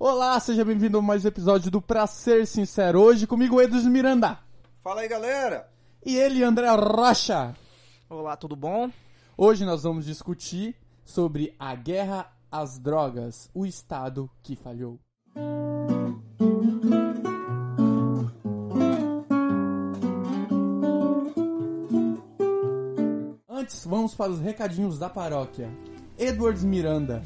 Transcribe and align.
Olá, 0.00 0.38
seja 0.38 0.64
bem-vindo 0.64 0.98
a 0.98 1.02
mais 1.02 1.24
um 1.24 1.28
episódio 1.28 1.72
do 1.72 1.82
Pra 1.82 2.06
Ser 2.06 2.46
Sincero. 2.46 3.00
Hoje 3.00 3.26
comigo, 3.26 3.60
Edus 3.60 3.84
Miranda. 3.84 4.38
Fala 4.78 5.00
aí, 5.00 5.08
galera! 5.08 5.68
E 6.06 6.16
ele, 6.16 6.44
André 6.44 6.70
Rocha. 6.70 7.52
Olá, 8.08 8.36
tudo 8.36 8.54
bom? 8.54 8.88
Hoje 9.36 9.64
nós 9.64 9.82
vamos 9.82 10.04
discutir 10.04 10.76
sobre 11.04 11.52
a 11.58 11.74
guerra 11.74 12.30
às 12.48 12.78
drogas, 12.78 13.50
o 13.52 13.66
Estado 13.66 14.30
que 14.40 14.54
falhou. 14.54 15.00
Antes, 23.48 23.84
vamos 23.84 24.14
para 24.14 24.30
os 24.30 24.38
recadinhos 24.38 24.96
da 24.96 25.10
paróquia. 25.10 25.68
Edwards 26.16 26.62
Miranda. 26.62 27.20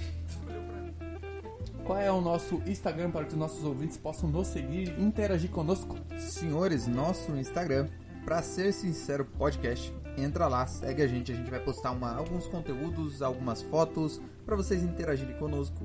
Qual 1.84 1.98
é 1.98 2.12
o 2.12 2.20
nosso 2.20 2.62
Instagram 2.64 3.10
para 3.10 3.24
que 3.24 3.32
os 3.32 3.38
nossos 3.38 3.64
ouvintes 3.64 3.96
possam 3.96 4.28
nos 4.28 4.46
seguir 4.46 4.94
e 4.96 5.02
interagir 5.02 5.50
conosco? 5.50 5.96
Senhores, 6.16 6.86
nosso 6.86 7.32
Instagram, 7.32 7.88
pra 8.24 8.40
ser 8.40 8.72
sincero, 8.72 9.24
podcast. 9.24 9.92
Entra 10.16 10.46
lá, 10.46 10.64
segue 10.66 11.02
a 11.02 11.08
gente, 11.08 11.32
a 11.32 11.34
gente 11.34 11.50
vai 11.50 11.58
postar 11.58 11.90
uma, 11.90 12.14
alguns 12.14 12.46
conteúdos, 12.46 13.20
algumas 13.20 13.62
fotos 13.62 14.20
para 14.46 14.54
vocês 14.54 14.82
interagirem 14.82 15.36
conosco. 15.38 15.76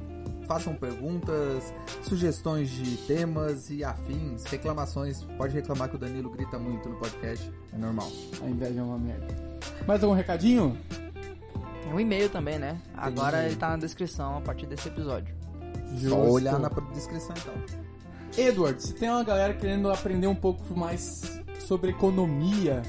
Façam 0.45 0.75
perguntas, 0.75 1.73
sugestões 2.03 2.69
de 2.69 2.95
temas 3.07 3.69
e 3.71 3.83
afins, 3.83 4.43
reclamações. 4.45 5.23
Pode 5.37 5.53
reclamar 5.55 5.89
que 5.89 5.95
o 5.95 5.99
Danilo 5.99 6.29
grita 6.29 6.59
muito 6.59 6.87
no 6.89 6.97
podcast, 6.97 7.51
é 7.73 7.77
normal. 7.77 8.11
A 8.43 8.47
inveja 8.47 8.79
é 8.79 8.83
uma 8.83 8.99
merda. 8.99 9.35
Mais 9.87 10.03
algum 10.03 10.15
recadinho? 10.15 10.77
Tem 11.81 11.91
um 11.91 11.99
e-mail 11.99 12.29
também, 12.29 12.59
né? 12.59 12.79
Agora 12.95 13.45
ele 13.45 13.55
tá 13.55 13.69
na 13.69 13.77
descrição 13.77 14.37
a 14.37 14.41
partir 14.41 14.67
desse 14.67 14.87
episódio. 14.89 15.46
Só 16.09 16.19
olhar 16.29 16.59
na 16.59 16.69
descrição 16.93 17.35
então. 17.37 17.53
Edward, 18.37 18.81
se 18.83 18.93
tem 18.93 19.09
uma 19.09 19.23
galera 19.23 19.53
querendo 19.53 19.89
aprender 19.89 20.27
um 20.27 20.35
pouco 20.35 20.77
mais 20.77 21.41
sobre 21.59 21.89
economia, 21.91 22.81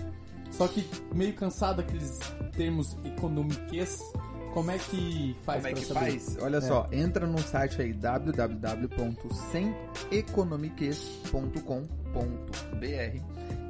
só 0.51 0.67
que 0.69 0.89
meio 1.15 1.33
cansado 1.35 1.77
daqueles 1.79 2.19
termos 2.57 2.97
economiques, 3.05 4.01
como 4.53 4.71
é 4.71 4.79
que 4.79 5.37
faz 5.45 5.63
Como 5.63 5.69
é 5.77 5.81
que 5.81 5.87
saber? 5.87 6.01
faz? 6.13 6.37
Olha 6.41 6.61
só, 6.61 6.89
entra 6.93 7.27
no 7.27 7.39
site 7.39 7.81
aí 7.81 7.93
www.semeconomiques.com.br 11.89 13.21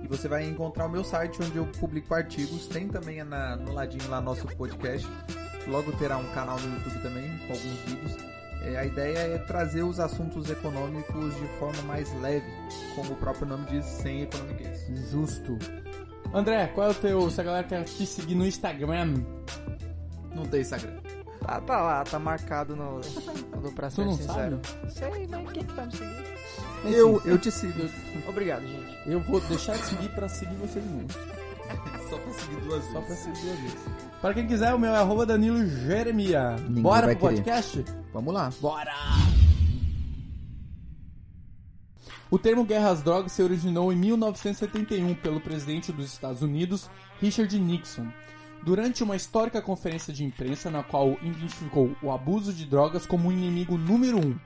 e 0.03 0.09
você 0.09 0.29
vai 0.29 0.45
encontrar 0.49 0.87
o 0.87 0.89
meu 0.89 1.05
site 1.05 1.39
onde 1.43 1.57
eu 1.57 1.67
publico 1.67 2.15
artigos. 2.15 2.67
Tem 2.69 2.89
também 2.89 3.23
na- 3.25 3.57
no 3.57 3.73
ladinho 3.73 4.09
lá 4.09 4.21
nosso 4.21 4.47
podcast. 4.57 5.07
Logo 5.67 5.93
terá 5.93 6.17
um 6.17 6.25
canal 6.33 6.59
no 6.59 6.75
YouTube 6.77 7.03
também 7.03 7.29
com 7.47 7.53
alguns 7.53 7.79
vídeos. 7.87 8.17
É, 8.75 8.79
a 8.79 8.85
ideia 8.85 9.19
é 9.19 9.39
trazer 9.39 9.83
os 9.83 9.99
assuntos 10.01 10.51
econômicos 10.51 11.35
de 11.37 11.47
forma 11.59 11.81
mais 11.83 12.13
leve, 12.21 12.47
como 12.95 13.13
o 13.13 13.17
próprio 13.17 13.47
nome 13.47 13.67
diz, 13.71 13.85
sem 13.85 14.23
economiquez. 14.23 14.87
Justo. 15.11 15.59
André, 16.33 16.67
qual 16.75 16.89
é 16.89 16.91
o 16.91 16.95
teu. 16.95 17.31
Se 17.31 17.41
a 17.41 17.45
galera 17.45 17.67
quer 17.67 17.85
te 17.85 18.07
seguir 18.07 18.35
no 18.35 18.47
Instagram, 18.47 19.23
Não 20.35 20.45
tem 20.47 20.61
Instagram. 20.61 20.99
Tá, 21.41 21.61
tá 21.63 21.81
lá, 21.81 22.05
tá 22.05 22.19
marcado 22.19 22.77
no, 22.77 23.01
no 23.63 23.73
Pra 23.73 23.89
tu 23.89 23.95
Ser 23.97 24.05
não 24.05 24.17
Sincero. 24.17 24.61
sabe? 24.63 24.93
Sei, 24.93 25.27
mas 25.29 25.53
quem 25.53 25.65
que 25.65 25.73
vai 25.73 25.87
me 25.87 25.93
seguir? 25.93 26.25
Eu, 26.85 27.23
eu 27.25 27.39
te 27.39 27.51
sigo. 27.51 27.89
Obrigado, 28.29 28.67
gente. 28.67 28.99
Eu 29.07 29.21
vou 29.21 29.41
deixar 29.41 29.77
de 29.77 29.85
seguir 29.87 30.09
pra 30.11 30.29
seguir 30.29 30.55
vocês 30.57 30.85
mesmo. 30.85 31.09
Só 32.11 32.19
pra 32.19 32.33
seguir 32.35 32.61
duas 32.63 32.85
Só 32.85 33.01
pra 33.01 33.15
seguir 33.17 33.41
duas 33.41 33.59
vezes. 33.61 33.79
Para 34.21 34.35
quem 34.35 34.47
quiser, 34.47 34.75
o 34.75 34.79
meu 34.79 34.93
é 34.95 34.99
arroba 34.99 35.25
Danilo 35.25 35.65
Jeremia. 35.67 36.57
Ninguém 36.69 36.83
Bora 36.83 37.07
pro 37.09 37.17
querer. 37.17 37.37
podcast? 37.37 37.85
Vamos 38.19 38.35
lá. 38.35 38.51
Bora! 38.61 38.93
O 42.29 42.37
termo 42.37 42.65
guerra 42.65 42.91
às 42.91 43.01
drogas 43.01 43.31
se 43.31 43.41
originou 43.41 43.93
em 43.93 43.97
1971 43.97 45.15
pelo 45.15 45.41
presidente 45.41 45.93
dos 45.93 46.13
Estados 46.15 46.43
Unidos, 46.43 46.91
Richard 47.21 47.57
Nixon, 47.57 48.09
durante 48.65 49.05
uma 49.05 49.15
histórica 49.15 49.63
conferência 49.63 50.13
de 50.13 50.25
imprensa 50.25 50.69
na 50.69 50.83
qual 50.83 51.13
identificou 51.23 51.95
o 52.03 52.11
abuso 52.11 52.53
de 52.53 52.67
drogas 52.67 53.07
como 53.07 53.29
o 53.29 53.33
inimigo 53.33 53.79
número 53.79 54.19
um. 54.19 54.37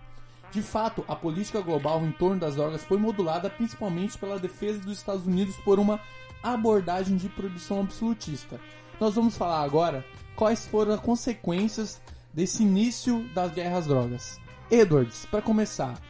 De 0.51 0.61
fato, 0.61 1.03
a 1.09 1.17
política 1.17 1.63
global 1.63 2.05
em 2.05 2.13
torno 2.13 2.39
das 2.39 2.57
drogas 2.57 2.85
foi 2.85 2.99
modulada 2.99 3.49
principalmente 3.49 4.19
pela 4.19 4.39
defesa 4.39 4.81
dos 4.81 4.99
Estados 4.99 5.27
Unidos 5.27 5.57
por 5.65 5.79
uma 5.79 5.99
abordagem 6.43 7.17
de 7.17 7.31
proibição 7.31 7.81
absolutista. 7.81 8.61
Nós 9.01 9.15
vamos 9.15 9.35
falar 9.35 9.63
agora 9.63 10.05
quais 10.37 10.67
foram 10.67 10.93
as 10.93 11.01
consequências 11.01 12.03
desse 12.33 12.63
início 12.63 13.29
das 13.35 13.53
guerras 13.53 13.87
drogas. 13.87 14.41
Edwards, 14.71 15.27
para 15.27 15.43
começar, 15.43 16.01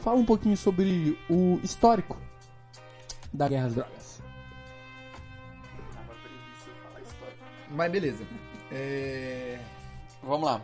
fala 0.00 0.18
um 0.18 0.24
pouquinho 0.24 0.56
sobre 0.56 1.18
o 1.28 1.58
histórico 1.62 2.20
da 3.32 3.48
guerra 3.48 3.66
às 3.66 3.74
drogas. 3.74 4.22
Mas 7.70 7.90
beleza. 7.90 8.24
É, 8.70 9.58
Vamos 10.26 10.46
lá. 10.46 10.60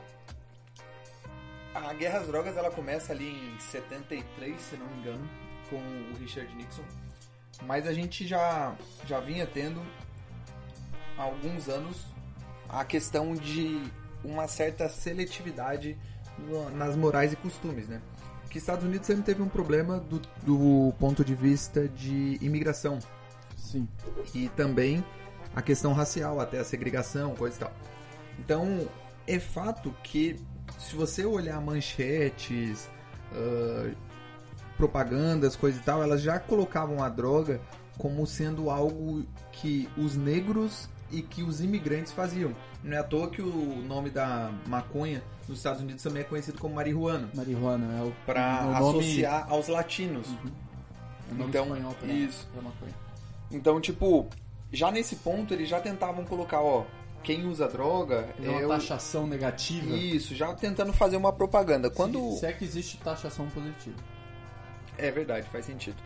A 1.74 1.92
Guerra 1.92 2.20
às 2.20 2.26
Drogas 2.26 2.56
ela 2.56 2.70
começa 2.70 3.12
ali 3.12 3.28
em 3.28 3.60
73, 3.60 4.58
se 4.58 4.76
não 4.76 4.86
me 4.86 4.98
engano, 5.00 5.28
com 5.68 5.76
o 5.76 6.18
Richard 6.18 6.52
Nixon. 6.56 6.82
Mas 7.64 7.86
a 7.86 7.92
gente 7.92 8.26
já, 8.26 8.74
já 9.06 9.20
vinha 9.20 9.46
tendo 9.46 9.80
há 11.18 11.22
alguns 11.22 11.68
anos 11.68 12.06
a 12.68 12.84
questão 12.86 13.34
de 13.34 13.82
uma 14.24 14.46
certa 14.48 14.88
seletividade 14.88 15.96
nas 16.74 16.96
morais 16.96 17.32
e 17.32 17.36
costumes, 17.36 17.88
né? 17.88 18.00
Que 18.48 18.58
Estados 18.58 18.84
Unidos 18.84 19.06
sempre 19.06 19.22
teve 19.22 19.42
um 19.42 19.48
problema 19.48 19.98
do, 19.98 20.20
do 20.42 20.92
ponto 20.98 21.24
de 21.24 21.34
vista 21.34 21.88
de 21.88 22.38
imigração 22.40 22.98
Sim. 23.56 23.86
e 24.34 24.48
também 24.50 25.04
a 25.54 25.62
questão 25.62 25.92
racial, 25.92 26.40
até 26.40 26.58
a 26.58 26.64
segregação, 26.64 27.34
coisa 27.34 27.56
e 27.56 27.58
tal. 27.60 27.72
Então, 28.38 28.88
é 29.26 29.38
fato 29.38 29.94
que 30.02 30.36
se 30.78 30.96
você 30.96 31.24
olhar 31.24 31.60
manchetes, 31.60 32.88
ah, 33.32 33.90
propagandas, 34.76 35.56
coisa 35.56 35.78
e 35.78 35.82
tal, 35.82 36.02
elas 36.02 36.22
já 36.22 36.38
colocavam 36.38 37.02
a 37.02 37.08
droga 37.08 37.60
como 37.98 38.26
sendo 38.26 38.70
algo 38.70 39.24
que 39.52 39.88
os 39.96 40.16
negros 40.16 40.88
e 41.10 41.22
que 41.22 41.42
os 41.42 41.60
imigrantes 41.60 42.12
faziam. 42.12 42.54
Não 42.82 42.96
é 42.96 43.00
à 43.00 43.04
toa 43.04 43.28
que 43.30 43.42
o 43.42 43.82
nome 43.86 44.10
da 44.10 44.50
maconha 44.66 45.22
nos 45.48 45.58
Estados 45.58 45.80
Unidos 45.82 46.02
também 46.02 46.22
é 46.22 46.24
conhecido 46.24 46.58
como 46.58 46.74
marihuana, 46.74 47.28
Marihuana 47.34 47.98
é 47.98 48.02
o 48.04 48.12
para 48.24 48.62
nome- 48.62 48.76
associar 49.00 49.46
aos 49.50 49.68
latinos. 49.68 50.26
o 50.28 51.34
nome 51.34 51.48
então, 51.50 51.64
espanhol 51.64 51.94
pra, 51.94 52.08
isso. 52.12 52.46
pra 52.52 52.62
maconha. 52.62 52.94
Então, 53.50 53.80
tipo, 53.80 54.28
já 54.72 54.90
nesse 54.92 55.16
ponto 55.16 55.52
eles 55.52 55.68
já 55.68 55.80
tentavam 55.80 56.24
colocar, 56.24 56.60
ó, 56.62 56.84
quem 57.22 57.44
usa 57.46 57.68
droga 57.68 58.28
É 58.38 58.46
é 58.46 58.50
uma 58.50 58.64
o... 58.64 58.68
taxação 58.68 59.26
negativa. 59.26 59.94
Isso, 59.94 60.34
já 60.34 60.54
tentando 60.54 60.92
fazer 60.92 61.16
uma 61.16 61.32
propaganda. 61.32 61.90
Quando 61.90 62.32
Se, 62.34 62.38
se 62.40 62.46
é 62.46 62.52
que 62.52 62.64
existe 62.64 62.96
taxação 62.98 63.46
positiva. 63.50 63.96
é 64.96 65.10
verdade, 65.10 65.48
faz 65.50 65.66
sentido. 65.66 65.96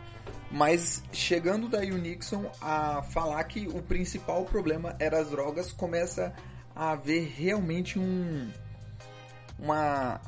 Mas 0.55 1.03
chegando 1.11 1.67
daí 1.67 1.91
o 1.91 1.97
Nixon 1.97 2.49
a 2.61 3.03
falar 3.03 3.43
que 3.43 3.67
o 3.67 3.81
principal 3.81 4.45
problema 4.45 4.95
era 4.99 5.19
as 5.19 5.29
drogas, 5.29 5.73
começa 5.73 6.33
a 6.73 6.91
haver 6.91 7.27
realmente 7.35 7.99
um 7.99 8.49
uma 9.59 10.21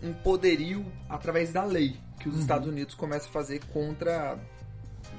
um 0.00 0.12
poderio 0.12 0.86
através 1.08 1.52
da 1.52 1.64
lei 1.64 1.96
que 2.20 2.28
os 2.28 2.38
Estados 2.38 2.68
Unidos 2.68 2.94
começam 2.94 3.30
a 3.30 3.32
fazer 3.32 3.64
contra 3.72 4.38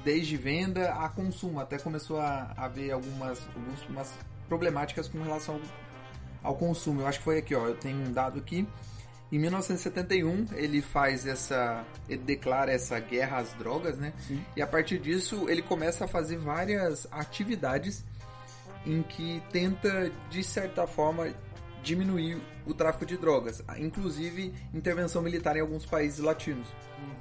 desde 0.02 0.38
venda 0.38 0.94
a 0.94 1.10
consumo. 1.10 1.60
Até 1.60 1.78
começou 1.78 2.18
a 2.18 2.54
haver 2.56 2.92
algumas, 2.92 3.46
algumas 3.54 4.10
problemáticas 4.48 5.06
com 5.06 5.22
relação 5.22 5.60
ao, 6.42 6.52
ao 6.52 6.56
consumo. 6.56 7.02
Eu 7.02 7.06
acho 7.06 7.18
que 7.18 7.24
foi 7.24 7.36
aqui, 7.36 7.54
ó. 7.54 7.66
Eu 7.66 7.76
tenho 7.76 7.98
um 7.98 8.10
dado 8.10 8.38
aqui. 8.38 8.66
Em 9.30 9.38
1971 9.38 10.46
ele 10.52 10.80
faz 10.80 11.26
essa, 11.26 11.84
ele 12.08 12.22
declara 12.22 12.70
essa 12.70 12.98
guerra 13.00 13.38
às 13.38 13.52
drogas, 13.54 13.98
né? 13.98 14.12
Sim. 14.26 14.44
E 14.56 14.62
a 14.62 14.66
partir 14.66 14.98
disso 14.98 15.48
ele 15.48 15.62
começa 15.62 16.04
a 16.04 16.08
fazer 16.08 16.38
várias 16.38 17.08
atividades 17.10 18.04
em 18.84 19.02
que 19.02 19.42
tenta 19.50 20.12
de 20.30 20.44
certa 20.44 20.86
forma 20.86 21.34
diminuir 21.82 22.40
o 22.64 22.72
tráfico 22.72 23.04
de 23.04 23.16
drogas, 23.16 23.62
inclusive 23.78 24.52
intervenção 24.72 25.22
militar 25.22 25.56
em 25.56 25.60
alguns 25.60 25.84
países 25.84 26.18
latinos, 26.18 26.68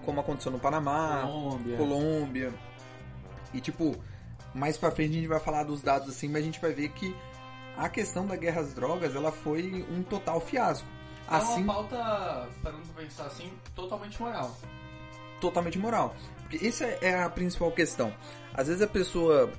como 0.03 0.19
aconteceu 0.19 0.51
no 0.51 0.59
Panamá, 0.59 1.21
Colômbia. 1.23 1.77
Colômbia. 1.77 2.53
E 3.53 3.61
tipo, 3.61 3.95
mais 4.53 4.77
pra 4.77 4.91
frente 4.91 5.11
a 5.11 5.13
gente 5.15 5.27
vai 5.27 5.39
falar 5.39 5.63
dos 5.63 5.81
dados 5.81 6.09
assim, 6.09 6.27
mas 6.27 6.41
a 6.41 6.45
gente 6.45 6.59
vai 6.59 6.71
ver 6.71 6.89
que 6.89 7.15
a 7.77 7.89
questão 7.89 8.25
da 8.25 8.35
guerra 8.35 8.61
às 8.61 8.73
drogas, 8.73 9.15
ela 9.15 9.31
foi 9.31 9.85
um 9.89 10.01
total 10.01 10.39
fiasco. 10.39 10.87
Assim, 11.27 11.61
É 11.61 11.63
uma 11.63 11.73
pauta, 11.73 12.47
parando 12.61 12.83
pra 12.93 13.03
pensar 13.03 13.25
assim, 13.25 13.51
totalmente 13.73 14.21
moral. 14.21 14.55
totalmente 15.41 15.77
moral. 15.77 16.15
Porque 16.41 16.65
essa 16.65 16.85
é 16.85 17.23
a 17.23 17.29
principal 17.29 17.71
questão. 17.71 18.13
Às 18.53 18.67
vezes 18.67 18.81
a 18.81 18.87
pessoa 18.87 19.51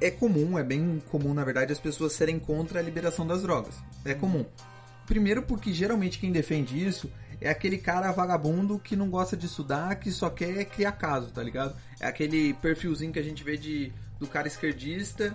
é 0.00 0.10
comum, 0.10 0.58
é 0.58 0.62
bem 0.64 1.02
comum 1.10 1.34
na 1.34 1.44
verdade 1.44 1.72
as 1.72 1.78
pessoas 1.80 2.12
serem 2.12 2.38
contra 2.38 2.78
a 2.78 2.82
liberação 2.82 3.26
das 3.26 3.42
drogas. 3.42 3.74
É 4.04 4.14
comum. 4.14 4.44
Primeiro 5.06 5.42
porque 5.42 5.72
geralmente 5.72 6.18
quem 6.18 6.30
defende 6.32 6.84
isso 6.86 7.10
é 7.40 7.50
aquele 7.50 7.76
cara 7.76 8.12
vagabundo 8.12 8.78
que 8.78 8.94
não 8.94 9.10
gosta 9.10 9.36
de 9.36 9.46
estudar, 9.46 9.96
que 9.96 10.12
só 10.12 10.30
quer 10.30 10.64
criar 10.66 10.92
caso, 10.92 11.30
tá 11.32 11.42
ligado? 11.42 11.76
É 12.00 12.06
aquele 12.06 12.54
perfilzinho 12.54 13.12
que 13.12 13.18
a 13.18 13.22
gente 13.22 13.42
vê 13.42 13.56
de, 13.56 13.92
do 14.20 14.28
cara 14.28 14.46
esquerdista 14.46 15.34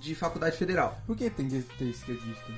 de 0.00 0.14
faculdade 0.16 0.56
federal. 0.56 0.98
Por 1.06 1.16
que 1.16 1.30
tem 1.30 1.48
que 1.48 1.62
ter 1.78 1.84
esquerdista? 1.84 2.52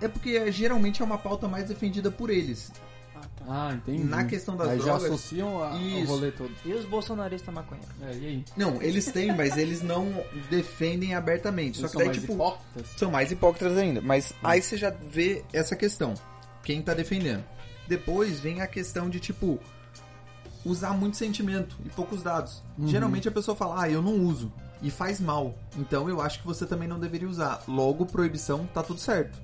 É 0.00 0.08
porque 0.08 0.50
geralmente 0.52 1.00
é 1.02 1.04
uma 1.04 1.18
pauta 1.18 1.46
mais 1.48 1.68
defendida 1.68 2.10
por 2.10 2.30
eles. 2.30 2.72
Ah, 3.14 3.20
tá. 3.36 3.44
Ah, 3.48 3.74
entendi. 3.74 4.04
Na 4.04 4.24
questão 4.24 4.56
das 4.56 4.68
aí 4.70 4.78
drogas- 4.78 5.02
já 5.02 5.08
associam 5.08 5.62
a, 5.62 5.68
ao 5.70 6.04
rolê 6.04 6.30
todo. 6.32 6.50
E 6.64 6.72
os 6.72 6.84
bolsonaristas 6.84 7.54
maconheiros? 7.54 7.94
É, 8.02 8.12
e 8.14 8.26
aí? 8.26 8.44
Não, 8.56 8.82
eles 8.82 9.06
têm, 9.06 9.34
mas 9.34 9.56
eles 9.56 9.82
não 9.82 10.12
defendem 10.50 11.14
abertamente. 11.14 11.78
Só 11.78 11.82
Eles 11.84 11.90
que 11.90 11.92
são 11.92 11.98
daí, 12.00 12.08
mais 12.08 12.20
tipo, 12.20 12.32
hipócritas? 12.34 12.86
são 12.96 13.10
mais 13.10 13.30
hipócritas 13.32 13.78
ainda. 13.78 14.00
Mas 14.00 14.34
aí 14.42 14.60
você 14.60 14.76
já 14.76 14.90
vê 14.90 15.44
essa 15.52 15.76
questão. 15.76 16.14
Quem 16.62 16.82
tá 16.82 16.92
defendendo. 16.92 17.44
Depois 17.86 18.40
vem 18.40 18.60
a 18.62 18.66
questão 18.66 19.08
de, 19.08 19.20
tipo, 19.20 19.60
usar 20.64 20.92
muito 20.94 21.16
sentimento 21.16 21.76
e 21.84 21.88
poucos 21.90 22.22
dados. 22.22 22.62
Geralmente 22.86 23.28
a 23.28 23.32
pessoa 23.32 23.54
fala, 23.56 23.82
ah, 23.82 23.90
eu 23.90 24.02
não 24.02 24.18
uso. 24.24 24.52
E 24.82 24.90
faz 24.90 25.20
mal. 25.20 25.54
Então 25.76 26.08
eu 26.08 26.20
acho 26.20 26.40
que 26.40 26.46
você 26.46 26.66
também 26.66 26.88
não 26.88 26.98
deveria 26.98 27.28
usar. 27.28 27.62
Logo, 27.68 28.04
proibição, 28.06 28.66
tá 28.74 28.82
tudo 28.82 29.00
certo. 29.00 29.38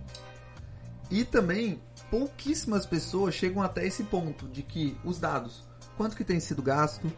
E 1.11 1.25
também, 1.25 1.81
pouquíssimas 2.11 2.87
pessoas 2.87 3.35
chegam 3.35 3.63
até 3.63 3.87
esse 3.87 4.05
ponto 4.05 4.47
de 4.49 4.63
que 4.63 4.97
os 5.05 5.19
dados, 5.19 5.63
quanto 5.97 6.17
que 6.17 6.25
tem 6.25 6.39
sido 6.39 6.63
gasto, 6.63 7.11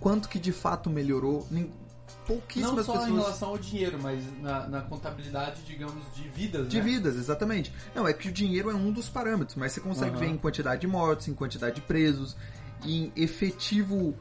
quanto 0.00 0.28
que 0.28 0.38
de 0.38 0.52
fato 0.52 0.90
melhorou. 0.90 1.46
nin- 1.50 1.70
Não 1.70 2.34
Pouquíssimas 2.36 2.84
só 2.84 2.92
em 2.96 2.98
pessoas. 3.00 3.18
relação 3.22 3.48
ao 3.48 3.58
dinheiro, 3.58 3.98
mas 4.02 4.22
na, 4.42 4.66
na 4.68 4.80
contabilidade, 4.82 5.62
digamos, 5.62 6.02
de 6.14 6.28
vidas, 6.28 6.68
De 6.68 6.76
né? 6.76 6.82
vidas, 6.82 7.16
exatamente. 7.16 7.72
Não, 7.94 8.06
é 8.06 8.12
que 8.12 8.28
o 8.28 8.32
dinheiro 8.32 8.70
é 8.70 8.74
um 8.74 8.92
dos 8.92 9.08
parâmetros, 9.08 9.56
mas 9.56 9.72
você 9.72 9.80
consegue 9.80 10.10
Aham. 10.10 10.18
ver 10.20 10.26
em 10.26 10.36
quantidade 10.36 10.82
de 10.82 10.86
mortos, 10.86 11.26
em 11.28 11.32
quantidade 11.34 11.76
de 11.76 11.80
presos, 11.80 12.36
em 12.84 13.10
efetivo 13.16 14.14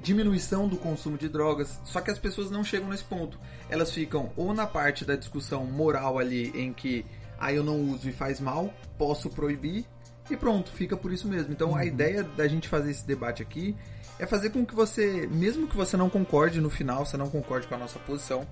diminuição 0.00 0.68
do 0.68 0.76
consumo 0.76 1.18
de 1.18 1.28
drogas. 1.28 1.80
Só 1.84 2.00
que 2.00 2.10
as 2.12 2.18
pessoas 2.18 2.48
não 2.50 2.62
chegam 2.62 2.88
nesse 2.90 3.02
ponto. 3.04 3.36
Elas 3.68 3.90
ficam 3.90 4.30
ou 4.36 4.54
na 4.54 4.66
parte 4.66 5.04
da 5.04 5.16
discussão 5.16 5.64
moral 5.66 6.18
ali 6.18 6.50
em 6.54 6.72
que 6.72 7.04
ah, 7.38 7.52
eu 7.52 7.62
não 7.62 7.80
uso 7.90 8.08
e 8.08 8.12
faz 8.12 8.40
mal, 8.40 8.72
posso 8.96 9.30
proibir 9.30 9.84
e 10.30 10.36
pronto, 10.36 10.70
fica 10.70 10.96
por 10.96 11.12
isso 11.12 11.26
mesmo. 11.26 11.52
Então 11.52 11.74
a 11.74 11.84
ideia 11.84 12.22
da 12.22 12.46
gente 12.46 12.68
fazer 12.68 12.90
esse 12.90 13.06
debate 13.06 13.42
aqui 13.42 13.74
é 14.18 14.26
fazer 14.26 14.50
com 14.50 14.66
que 14.66 14.74
você, 14.74 15.26
mesmo 15.30 15.68
que 15.68 15.76
você 15.76 15.96
não 15.96 16.10
concorde 16.10 16.60
no 16.60 16.68
final, 16.68 17.06
você 17.06 17.16
não 17.16 17.30
concorde 17.30 17.66
com 17.66 17.74
a 17.74 17.78
nossa 17.78 17.98
posição, 18.00 18.46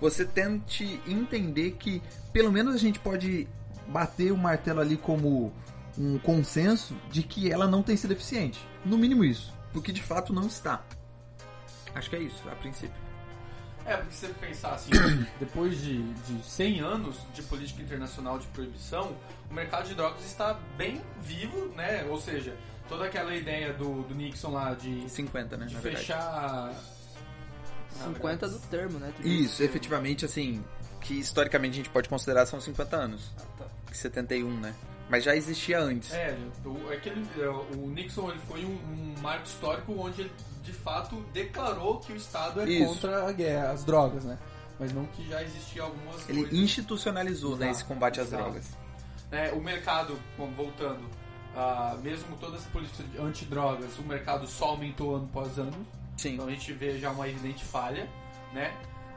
você 0.00 0.24
tente 0.24 1.00
entender 1.06 1.72
que 1.72 2.02
pelo 2.32 2.50
menos 2.50 2.74
a 2.74 2.78
gente 2.78 2.98
pode 2.98 3.46
bater 3.86 4.32
o 4.32 4.36
martelo 4.36 4.80
ali 4.80 4.96
como 4.96 5.52
um 5.98 6.18
consenso 6.18 6.96
de 7.10 7.22
que 7.22 7.52
ela 7.52 7.66
não 7.66 7.82
tem 7.82 7.96
sido 7.96 8.12
eficiente. 8.12 8.58
No 8.84 8.96
mínimo 8.96 9.24
isso. 9.24 9.52
Porque 9.72 9.92
de 9.92 10.02
fato 10.02 10.32
não 10.32 10.46
está. 10.46 10.82
Acho 11.94 12.08
que 12.08 12.16
é 12.16 12.20
isso, 12.20 12.48
a 12.48 12.54
princípio. 12.54 13.09
É, 13.90 13.96
porque 13.96 14.14
se 14.14 14.26
você 14.26 14.34
pensar 14.34 14.74
assim, 14.74 14.90
depois 15.40 15.76
de, 15.80 16.00
de 16.12 16.44
100 16.44 16.80
anos 16.80 17.16
de 17.34 17.42
política 17.42 17.82
internacional 17.82 18.38
de 18.38 18.46
proibição, 18.48 19.16
o 19.50 19.54
mercado 19.54 19.88
de 19.88 19.96
drogas 19.96 20.24
está 20.24 20.54
bem 20.76 21.02
vivo, 21.20 21.66
né? 21.74 22.04
Ou 22.08 22.16
seja, 22.20 22.56
toda 22.88 23.06
aquela 23.06 23.34
ideia 23.34 23.72
do, 23.72 24.02
do 24.02 24.14
Nixon 24.14 24.52
lá 24.52 24.74
de, 24.74 25.10
50, 25.10 25.56
né? 25.56 25.66
de 25.66 25.76
fechar... 25.76 26.72
Na 27.98 28.06
50 28.06 28.46
verdade, 28.46 28.52
do 28.52 28.70
termo, 28.70 28.98
né? 29.00 29.12
Isso, 29.18 29.24
disse. 29.24 29.64
efetivamente, 29.64 30.24
assim, 30.24 30.64
que 31.00 31.14
historicamente 31.14 31.72
a 31.72 31.76
gente 31.78 31.90
pode 31.90 32.08
considerar 32.08 32.46
são 32.46 32.60
50 32.60 32.96
anos. 32.96 33.32
Ah, 33.36 33.44
tá. 33.58 33.64
71, 33.92 34.48
né? 34.60 34.72
Mas 35.10 35.24
já 35.24 35.34
existia 35.34 35.80
antes. 35.80 36.12
É, 36.12 36.38
o, 36.64 36.92
aquele, 36.92 37.26
é, 37.38 37.48
o 37.48 37.88
Nixon 37.88 38.30
ele 38.30 38.38
foi 38.48 38.64
um, 38.64 38.68
um 38.70 39.14
marco 39.20 39.44
histórico 39.44 39.92
onde 39.98 40.22
ele 40.22 40.32
de 40.62 40.72
fato 40.72 41.16
declarou 41.32 41.98
que 41.98 42.12
o 42.12 42.16
Estado 42.16 42.60
é 42.60 42.68
Isso. 42.68 42.94
contra 42.94 43.28
a 43.28 43.32
guerra, 43.32 43.70
as 43.72 43.84
drogas, 43.84 44.24
né? 44.24 44.38
Mas 44.78 44.92
não 44.92 45.04
que 45.06 45.26
já 45.28 45.42
existia 45.42 45.82
algumas 45.82 46.28
Ele 46.28 46.42
coisas. 46.42 46.58
institucionalizou 46.58 47.56
né, 47.56 47.66
Exato, 47.66 47.70
esse 47.72 47.84
combate 47.84 48.20
às 48.20 48.28
exato. 48.28 48.42
drogas. 48.44 48.76
É, 49.32 49.52
o 49.52 49.60
mercado, 49.60 50.18
bom, 50.38 50.50
voltando, 50.56 51.02
ah, 51.56 51.96
mesmo 52.02 52.28
com 52.28 52.36
todas 52.36 52.60
as 52.60 52.66
políticas 52.68 53.10
de 53.10 53.18
antidrogas, 53.18 53.98
o 53.98 54.02
mercado 54.02 54.46
só 54.46 54.66
aumentou 54.66 55.16
ano 55.16 55.28
após 55.30 55.58
ano. 55.58 55.86
Sim. 56.16 56.34
Então 56.34 56.46
a 56.46 56.50
gente 56.50 56.72
vê 56.72 56.98
já 56.98 57.10
uma 57.10 57.28
evidente 57.28 57.64
falha, 57.64 58.08
né? 58.52 58.72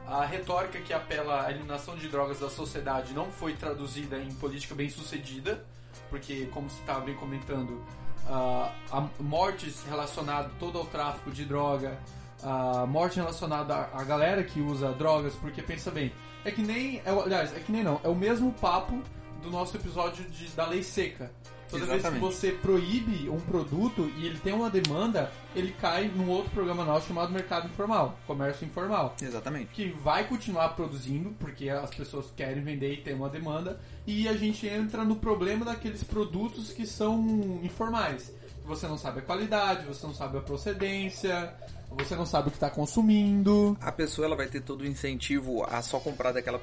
A 0.06 0.24
retórica 0.24 0.80
que 0.80 0.92
apela 0.92 1.46
à 1.46 1.50
eliminação 1.50 1.96
de 1.96 2.08
drogas 2.08 2.40
da 2.40 2.50
sociedade 2.50 3.14
não 3.14 3.30
foi 3.30 3.54
traduzida 3.54 4.18
em 4.18 4.32
política 4.34 4.74
bem 4.74 4.90
sucedida, 4.90 5.64
porque, 6.10 6.46
como 6.52 6.68
você 6.70 6.80
estava 6.80 7.00
bem 7.00 7.14
comentando, 7.14 7.82
ah, 8.28 8.72
a 8.90 9.08
mortes 9.22 9.82
relacionadas 9.84 10.52
todo 10.58 10.78
ao 10.78 10.84
tráfico 10.86 11.30
de 11.30 11.44
droga, 11.44 11.98
a 12.42 12.86
morte 12.86 13.16
relacionada 13.16 13.74
à 13.74 14.00
à 14.00 14.04
galera 14.04 14.42
que 14.44 14.60
usa 14.60 14.92
drogas, 14.92 15.34
porque 15.34 15.62
pensa 15.62 15.90
bem, 15.90 16.12
é 16.44 16.50
que 16.50 16.62
nem, 16.62 16.98
é, 17.04 17.10
aliás, 17.10 17.54
é 17.56 17.60
que 17.60 17.72
nem 17.72 17.82
não, 17.82 18.00
é 18.04 18.08
o 18.08 18.14
mesmo 18.14 18.52
papo 18.52 19.02
do 19.42 19.50
nosso 19.50 19.76
episódio 19.76 20.24
de- 20.30 20.48
da 20.48 20.66
lei 20.66 20.82
seca. 20.82 21.30
Toda 21.74 21.86
vez 21.86 22.02
que 22.02 22.08
Exatamente. 22.08 22.34
você 22.34 22.52
proíbe 22.52 23.28
um 23.28 23.40
produto 23.40 24.10
e 24.16 24.26
ele 24.26 24.38
tem 24.38 24.52
uma 24.52 24.70
demanda, 24.70 25.30
ele 25.54 25.72
cai 25.72 26.08
num 26.08 26.28
outro 26.28 26.50
programa 26.50 26.84
nosso 26.84 27.08
chamado 27.08 27.32
mercado 27.32 27.66
informal, 27.66 28.18
comércio 28.26 28.66
informal 28.66 29.14
Exatamente. 29.20 29.70
que 29.72 29.88
vai 29.88 30.26
continuar 30.26 30.70
produzindo, 30.70 31.30
porque 31.38 31.68
as 31.68 31.90
pessoas 31.90 32.26
querem 32.36 32.62
vender 32.62 32.92
e 32.92 32.96
tem 32.98 33.14
uma 33.14 33.28
demanda, 33.28 33.80
e 34.06 34.28
a 34.28 34.34
gente 34.34 34.66
entra 34.66 35.04
no 35.04 35.16
problema 35.16 35.64
daqueles 35.64 36.04
produtos 36.04 36.72
que 36.72 36.86
são 36.86 37.60
informais. 37.62 38.32
Você 38.64 38.86
não 38.86 38.96
sabe 38.96 39.18
a 39.18 39.22
qualidade, 39.22 39.86
você 39.86 40.06
não 40.06 40.14
sabe 40.14 40.38
a 40.38 40.40
procedência, 40.40 41.54
você 41.90 42.16
não 42.16 42.24
sabe 42.24 42.48
o 42.48 42.50
que 42.50 42.56
está 42.56 42.70
consumindo. 42.70 43.76
A 43.80 43.92
pessoa 43.92 44.26
ela 44.26 44.36
vai 44.36 44.46
ter 44.46 44.60
todo 44.60 44.82
o 44.82 44.86
incentivo 44.86 45.64
a 45.64 45.82
só 45.82 46.00
comprar 46.00 46.32
daquela, 46.32 46.60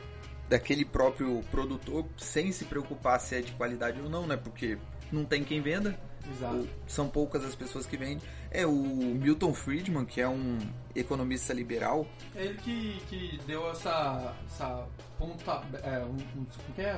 daquele 0.50 0.84
próprio 0.84 1.42
produtor 1.52 2.06
sem 2.18 2.52
se 2.52 2.66
preocupar 2.66 3.20
se 3.20 3.36
é 3.36 3.42
de 3.42 3.52
qualidade 3.54 4.02
ou 4.02 4.10
não, 4.10 4.26
né? 4.26 4.36
Porque 4.36 4.78
não 5.12 5.26
tem 5.26 5.44
quem 5.44 5.62
venda. 5.62 5.98
Exato. 6.36 6.68
São 6.88 7.08
poucas 7.10 7.44
as 7.44 7.56
pessoas 7.56 7.86
que 7.86 7.98
vendem. 7.98 8.22
É 8.52 8.66
o 8.66 8.72
Milton 8.72 9.54
Friedman, 9.54 10.06
que 10.06 10.22
é 10.22 10.28
um 10.30 10.60
economista 10.96 11.54
liberal. 11.54 12.06
É 12.36 12.44
ele 12.46 12.58
que, 12.60 13.02
que 13.10 13.40
deu 13.48 13.70
essa, 13.72 14.36
essa 14.46 14.86
ponta. 15.18 15.62
É, 15.84 16.00
um, 16.06 16.14
um, 16.40 16.46
como 16.46 16.74
que 16.76 16.82
é? 16.82 16.98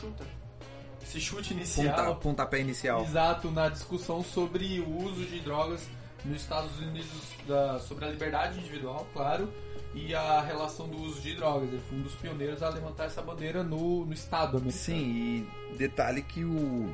Chuta? 0.00 0.24
Esse 1.02 1.20
chute 1.20 1.52
inicial. 1.52 1.94
Ponta, 1.94 2.14
pontapé 2.20 2.60
inicial. 2.60 3.02
Exato, 3.02 3.50
na 3.50 3.68
discussão 3.68 4.22
sobre 4.24 4.80
o 4.80 5.02
uso 5.04 5.24
de 5.26 5.40
drogas 5.40 5.86
nos 6.24 6.40
Estados 6.40 6.78
Unidos, 6.80 7.10
da- 7.46 7.78
sobre 7.80 8.06
a 8.06 8.08
liberdade 8.08 8.58
individual, 8.58 9.06
claro, 9.12 9.52
e 9.94 10.14
a 10.14 10.40
relação 10.40 10.88
do 10.88 10.96
uso 10.96 11.20
de 11.20 11.34
drogas. 11.36 11.68
Ele 11.68 11.82
foi 11.86 11.98
um 11.98 12.02
dos 12.02 12.14
pioneiros 12.14 12.62
a 12.62 12.70
levantar 12.70 13.04
essa 13.04 13.20
bandeira 13.20 13.62
no, 13.62 14.06
no 14.06 14.12
Estado 14.14 14.56
americano. 14.56 14.72
Sim, 14.72 15.46
e 15.72 15.76
detalhe 15.76 16.22
que 16.22 16.42
o 16.42 16.90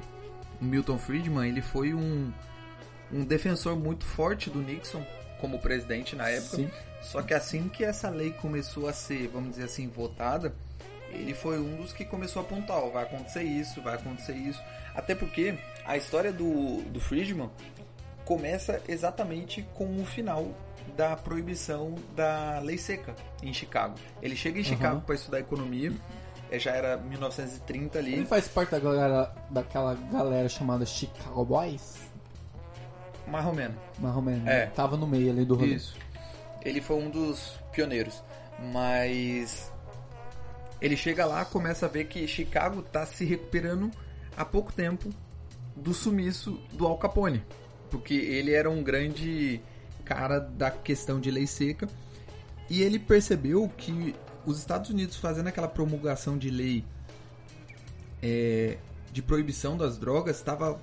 Milton 0.60 0.98
Friedman 0.98 1.48
ele 1.48 1.62
foi 1.62 1.94
um, 1.94 2.32
um 3.12 3.24
defensor 3.24 3.76
muito 3.76 4.04
forte 4.04 4.50
do 4.50 4.60
Nixon 4.60 5.04
como 5.40 5.58
presidente 5.58 6.14
na 6.14 6.28
época. 6.28 6.56
Sim. 6.56 6.70
Só 7.00 7.22
que 7.22 7.32
assim 7.32 7.68
que 7.68 7.82
essa 7.82 8.10
lei 8.10 8.32
começou 8.32 8.88
a 8.88 8.92
ser, 8.92 9.28
vamos 9.28 9.50
dizer 9.50 9.64
assim, 9.64 9.88
votada, 9.88 10.54
ele 11.10 11.34
foi 11.34 11.58
um 11.58 11.76
dos 11.76 11.92
que 11.92 12.04
começou 12.04 12.42
a 12.42 12.44
apontar, 12.44 12.76
ó, 12.76 12.90
vai 12.90 13.04
acontecer 13.04 13.42
isso, 13.42 13.80
vai 13.80 13.94
acontecer 13.94 14.34
isso. 14.34 14.62
Até 14.94 15.14
porque 15.14 15.58
a 15.84 15.96
história 15.96 16.32
do, 16.32 16.82
do 16.82 17.00
Friedman 17.00 17.50
começa 18.24 18.80
exatamente 18.86 19.62
com 19.74 20.00
o 20.00 20.04
final 20.04 20.54
da 20.96 21.16
proibição 21.16 21.94
da 22.14 22.58
lei 22.60 22.78
seca 22.78 23.14
em 23.42 23.52
Chicago. 23.52 23.94
Ele 24.22 24.36
chega 24.36 24.60
em 24.60 24.64
Chicago 24.64 25.00
para 25.00 25.14
estudar 25.14 25.40
economia, 25.40 25.92
já 26.58 26.72
era 26.72 26.96
1930 26.96 27.98
ali. 27.98 28.14
Ele 28.14 28.26
faz 28.26 28.48
parte 28.48 28.70
da 28.70 28.78
galera, 28.80 29.34
daquela 29.50 29.94
galera 29.94 30.48
chamada 30.48 30.84
Chicago 30.84 31.44
Boys, 31.44 31.98
Mais 33.26 33.46
ou 33.46 33.54
menos. 33.54 33.76
mais 33.98 34.16
ou 34.16 34.22
menos. 34.22 34.46
É. 34.46 34.66
né? 34.66 34.72
Tava 34.74 34.96
no 34.96 35.06
meio 35.06 35.30
ali 35.30 35.44
do 35.44 35.54
rolê. 35.54 35.74
Isso. 35.74 35.96
Ele 36.62 36.80
foi 36.80 36.96
um 36.96 37.08
dos 37.10 37.58
pioneiros. 37.72 38.22
Mas 38.72 39.72
ele 40.80 40.96
chega 40.96 41.24
lá, 41.24 41.44
começa 41.44 41.86
a 41.86 41.88
ver 41.88 42.04
que 42.04 42.26
Chicago 42.26 42.82
tá 42.82 43.06
se 43.06 43.24
recuperando 43.24 43.90
há 44.36 44.44
pouco 44.44 44.72
tempo 44.72 45.10
do 45.76 45.94
sumiço 45.94 46.60
do 46.72 46.86
Al 46.86 46.98
Capone. 46.98 47.42
Porque 47.90 48.14
ele 48.14 48.52
era 48.52 48.68
um 48.70 48.82
grande 48.82 49.60
cara 50.04 50.38
da 50.38 50.70
questão 50.70 51.18
de 51.20 51.30
lei 51.30 51.46
seca. 51.46 51.88
E 52.68 52.82
ele 52.82 52.98
percebeu 52.98 53.70
que 53.76 54.14
os 54.50 54.58
Estados 54.58 54.90
Unidos 54.90 55.16
fazendo 55.16 55.46
aquela 55.46 55.68
promulgação 55.68 56.36
de 56.36 56.50
lei 56.50 56.84
é, 58.22 58.78
de 59.12 59.22
proibição 59.22 59.76
das 59.76 59.98
drogas 59.98 60.36
estava 60.36 60.78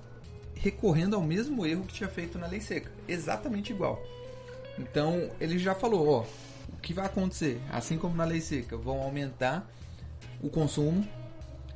recorrendo 0.55 1.15
ao 1.15 1.21
mesmo 1.21 1.65
erro 1.65 1.83
que 1.83 1.93
tinha 1.93 2.09
feito 2.09 2.37
na 2.37 2.47
lei 2.47 2.59
seca. 2.59 2.91
Exatamente 3.07 3.71
igual. 3.71 4.01
Então 4.77 5.29
ele 5.39 5.57
já 5.59 5.75
falou, 5.75 6.07
ó, 6.07 6.25
o 6.73 6.77
que 6.81 6.93
vai 6.93 7.05
acontecer? 7.05 7.61
Assim 7.71 7.97
como 7.97 8.15
na 8.15 8.25
lei 8.25 8.41
seca, 8.41 8.77
vão 8.77 9.01
aumentar 9.01 9.69
o 10.41 10.49
consumo, 10.49 11.07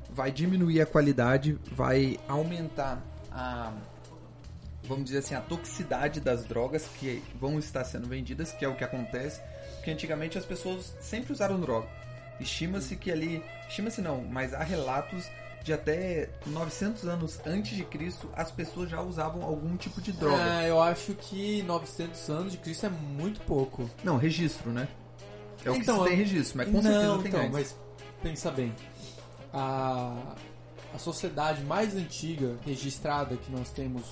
vai 0.10 0.32
diminuir 0.32 0.82
a 0.82 0.86
qualidade, 0.86 1.58
vai 1.72 2.20
aumentar 2.28 3.02
a 3.32 3.72
vamos 4.92 5.06
dizer 5.06 5.20
assim, 5.20 5.36
a 5.36 5.42
toxicidade 5.42 6.20
das 6.20 6.46
drogas 6.46 6.86
que 7.00 7.24
vão 7.40 7.58
estar 7.58 7.84
sendo 7.84 8.08
vendidas, 8.08 8.52
que 8.52 8.64
é 8.66 8.68
o 8.68 8.76
que 8.76 8.84
acontece, 8.84 9.42
porque 9.76 9.92
antigamente 9.92 10.38
as 10.38 10.46
pessoas 10.46 10.96
sempre 11.00 11.32
usaram 11.34 11.60
droga. 11.60 11.88
Estima-se 12.40 12.96
que 12.96 13.12
ali, 13.12 13.44
estima-se 13.68 14.02
não, 14.02 14.24
mas 14.24 14.54
há 14.54 14.64
relatos 14.64 15.28
de 15.64 15.72
até 15.72 16.30
900 16.48 17.06
anos 17.08 17.40
antes 17.46 17.76
de 17.76 17.84
Cristo, 17.84 18.28
as 18.36 18.52
pessoas 18.52 18.90
já 18.90 19.00
usavam 19.02 19.44
algum 19.44 19.78
tipo 19.78 20.02
de 20.02 20.12
droga. 20.12 20.42
É, 20.42 20.70
eu 20.70 20.82
acho 20.82 21.14
que 21.14 21.62
900 21.64 22.30
anos 22.30 22.52
de 22.54 22.58
Cristo 22.58 22.88
é 22.88 22.90
muito 22.90 23.40
pouco. 23.42 23.90
Não, 24.04 24.18
registro, 24.18 24.72
né? 24.72 24.88
É 25.64 25.70
o 25.70 25.76
Então, 25.76 25.98
que 26.00 26.04
se 26.04 26.10
tem 26.10 26.18
registro, 26.18 26.58
mas 26.58 26.68
com 26.70 26.82
certeza 26.82 27.06
não, 27.06 27.18
tem 27.22 27.28
então, 27.30 27.40
antes. 27.42 27.52
mas 27.54 27.76
pensa 28.24 28.50
bem. 28.50 28.74
A, 29.54 30.36
a 30.94 30.98
sociedade 30.98 31.64
mais 31.64 31.96
antiga 31.96 32.56
registrada 32.66 33.38
que 33.38 33.52
nós 33.52 33.70
temos, 33.70 34.04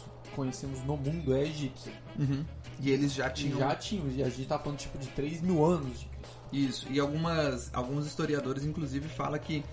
conhecemos 0.43 0.81
no 0.86 0.96
mundo 0.96 1.36
é 1.36 1.41
egípcia. 1.43 1.91
Uhum. 2.17 2.46
E 2.79 2.89
eles 2.91 3.13
já 3.13 3.29
tinham 3.29 3.60
já 3.60 3.75
tinham, 3.75 4.08
e 4.10 4.24
a 4.24 4.29
gente 4.29 4.46
tá 4.48 4.58
falando 4.58 4.77
tipo 4.77 4.98
de 4.98 5.08
3 5.08 5.41
mil 5.41 5.65
anos 5.65 6.00
de 6.00 6.05
Cristo. 6.05 6.39
Isso, 6.51 6.88
e 6.89 7.00
algumas, 7.00 7.69
alguns 7.74 8.05
historiadores, 8.08 8.63
inclusive, 8.63 9.08
falam 9.10 9.38
que 9.38 9.63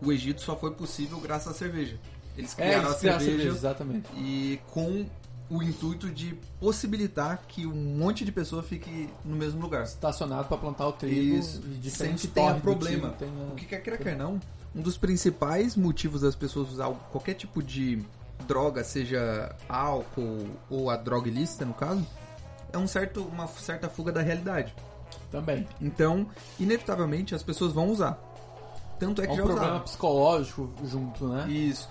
o 0.00 0.12
Egito 0.12 0.40
só 0.40 0.56
foi 0.56 0.70
possível 0.72 1.18
graças 1.20 1.48
à 1.48 1.54
cerveja. 1.54 1.98
Eles 2.36 2.52
É, 2.52 2.54
criaram 2.56 2.84
eles 2.84 2.92
a 2.96 2.98
criaram 3.00 3.16
a 3.16 3.20
cerveja, 3.20 3.42
cerveja, 3.42 3.58
exatamente. 3.58 4.08
e 4.16 4.60
com 4.70 5.04
o 5.50 5.62
intuito 5.62 6.08
de 6.08 6.34
possibilitar 6.60 7.42
que 7.48 7.66
um 7.66 7.74
monte 7.98 8.24
de 8.24 8.30
pessoa 8.32 8.62
fique 8.62 9.08
no 9.24 9.34
mesmo 9.36 9.60
lugar. 9.60 9.82
Estacionado 9.82 10.46
pra 10.48 10.56
plantar 10.56 10.86
o 10.86 10.92
trigo 10.92 11.36
Isso, 11.36 11.60
e 11.84 11.90
sem 11.90 12.14
que 12.14 12.28
tenha 12.28 12.54
problema. 12.54 13.10
trigo, 13.10 13.32
tenha- 13.32 13.52
O 13.52 13.54
que 13.56 13.66
quer 13.66 13.82
queira 13.82 13.98
quer 13.98 14.16
não, 14.16 14.40
um 14.74 14.80
dos 14.80 14.96
principais 14.96 15.76
motivos 15.76 16.22
das 16.22 16.34
pessoas 16.34 16.70
usar 16.70 16.88
qualquer 17.10 17.34
tipo 17.34 17.60
de 17.62 18.02
droga, 18.46 18.82
seja 18.84 19.54
álcool 19.68 20.46
ou 20.68 20.90
a 20.90 20.96
droga 20.96 21.28
ilícita 21.28 21.64
no 21.64 21.74
caso, 21.74 22.06
é 22.72 22.78
um 22.78 22.86
certo, 22.86 23.22
uma 23.22 23.46
certa 23.46 23.88
fuga 23.88 24.10
da 24.12 24.20
realidade. 24.22 24.74
Também. 25.30 25.66
Então, 25.80 26.26
inevitavelmente, 26.58 27.34
as 27.34 27.42
pessoas 27.42 27.72
vão 27.72 27.88
usar. 27.90 28.18
Tanto 28.98 29.20
é 29.20 29.24
É 29.24 29.26
que 29.28 29.32
um 29.34 29.36
já 29.36 29.42
problema 29.42 29.66
usavam. 29.66 29.82
psicológico 29.82 30.72
junto, 30.84 31.26
né? 31.28 31.48
Isso. 31.50 31.88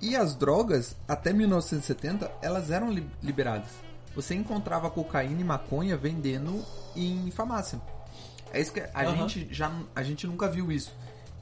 E 0.00 0.16
as 0.16 0.34
drogas, 0.34 0.96
até 1.08 1.32
1970, 1.32 2.30
elas 2.42 2.70
eram 2.70 2.90
li- 2.90 3.08
liberadas. 3.22 3.70
Você 4.14 4.34
encontrava 4.34 4.90
cocaína 4.90 5.40
e 5.40 5.44
maconha 5.44 5.96
vendendo 5.96 6.62
em 6.94 7.30
farmácia. 7.30 7.80
É 8.52 8.60
isso 8.60 8.72
que 8.72 8.80
a 8.80 8.90
Aham. 8.94 9.16
gente 9.28 9.48
já 9.52 9.72
a 9.94 10.02
gente 10.02 10.26
nunca 10.26 10.48
viu 10.48 10.70
isso. 10.70 10.92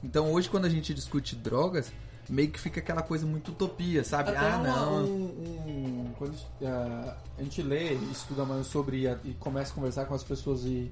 Então 0.03 0.31
hoje 0.31 0.49
quando 0.49 0.65
a 0.65 0.69
gente 0.69 0.93
discute 0.93 1.35
drogas, 1.35 1.91
meio 2.29 2.49
que 2.51 2.59
fica 2.59 2.79
aquela 2.79 3.01
coisa 3.01 3.25
muito 3.25 3.51
utopia, 3.51 4.03
sabe? 4.03 4.29
Até 4.31 4.39
ah, 4.51 4.57
uma- 4.57 4.67
não. 4.67 5.03
Um, 5.05 5.23
um- 5.25 6.13
quando 6.17 6.35
ah, 6.63 7.15
a 7.37 7.43
gente 7.43 7.61
lê 7.61 7.93
estuda 8.11 8.45
mais 8.45 8.67
sobre 8.67 9.07
e 9.23 9.33
começa 9.39 9.71
a 9.71 9.75
conversar 9.75 10.05
com 10.05 10.13
as 10.13 10.23
pessoas 10.23 10.63
e, 10.63 10.91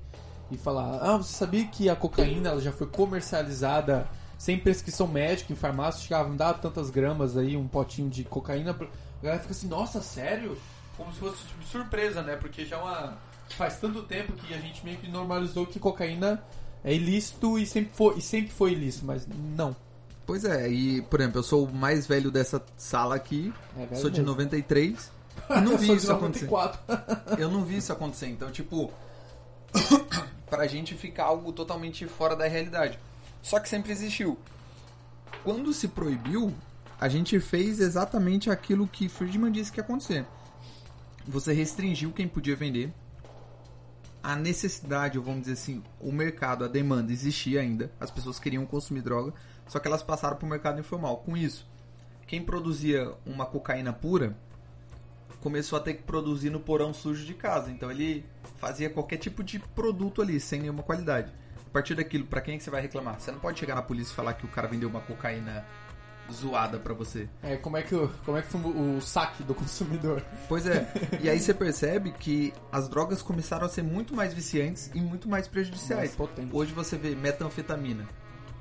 e 0.51 0.57
falar, 0.57 0.97
ah, 1.01 1.17
você 1.17 1.33
sabia 1.33 1.65
que 1.67 1.89
a 1.89 1.95
cocaína 1.95 2.49
ela 2.49 2.61
já 2.61 2.71
foi 2.71 2.87
comercializada 2.87 4.07
sem 4.37 4.57
prescrição 4.57 5.07
médica 5.07 5.53
em 5.53 5.55
farmácia, 5.55 6.01
chegava, 6.01 6.27
não 6.27 6.35
dá 6.35 6.51
tantas 6.53 6.89
gramas 6.89 7.37
aí, 7.37 7.55
um 7.55 7.67
potinho 7.67 8.09
de 8.09 8.23
cocaína. 8.23 8.71
A 8.71 9.23
galera 9.23 9.39
fica 9.41 9.53
assim, 9.53 9.67
nossa, 9.67 10.01
sério? 10.01 10.57
Como 10.97 11.13
se 11.13 11.19
fosse 11.19 11.45
tipo, 11.45 11.63
surpresa, 11.63 12.23
né? 12.23 12.35
Porque 12.35 12.65
já 12.65 12.77
é 12.77 12.81
uma. 12.81 13.17
Faz 13.51 13.77
tanto 13.77 14.01
tempo 14.03 14.33
que 14.33 14.53
a 14.53 14.57
gente 14.57 14.83
meio 14.83 14.97
que 14.97 15.09
normalizou 15.09 15.65
que 15.67 15.79
cocaína 15.79 16.41
é 16.83 16.93
ilícito 16.93 17.59
e 17.59 17.65
sempre 17.67 17.91
foi, 17.93 18.17
e 18.17 18.21
sempre 18.21 18.51
foi 18.51 18.71
ilícito, 18.71 19.05
mas 19.05 19.27
não. 19.27 19.75
Pois 20.25 20.45
é, 20.45 20.69
e 20.69 21.01
por 21.03 21.19
exemplo, 21.19 21.39
eu 21.39 21.43
sou 21.43 21.65
o 21.65 21.73
mais 21.73 22.07
velho 22.07 22.31
dessa 22.31 22.63
sala 22.77 23.15
aqui, 23.15 23.53
É 23.77 23.95
sou 23.95 24.09
de 24.09 24.19
mesmo. 24.19 24.33
93 24.33 25.11
e 25.49 25.61
não 25.61 25.77
vi 25.77 25.93
isso 25.93 26.11
acontecer. 26.11 26.45
94. 26.45 27.39
Eu 27.39 27.49
não 27.49 27.63
vi 27.63 27.77
isso 27.77 27.91
acontecer. 27.91 28.27
Então, 28.27 28.51
tipo, 28.51 28.91
pra 30.49 30.67
gente 30.67 30.95
ficar 30.95 31.25
algo 31.25 31.51
totalmente 31.51 32.05
fora 32.07 32.35
da 32.35 32.47
realidade. 32.47 32.99
Só 33.41 33.59
que 33.59 33.67
sempre 33.67 33.91
existiu. 33.91 34.37
Quando 35.43 35.73
se 35.73 35.87
proibiu, 35.87 36.53
a 36.99 37.07
gente 37.07 37.39
fez 37.39 37.79
exatamente 37.79 38.49
aquilo 38.49 38.87
que 38.87 39.09
Friedman 39.09 39.51
disse 39.51 39.71
que 39.71 39.79
ia 39.79 39.83
acontecer. 39.83 40.25
Você 41.27 41.53
restringiu 41.53 42.11
quem 42.11 42.27
podia 42.27 42.55
vender. 42.55 42.93
A 44.21 44.35
necessidade, 44.35 45.17
vamos 45.17 45.41
dizer 45.41 45.53
assim, 45.53 45.81
o 45.99 46.11
mercado, 46.11 46.63
a 46.63 46.67
demanda 46.67 47.11
existia 47.11 47.61
ainda. 47.61 47.91
As 47.99 48.11
pessoas 48.11 48.39
queriam 48.39 48.65
consumir 48.67 49.01
droga, 49.01 49.33
só 49.71 49.79
que 49.79 49.87
elas 49.87 50.03
passaram 50.03 50.35
para 50.35 50.45
o 50.45 50.49
mercado 50.49 50.81
informal. 50.81 51.19
Com 51.19 51.37
isso, 51.37 51.65
quem 52.27 52.43
produzia 52.43 53.09
uma 53.25 53.45
cocaína 53.45 53.93
pura 53.93 54.35
começou 55.39 55.77
a 55.77 55.81
ter 55.81 55.93
que 55.93 56.03
produzir 56.03 56.49
no 56.49 56.59
porão 56.59 56.93
sujo 56.93 57.25
de 57.25 57.33
casa. 57.33 57.71
Então 57.71 57.89
ele 57.89 58.25
fazia 58.57 58.89
qualquer 58.89 59.15
tipo 59.15 59.41
de 59.41 59.59
produto 59.59 60.21
ali, 60.21 60.41
sem 60.41 60.59
nenhuma 60.59 60.83
qualidade. 60.83 61.31
A 61.65 61.69
partir 61.71 61.95
daquilo, 61.95 62.25
pra 62.25 62.41
quem 62.41 62.55
é 62.55 62.57
que 62.57 62.65
você 62.65 62.69
vai 62.69 62.81
reclamar? 62.81 63.17
Você 63.21 63.31
não 63.31 63.39
pode 63.39 63.59
chegar 63.59 63.75
na 63.75 63.81
polícia 63.81 64.11
e 64.11 64.15
falar 64.15 64.33
que 64.33 64.45
o 64.45 64.49
cara 64.49 64.67
vendeu 64.67 64.89
uma 64.89 64.99
cocaína 64.99 65.65
zoada 66.29 66.77
pra 66.77 66.93
você. 66.93 67.29
É, 67.41 67.55
como 67.55 67.77
é 67.77 67.81
que, 67.81 67.95
como 68.25 68.37
é 68.37 68.41
que 68.41 68.49
foi 68.49 68.59
o 68.59 68.99
saque 68.99 69.41
do 69.41 69.55
consumidor? 69.55 70.21
Pois 70.49 70.67
é. 70.67 70.85
e 71.21 71.29
aí 71.29 71.39
você 71.39 71.53
percebe 71.55 72.11
que 72.11 72.53
as 72.73 72.89
drogas 72.89 73.21
começaram 73.21 73.65
a 73.65 73.69
ser 73.69 73.83
muito 73.83 74.13
mais 74.13 74.33
viciantes 74.33 74.91
e 74.93 74.99
muito 74.99 75.29
mais 75.29 75.47
prejudiciais. 75.47 76.13
Mais. 76.17 76.49
Hoje 76.51 76.73
você 76.73 76.97
vê 76.97 77.15
metanfetamina. 77.15 78.05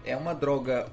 É 0.04 0.16
uma 0.16 0.34
droga 0.34 0.86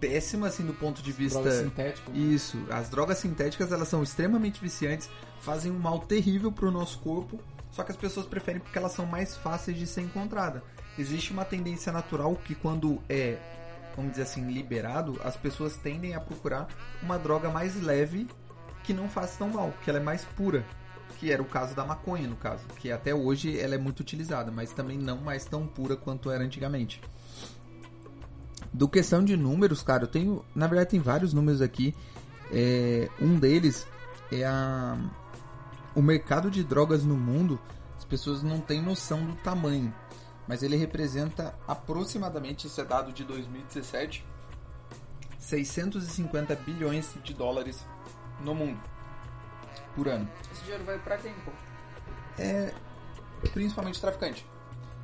péssima 0.00 0.48
assim 0.48 0.64
do 0.64 0.74
ponto 0.74 1.02
de 1.02 1.12
vista 1.12 1.40
Droga 1.40 1.62
sintética. 1.62 2.10
Isso, 2.12 2.58
as 2.70 2.88
drogas 2.88 3.18
sintéticas 3.18 3.72
elas 3.72 3.88
são 3.88 4.02
extremamente 4.02 4.60
viciantes, 4.60 5.08
fazem 5.40 5.72
um 5.72 5.78
mal 5.78 6.00
terrível 6.00 6.52
pro 6.52 6.70
nosso 6.70 6.98
corpo, 6.98 7.40
só 7.70 7.82
que 7.82 7.90
as 7.90 7.96
pessoas 7.96 8.26
preferem 8.26 8.60
porque 8.60 8.78
elas 8.78 8.92
são 8.92 9.06
mais 9.06 9.36
fáceis 9.36 9.78
de 9.78 9.86
ser 9.86 10.02
encontrada. 10.02 10.62
Existe 10.98 11.32
uma 11.32 11.44
tendência 11.44 11.90
natural 11.90 12.36
que 12.36 12.54
quando 12.54 13.00
é, 13.08 13.38
vamos 13.96 14.12
dizer 14.12 14.22
assim, 14.22 14.50
liberado, 14.50 15.18
as 15.24 15.36
pessoas 15.36 15.76
tendem 15.76 16.14
a 16.14 16.20
procurar 16.20 16.68
uma 17.02 17.18
droga 17.18 17.48
mais 17.50 17.80
leve 17.80 18.28
que 18.82 18.92
não 18.92 19.08
faz 19.08 19.36
tão 19.36 19.48
mal, 19.48 19.72
que 19.82 19.90
ela 19.90 19.98
é 19.98 20.02
mais 20.02 20.24
pura, 20.24 20.64
que 21.18 21.32
era 21.32 21.40
o 21.40 21.46
caso 21.46 21.74
da 21.74 21.84
maconha 21.84 22.28
no 22.28 22.36
caso, 22.36 22.66
que 22.76 22.92
até 22.92 23.14
hoje 23.14 23.58
ela 23.58 23.74
é 23.74 23.78
muito 23.78 24.00
utilizada, 24.00 24.52
mas 24.52 24.72
também 24.72 24.98
não 24.98 25.16
mais 25.18 25.46
tão 25.46 25.66
pura 25.66 25.96
quanto 25.96 26.30
era 26.30 26.44
antigamente. 26.44 27.00
Do 28.72 28.88
questão 28.88 29.24
de 29.24 29.36
números, 29.36 29.82
cara, 29.82 30.04
eu 30.04 30.08
tenho. 30.08 30.44
Na 30.54 30.66
verdade, 30.66 30.90
tem 30.90 31.00
vários 31.00 31.32
números 31.32 31.60
aqui. 31.60 31.94
É, 32.50 33.08
um 33.20 33.38
deles 33.38 33.86
é 34.32 34.44
a. 34.44 34.98
O 35.94 36.02
mercado 36.02 36.50
de 36.50 36.64
drogas 36.64 37.04
no 37.04 37.16
mundo. 37.16 37.60
As 37.96 38.04
pessoas 38.04 38.42
não 38.42 38.60
têm 38.60 38.82
noção 38.82 39.24
do 39.24 39.34
tamanho. 39.36 39.94
Mas 40.46 40.62
ele 40.62 40.76
representa 40.76 41.54
aproximadamente, 41.66 42.66
isso 42.66 42.80
é 42.80 42.84
dado 42.84 43.12
de 43.12 43.24
2017, 43.24 44.26
650 45.38 46.54
bilhões 46.56 47.14
de 47.22 47.32
dólares 47.32 47.86
no 48.40 48.54
mundo. 48.54 48.78
Por 49.94 50.08
ano. 50.08 50.28
Esse 50.52 50.62
dinheiro 50.64 50.84
vai 50.84 50.98
pra 50.98 51.16
quem, 51.16 51.32
pô? 51.44 51.52
É. 52.38 52.74
Principalmente 53.52 54.00
traficante. 54.00 54.46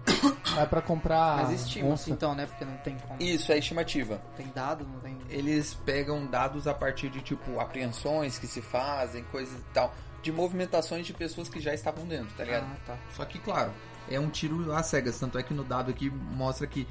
É 0.59 0.67
pra 0.67 0.83
comprar. 0.83 1.45
Mas 1.45 1.63
estima 1.63 1.89
onça. 1.91 2.11
então, 2.11 2.35
né? 2.35 2.45
Porque 2.45 2.65
não 2.65 2.77
tem 2.79 2.97
como. 2.99 3.23
Isso 3.23 3.53
é 3.53 3.59
estimativa. 3.59 4.21
Tem 4.37 4.47
dado, 4.55 4.85
não 4.85 4.99
tem. 5.01 5.17
eles 5.31 5.75
pegam 5.87 6.27
dados 6.27 6.67
a 6.67 6.75
partir 6.75 7.09
de 7.09 7.21
tipo 7.21 7.61
apreensões 7.61 8.39
que 8.39 8.47
se 8.47 8.61
fazem, 8.61 9.23
coisas 9.25 9.59
e 9.59 9.65
tal, 9.73 9.95
de 10.23 10.33
movimentações 10.33 11.07
de 11.07 11.13
pessoas 11.13 11.49
que 11.49 11.61
já 11.61 11.73
estavam 11.73 12.05
dentro, 12.05 12.35
tá 12.37 12.45
ligado? 12.45 12.65
Ah, 12.65 12.77
tá. 12.85 12.99
Só 13.17 13.25
que 13.25 13.39
claro, 13.39 13.73
é 14.11 14.19
um 14.19 14.29
tiro 14.29 14.73
às 14.73 14.87
cegas, 14.87 15.19
tanto 15.19 15.39
é 15.39 15.43
que 15.43 15.55
no 15.55 15.65
dado 15.65 15.91
aqui 15.91 16.11
mostra 16.11 16.67
que 16.67 16.87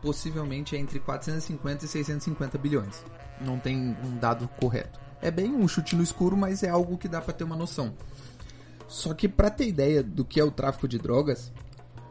possivelmente 0.00 0.74
é 0.74 0.78
entre 0.78 0.98
450 0.98 1.84
e 1.84 1.88
650 1.88 2.58
bilhões. 2.58 3.04
Não 3.40 3.58
tem 3.58 3.96
um 4.02 4.16
dado 4.18 4.48
correto. 4.60 4.98
É 5.20 5.30
bem 5.30 5.54
um 5.54 5.66
chute 5.68 5.94
no 5.94 6.02
escuro, 6.02 6.36
mas 6.36 6.62
é 6.62 6.68
algo 6.68 6.98
que 6.98 7.08
dá 7.08 7.20
pra 7.20 7.32
ter 7.32 7.44
uma 7.44 7.56
noção. 7.56 7.94
Só 8.86 9.14
que 9.14 9.28
pra 9.28 9.50
ter 9.50 9.66
ideia 9.66 10.02
do 10.02 10.24
que 10.24 10.38
é 10.38 10.44
o 10.44 10.50
tráfico 10.50 10.86
de 10.86 10.98
drogas, 10.98 11.52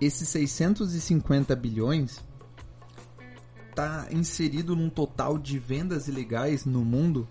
esses 0.05 0.27
650 0.29 1.55
bilhões 1.55 2.23
está 3.69 4.07
inserido 4.11 4.75
num 4.75 4.89
total 4.89 5.37
de 5.37 5.57
vendas 5.57 6.07
ilegais 6.07 6.65
no 6.65 6.83
mundo. 6.85 7.27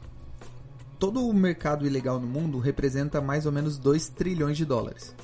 Todo 0.99 1.27
o 1.27 1.33
mercado 1.33 1.87
ilegal 1.87 2.21
no 2.21 2.27
mundo 2.27 2.59
representa 2.59 3.21
mais 3.21 3.47
ou 3.47 3.53
menos 3.53 3.79
2 3.79 4.09
trilhões 4.09 4.57
de 4.57 4.65
dólares. 4.65 5.15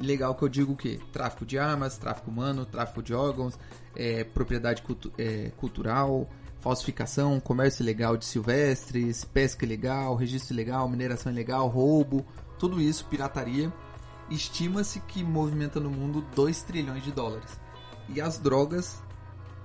Ilegal 0.00 0.34
que 0.34 0.42
eu 0.42 0.48
digo 0.48 0.72
o 0.72 0.76
quê? 0.76 0.98
Tráfico 1.12 1.44
de 1.44 1.58
armas, 1.58 1.98
tráfico 1.98 2.30
humano, 2.30 2.64
tráfico 2.64 3.02
de 3.02 3.12
órgãos, 3.12 3.58
é, 3.94 4.24
propriedade 4.24 4.80
cultu- 4.82 5.12
é, 5.18 5.50
cultural, 5.56 6.28
falsificação, 6.60 7.38
comércio 7.40 7.82
ilegal 7.82 8.16
de 8.16 8.24
silvestres, 8.24 9.24
pesca 9.24 9.64
ilegal, 9.64 10.14
registro 10.16 10.54
ilegal, 10.54 10.88
mineração 10.88 11.30
ilegal, 11.30 11.68
roubo, 11.68 12.24
tudo 12.58 12.80
isso, 12.80 13.04
pirataria. 13.06 13.70
Estima-se 14.30 15.00
que 15.00 15.24
movimenta 15.24 15.80
no 15.80 15.90
mundo 15.90 16.24
2 16.34 16.62
trilhões 16.62 17.02
de 17.02 17.10
dólares. 17.10 17.60
E 18.08 18.20
as 18.20 18.38
drogas, 18.38 19.02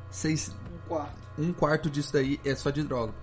seis, 0.10 0.56
Um 0.74 0.88
quarto. 0.88 1.18
um 1.38 1.54
quarto 1.54 1.90
disso 1.90 2.14
daí 2.14 2.40
é 2.44 2.56
só 2.56 2.70
de 2.70 2.84
droga. 2.84 3.14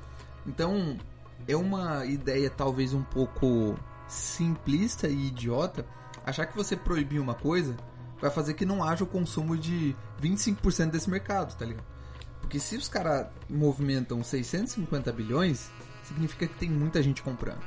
Então, 0.47 0.99
é 1.47 1.57
uma 1.57 2.05
ideia 2.07 2.49
talvez 2.51 2.95
um 2.95 3.03
pouco 3.03 3.75
simplista 4.07 5.09
e 5.09 5.29
idiota 5.29 5.87
achar 6.25 6.47
que 6.47 6.57
você 6.57 6.77
proibir 6.77 7.21
uma 7.21 7.35
coisa 7.35 7.77
vai 8.21 8.31
fazer 8.31 8.55
que 8.55 8.65
não 8.65 8.85
haja 8.85 9.03
o 9.03 9.07
consumo 9.07 9.57
de 9.57 9.97
25% 10.21 10.91
desse 10.91 11.11
mercado, 11.11 11.57
tá 11.57 11.65
ligado? 11.65 11.85
Porque 12.41 12.61
se 12.61 12.77
os 12.77 12.89
caras 12.89 13.27
movimentam 13.51 14.23
650 14.23 15.11
bilhões, 15.13 15.71
significa 16.05 16.47
que 16.47 16.55
tem 16.55 16.71
muita 16.71 17.03
gente 17.03 17.23
comprando. 17.23 17.61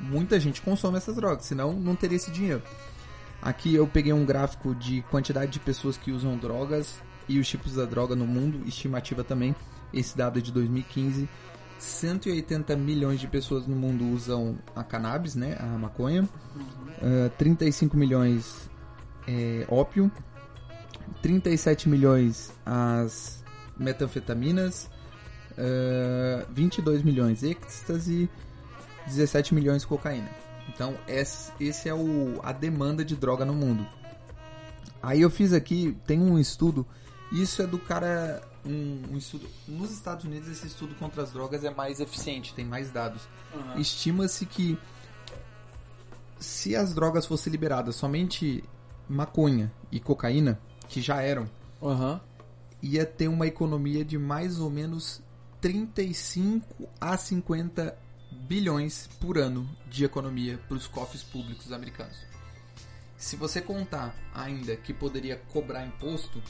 Muita 0.00 0.38
gente 0.38 0.60
consome 0.60 0.98
essas 0.98 1.16
drogas, 1.16 1.46
senão 1.46 1.72
não 1.72 1.96
teria 1.96 2.16
esse 2.16 2.30
dinheiro. 2.30 2.62
Aqui 3.40 3.74
eu 3.74 3.86
peguei 3.86 4.12
um 4.12 4.24
gráfico 4.24 4.74
de 4.74 5.02
quantidade 5.02 5.52
de 5.52 5.60
pessoas 5.60 5.96
que 5.96 6.10
usam 6.10 6.36
drogas 6.36 7.00
e 7.28 7.38
os 7.38 7.48
tipos 7.48 7.74
da 7.74 7.84
droga 7.84 8.14
no 8.16 8.26
mundo, 8.26 8.66
estimativa 8.66 9.22
também. 9.22 9.54
Esse 9.92 10.16
dado 10.16 10.38
é 10.38 10.42
de 10.42 10.52
2015. 10.52 11.28
180 11.78 12.74
milhões 12.76 13.20
de 13.20 13.26
pessoas 13.26 13.66
no 13.66 13.76
mundo 13.76 14.04
usam 14.06 14.56
a 14.74 14.82
cannabis, 14.82 15.34
né, 15.34 15.56
a 15.60 15.66
maconha. 15.78 16.24
Uh, 16.24 17.30
35 17.36 17.96
milhões 17.96 18.70
é, 19.26 19.66
ópio. 19.68 20.10
37 21.22 21.88
milhões 21.88 22.52
as 22.64 23.44
metanfetaminas. 23.76 24.88
Uh, 25.52 26.46
22 26.52 27.02
milhões 27.02 27.42
êxtase. 27.42 28.28
17 29.06 29.54
milhões 29.54 29.84
cocaína. 29.84 30.28
Então, 30.68 30.96
esse 31.06 31.88
é 31.88 31.94
o, 31.94 32.40
a 32.42 32.52
demanda 32.52 33.04
de 33.04 33.14
droga 33.14 33.44
no 33.44 33.54
mundo. 33.54 33.86
Aí 35.02 35.20
eu 35.20 35.30
fiz 35.30 35.52
aqui, 35.52 35.96
tem 36.06 36.20
um 36.20 36.38
estudo, 36.38 36.84
isso 37.30 37.62
é 37.62 37.66
do 37.66 37.78
cara, 37.78 38.42
um, 38.64 39.02
um 39.12 39.16
estudo, 39.16 39.48
nos 39.68 39.92
Estados 39.92 40.24
Unidos 40.24 40.48
esse 40.48 40.66
estudo 40.66 40.94
contra 40.96 41.22
as 41.22 41.32
drogas 41.32 41.64
é 41.64 41.70
mais 41.70 42.00
eficiente, 42.00 42.54
tem 42.54 42.64
mais 42.64 42.90
dados. 42.90 43.22
Uhum. 43.54 43.80
Estima-se 43.80 44.44
que 44.46 44.78
se 46.38 46.74
as 46.74 46.92
drogas 46.92 47.26
fossem 47.26 47.50
liberadas 47.50 47.96
somente 47.96 48.64
maconha 49.08 49.72
e 49.92 50.00
cocaína, 50.00 50.58
que 50.88 51.00
já 51.00 51.22
eram, 51.22 51.48
uhum. 51.80 52.18
ia 52.82 53.06
ter 53.06 53.28
uma 53.28 53.46
economia 53.46 54.04
de 54.04 54.18
mais 54.18 54.58
ou 54.58 54.70
menos 54.70 55.22
35 55.60 56.88
a 57.00 57.16
50 57.16 58.05
bilhões 58.30 59.08
por 59.20 59.38
ano 59.38 59.68
de 59.88 60.04
economia 60.04 60.58
para 60.68 60.76
os 60.76 60.86
cofres 60.86 61.22
públicos 61.22 61.72
americanos. 61.72 62.16
Se 63.16 63.36
você 63.36 63.60
contar 63.60 64.14
ainda 64.34 64.76
que 64.76 64.92
poderia 64.92 65.36
cobrar 65.52 65.86
imposto, 65.86 66.42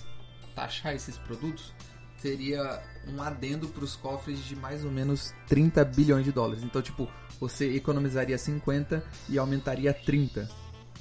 taxar 0.55 0.95
esses 0.95 1.17
produtos, 1.17 1.73
teria 2.21 2.83
um 3.07 3.23
adendo 3.23 3.69
para 3.69 3.85
os 3.85 3.95
cofres 3.95 4.39
de 4.45 4.57
mais 4.57 4.85
ou 4.85 4.91
menos 4.91 5.33
30 5.47 5.85
bilhões 5.85 6.25
de 6.25 6.33
dólares. 6.33 6.65
Então, 6.65 6.83
tipo, 6.83 7.09
você 7.39 7.75
economizaria 7.75 8.37
50 8.37 9.05
e 9.29 9.39
aumentaria 9.39 9.95
30 9.95 10.49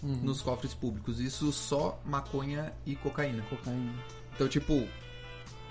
uhum. 0.03 0.15
nos 0.17 0.41
cofres 0.41 0.73
públicos. 0.73 1.19
Isso 1.19 1.51
só 1.51 1.99
maconha 2.05 2.73
e 2.85 2.95
cocaína. 2.95 3.43
Cocaína. 3.43 3.93
Então, 4.35 4.47
tipo, 4.47 4.87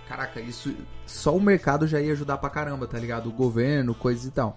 caraca, 0.08 0.40
isso 0.40 0.74
só 1.06 1.36
o 1.36 1.40
mercado 1.40 1.86
já 1.86 2.00
ia 2.00 2.12
ajudar 2.12 2.38
pra 2.38 2.50
caramba, 2.50 2.86
tá 2.86 2.98
ligado? 2.98 3.28
O 3.28 3.32
governo, 3.32 3.94
coisas 3.94 4.24
e 4.24 4.30
tal. 4.30 4.56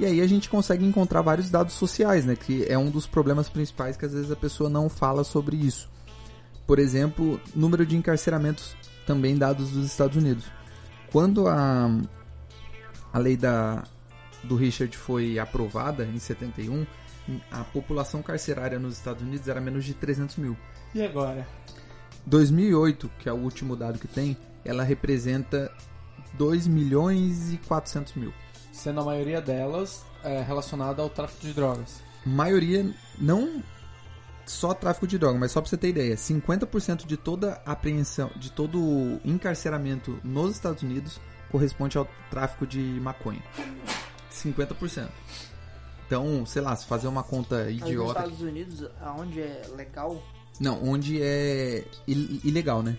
E 0.00 0.06
aí 0.06 0.22
a 0.22 0.26
gente 0.26 0.48
consegue 0.48 0.82
encontrar 0.82 1.20
vários 1.20 1.50
dados 1.50 1.74
sociais, 1.74 2.24
né? 2.24 2.34
Que 2.34 2.64
é 2.64 2.78
um 2.78 2.88
dos 2.88 3.06
problemas 3.06 3.50
principais 3.50 3.98
que 3.98 4.06
às 4.06 4.14
vezes 4.14 4.30
a 4.30 4.36
pessoa 4.36 4.70
não 4.70 4.88
fala 4.88 5.22
sobre 5.22 5.58
isso. 5.58 5.90
Por 6.66 6.78
exemplo, 6.78 7.38
número 7.54 7.84
de 7.84 7.98
encarceramentos 7.98 8.74
também 9.06 9.36
dados 9.36 9.72
dos 9.72 9.84
Estados 9.84 10.16
Unidos. 10.16 10.46
Quando 11.12 11.46
a, 11.46 12.00
a 13.12 13.18
lei 13.18 13.36
da, 13.36 13.84
do 14.42 14.56
Richard 14.56 14.96
foi 14.96 15.38
aprovada 15.38 16.06
em 16.06 16.18
71, 16.18 16.86
a 17.50 17.62
população 17.64 18.22
carcerária 18.22 18.78
nos 18.78 18.96
Estados 18.96 19.22
Unidos 19.22 19.48
era 19.48 19.60
menos 19.60 19.84
de 19.84 19.92
300 19.92 20.36
mil. 20.36 20.56
E 20.94 21.02
agora? 21.02 21.46
2008, 22.24 23.10
que 23.18 23.28
é 23.28 23.32
o 23.34 23.36
último 23.36 23.76
dado 23.76 23.98
que 23.98 24.08
tem, 24.08 24.34
ela 24.64 24.82
representa 24.82 25.70
2 26.38 26.66
milhões 26.66 27.52
e 27.52 27.58
400 27.58 28.14
mil 28.14 28.32
sendo 28.80 29.00
a 29.00 29.04
maioria 29.04 29.40
delas 29.40 30.04
é, 30.24 30.42
relacionada 30.42 31.02
ao 31.02 31.10
tráfico 31.10 31.46
de 31.46 31.52
drogas. 31.52 32.02
Maioria 32.24 32.90
não 33.18 33.62
só 34.46 34.74
tráfico 34.74 35.06
de 35.06 35.18
drogas, 35.18 35.38
mas 35.38 35.52
só 35.52 35.60
pra 35.60 35.68
você 35.68 35.76
ter 35.76 35.88
ideia, 35.90 36.16
50% 36.16 37.06
de 37.06 37.16
toda 37.16 37.62
apreensão, 37.64 38.30
de 38.36 38.50
todo 38.50 39.20
encarceramento 39.24 40.18
nos 40.24 40.52
Estados 40.52 40.82
Unidos 40.82 41.20
corresponde 41.50 41.98
ao 41.98 42.08
tráfico 42.30 42.66
de 42.66 42.78
maconha. 42.78 43.42
50%. 44.32 45.08
Então, 46.06 46.44
sei 46.46 46.62
lá, 46.62 46.74
se 46.74 46.86
fazer 46.86 47.06
uma 47.06 47.22
conta 47.22 47.70
idiota. 47.70 47.96
Nos 47.98 48.08
Estados 48.08 48.40
Unidos, 48.40 48.90
aonde 49.00 49.40
é 49.40 49.62
legal? 49.76 50.20
Não, 50.58 50.82
onde 50.82 51.22
é 51.22 51.84
ilegal, 52.06 52.82
né? 52.82 52.98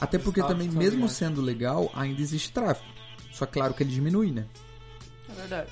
Até 0.00 0.18
porque 0.18 0.42
também, 0.42 0.68
mesmo 0.68 1.08
sendo 1.08 1.40
legal, 1.40 1.90
ainda 1.94 2.20
existe 2.20 2.52
tráfico. 2.52 2.90
Só 3.32 3.46
claro 3.46 3.74
que 3.74 3.82
ele 3.82 3.90
diminui, 3.90 4.30
né? 4.30 4.46
É 5.32 5.40
verdade. 5.40 5.70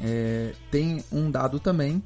É, 0.00 0.54
tem 0.70 1.04
um 1.12 1.30
dado 1.30 1.60
também 1.60 2.02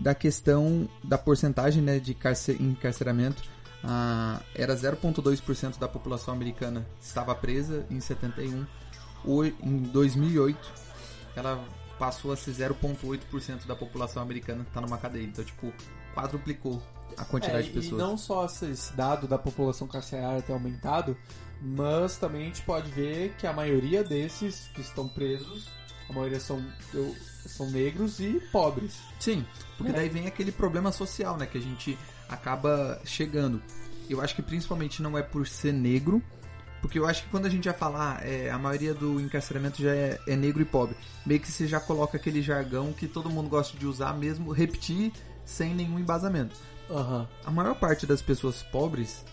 da 0.00 0.14
questão 0.14 0.88
da 1.02 1.18
porcentagem 1.18 1.82
né, 1.82 1.98
de 1.98 2.16
encarceramento. 2.60 3.42
Ah, 3.84 4.40
era 4.54 4.74
0,2% 4.74 5.78
da 5.78 5.88
população 5.88 6.32
americana 6.32 6.86
estava 7.00 7.34
presa 7.34 7.84
em 7.90 8.00
71. 8.00 8.64
em 9.62 9.78
2008, 9.78 10.72
ela 11.34 11.62
passou 11.98 12.32
a 12.32 12.36
ser 12.36 12.52
0,8% 12.52 13.66
da 13.66 13.76
população 13.76 14.22
americana 14.22 14.64
que 14.64 14.70
está 14.70 14.80
numa 14.80 14.98
cadeia. 14.98 15.24
Então, 15.24 15.44
tipo, 15.44 15.72
quadruplicou 16.14 16.82
a 17.16 17.24
quantidade 17.24 17.60
é, 17.60 17.62
de 17.62 17.70
pessoas. 17.70 18.00
E 18.00 18.04
não 18.04 18.16
só 18.16 18.46
esse 18.46 18.92
dado 18.94 19.26
da 19.26 19.38
população 19.38 19.86
carcerária 19.86 20.42
ter 20.42 20.52
aumentado, 20.52 21.16
mas 21.60 22.16
também 22.16 22.42
a 22.42 22.46
gente 22.46 22.62
pode 22.62 22.90
ver 22.90 23.34
que 23.36 23.46
a 23.46 23.52
maioria 23.52 24.02
desses 24.02 24.68
que 24.74 24.80
estão 24.80 25.08
presos 25.08 25.68
a 26.08 26.12
maioria 26.12 26.40
são, 26.40 26.64
eu, 26.92 27.14
são 27.46 27.70
negros 27.70 28.20
e 28.20 28.40
pobres. 28.52 28.98
Sim, 29.18 29.44
porque 29.76 29.92
é. 29.92 29.94
daí 29.94 30.08
vem 30.08 30.26
aquele 30.26 30.52
problema 30.52 30.92
social, 30.92 31.36
né? 31.36 31.46
Que 31.46 31.58
a 31.58 31.62
gente 31.62 31.98
acaba 32.28 33.00
chegando. 33.04 33.62
Eu 34.08 34.20
acho 34.20 34.34
que 34.34 34.42
principalmente 34.42 35.02
não 35.02 35.16
é 35.16 35.22
por 35.22 35.46
ser 35.46 35.72
negro, 35.72 36.22
porque 36.82 36.98
eu 36.98 37.06
acho 37.06 37.22
que 37.22 37.30
quando 37.30 37.46
a 37.46 37.48
gente 37.48 37.64
já 37.64 37.72
falar, 37.72 38.26
é, 38.26 38.50
a 38.50 38.58
maioria 38.58 38.92
do 38.92 39.20
encarceramento 39.20 39.80
já 39.80 39.94
é, 39.94 40.18
é, 40.26 40.36
negro 40.36 40.60
e 40.60 40.64
pobre. 40.64 40.96
Meio 41.24 41.40
que 41.40 41.50
você 41.50 41.66
já 41.66 41.78
coloca 41.78 42.16
aquele 42.16 42.42
jargão 42.42 42.92
que 42.92 43.06
todo 43.06 43.30
mundo 43.30 43.48
gosta 43.48 43.78
de 43.78 43.86
usar 43.86 44.12
mesmo, 44.14 44.50
repetir 44.50 45.12
sem 45.44 45.74
nenhum 45.74 45.98
embasamento. 45.98 46.56
Uhum. 46.90 47.26
A 47.44 47.50
maior 47.50 47.76
parte 47.76 48.04
das 48.04 48.20
pessoas 48.20 48.64
pobres, 48.64 49.24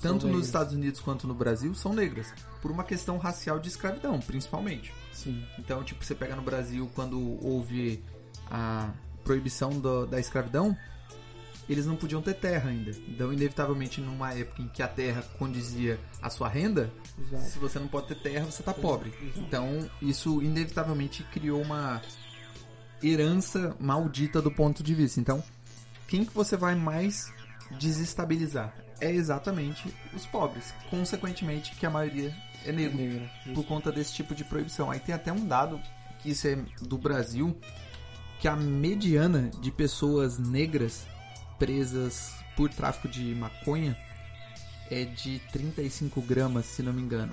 tanto 0.00 0.26
nos 0.26 0.46
Estados 0.46 0.72
Unidos 0.72 0.98
quanto 0.98 1.26
no 1.26 1.34
Brasil, 1.34 1.74
são 1.74 1.92
negras. 1.92 2.32
Por 2.62 2.70
uma 2.70 2.84
questão 2.84 3.18
racial 3.18 3.58
de 3.58 3.68
escravidão, 3.68 4.18
principalmente. 4.20 4.92
Sim. 5.12 5.44
Então, 5.58 5.82
tipo, 5.84 6.04
você 6.04 6.14
pega 6.14 6.34
no 6.34 6.42
Brasil, 6.42 6.90
quando 6.94 7.38
houve 7.44 8.02
a 8.50 8.90
proibição 9.24 9.70
do, 9.70 10.06
da 10.06 10.18
escravidão, 10.18 10.76
eles 11.68 11.86
não 11.86 11.96
podiam 11.96 12.20
ter 12.20 12.34
terra 12.34 12.70
ainda. 12.70 12.90
Então, 13.08 13.32
inevitavelmente, 13.32 14.00
numa 14.00 14.34
época 14.34 14.62
em 14.62 14.68
que 14.68 14.82
a 14.82 14.88
terra 14.88 15.22
condizia 15.38 15.98
a 16.20 16.28
sua 16.28 16.48
renda, 16.48 16.92
Exato. 17.18 17.44
se 17.44 17.58
você 17.58 17.78
não 17.78 17.88
pode 17.88 18.08
ter 18.08 18.16
terra, 18.16 18.44
você 18.44 18.62
está 18.62 18.74
pobre. 18.74 19.10
Exato. 19.22 19.40
Então, 19.40 19.90
isso 20.00 20.42
inevitavelmente 20.42 21.22
criou 21.24 21.62
uma 21.62 22.02
herança 23.02 23.76
maldita 23.80 24.40
do 24.40 24.50
ponto 24.50 24.82
de 24.82 24.94
vista. 24.94 25.20
Então, 25.20 25.42
quem 26.06 26.24
que 26.24 26.32
você 26.32 26.56
vai 26.56 26.74
mais 26.74 27.32
desestabilizar? 27.78 28.74
É 29.02 29.10
exatamente 29.10 29.92
os 30.14 30.24
pobres. 30.26 30.72
Consequentemente, 30.88 31.74
que 31.74 31.84
a 31.84 31.90
maioria 31.90 32.32
é 32.64 32.70
negro. 32.70 32.96
Negra, 32.96 33.30
por 33.52 33.64
conta 33.66 33.90
desse 33.90 34.14
tipo 34.14 34.32
de 34.32 34.44
proibição. 34.44 34.92
Aí 34.92 35.00
tem 35.00 35.12
até 35.12 35.32
um 35.32 35.44
dado, 35.44 35.80
que 36.20 36.30
isso 36.30 36.46
é 36.46 36.56
do 36.80 36.96
Brasil, 36.96 37.58
que 38.40 38.46
a 38.46 38.54
mediana 38.54 39.50
de 39.60 39.72
pessoas 39.72 40.38
negras 40.38 41.04
presas 41.58 42.32
por 42.56 42.70
tráfico 42.70 43.08
de 43.08 43.34
maconha 43.34 43.98
é 44.88 45.04
de 45.04 45.40
35 45.50 46.20
gramas, 46.22 46.66
se 46.66 46.80
não 46.80 46.92
me 46.92 47.02
engano. 47.02 47.32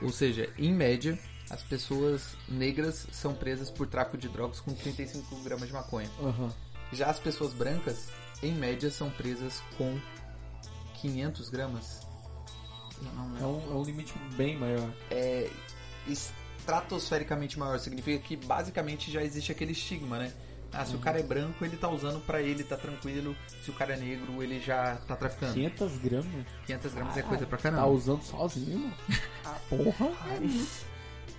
Ou 0.00 0.10
seja, 0.10 0.48
em 0.56 0.72
média, 0.72 1.18
as 1.50 1.62
pessoas 1.62 2.36
negras 2.48 3.06
são 3.12 3.34
presas 3.34 3.70
por 3.70 3.86
tráfico 3.86 4.16
de 4.16 4.28
drogas 4.28 4.60
com 4.60 4.72
35 4.72 5.36
gramas 5.42 5.68
de 5.68 5.74
maconha. 5.74 6.10
Uhum. 6.18 6.50
Já 6.92 7.10
as 7.10 7.18
pessoas 7.18 7.52
brancas, 7.52 8.08
em 8.42 8.54
média, 8.54 8.90
são 8.90 9.10
presas 9.10 9.62
com 9.76 9.98
500 11.00 11.48
gramas. 11.50 12.00
É 13.40 13.44
um, 13.44 13.72
é 13.72 13.74
um 13.74 13.82
limite 13.82 14.14
bem 14.36 14.56
maior. 14.56 14.92
É 15.10 15.48
estratosfericamente 16.06 17.58
maior. 17.58 17.78
Significa 17.78 18.18
que 18.18 18.36
basicamente 18.36 19.10
já 19.10 19.22
existe 19.22 19.52
aquele 19.52 19.72
estigma, 19.72 20.18
né? 20.18 20.32
Ah, 20.72 20.84
se 20.84 20.92
uhum. 20.92 20.98
o 20.98 21.00
cara 21.00 21.18
é 21.18 21.22
branco, 21.22 21.64
ele 21.64 21.76
tá 21.76 21.88
usando 21.88 22.20
pra 22.20 22.42
ele, 22.42 22.62
tá 22.62 22.76
tranquilo. 22.76 23.34
Se 23.64 23.70
o 23.70 23.72
cara 23.72 23.94
é 23.94 23.96
negro, 23.96 24.42
ele 24.42 24.60
já 24.60 24.96
tá 25.06 25.16
traficando. 25.16 25.54
500 25.54 25.98
gramas? 25.98 26.46
500 26.66 26.92
gramas 26.92 27.16
ah, 27.16 27.20
é 27.20 27.22
coisa 27.22 27.46
pra 27.46 27.58
caramba. 27.58 27.82
Tá 27.82 27.88
usando 27.88 28.22
sozinho, 28.22 28.78
mano? 28.78 28.94
Ah, 29.44 29.56
porra! 29.70 30.10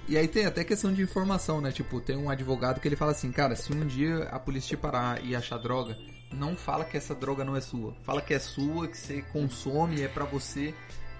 E 0.07 0.17
aí 0.17 0.27
tem 0.27 0.47
até 0.47 0.63
questão 0.63 0.91
de 0.91 1.03
informação, 1.03 1.61
né? 1.61 1.71
Tipo, 1.71 2.01
tem 2.01 2.17
um 2.17 2.27
advogado 2.27 2.79
que 2.79 2.87
ele 2.87 2.95
fala 2.95 3.11
assim, 3.11 3.31
cara, 3.31 3.55
se 3.55 3.71
um 3.71 3.85
dia 3.85 4.23
a 4.31 4.39
polícia 4.39 4.69
te 4.69 4.77
parar 4.77 5.23
e 5.23 5.35
achar 5.35 5.59
droga, 5.59 5.95
não 6.31 6.55
fala 6.55 6.85
que 6.85 6.97
essa 6.97 7.15
droga 7.15 7.43
não 7.43 7.55
é 7.55 7.61
sua. 7.61 7.93
Fala 8.03 8.21
que 8.21 8.33
é 8.33 8.39
sua, 8.39 8.87
que 8.87 8.97
você 8.97 9.21
consome, 9.33 10.01
é 10.01 10.07
pra 10.07 10.25
você, 10.25 10.73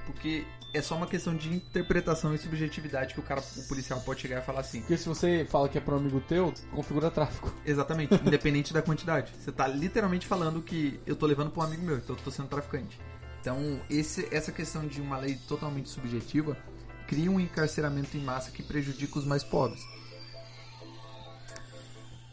porque 0.06 0.46
é 0.74 0.82
só 0.82 0.96
uma 0.96 1.08
questão 1.08 1.36
de 1.36 1.54
interpretação 1.54 2.34
e 2.34 2.38
subjetividade 2.38 3.14
que 3.14 3.20
o 3.20 3.24
cara, 3.24 3.42
o 3.58 3.68
policial 3.68 4.00
pode 4.02 4.22
chegar 4.22 4.40
e 4.40 4.46
falar 4.46 4.62
assim. 4.62 4.82
Porque 4.82 4.98
se 4.98 5.08
você 5.08 5.46
fala 5.50 5.68
que 5.68 5.78
é 5.78 5.82
para 5.82 5.96
um 5.96 5.98
amigo 5.98 6.22
teu, 6.22 6.54
configura 6.72 7.10
tráfico. 7.10 7.52
Exatamente, 7.66 8.14
independente 8.16 8.74
da 8.74 8.82
quantidade. 8.82 9.34
Você 9.40 9.52
tá 9.52 9.68
literalmente 9.68 10.28
falando 10.28 10.62
que 10.62 11.00
eu 11.06 11.16
tô 11.16 11.26
levando 11.26 11.52
pra 11.52 11.64
um 11.64 11.66
amigo 11.66 11.84
meu, 11.84 11.98
então 11.98 12.16
eu 12.16 12.22
tô 12.22 12.30
sendo 12.30 12.48
traficante. 12.48 13.00
Então, 13.42 13.82
esse, 13.90 14.28
essa 14.32 14.52
questão 14.52 14.86
de 14.86 15.02
uma 15.02 15.18
lei 15.18 15.36
totalmente 15.48 15.90
subjetiva 15.90 16.58
cria 17.08 17.32
um 17.32 17.40
encarceramento 17.40 18.16
em 18.16 18.22
massa 18.22 18.52
que 18.52 18.62
prejudica 18.62 19.18
os 19.18 19.26
mais 19.26 19.44
pobres. 19.44 19.82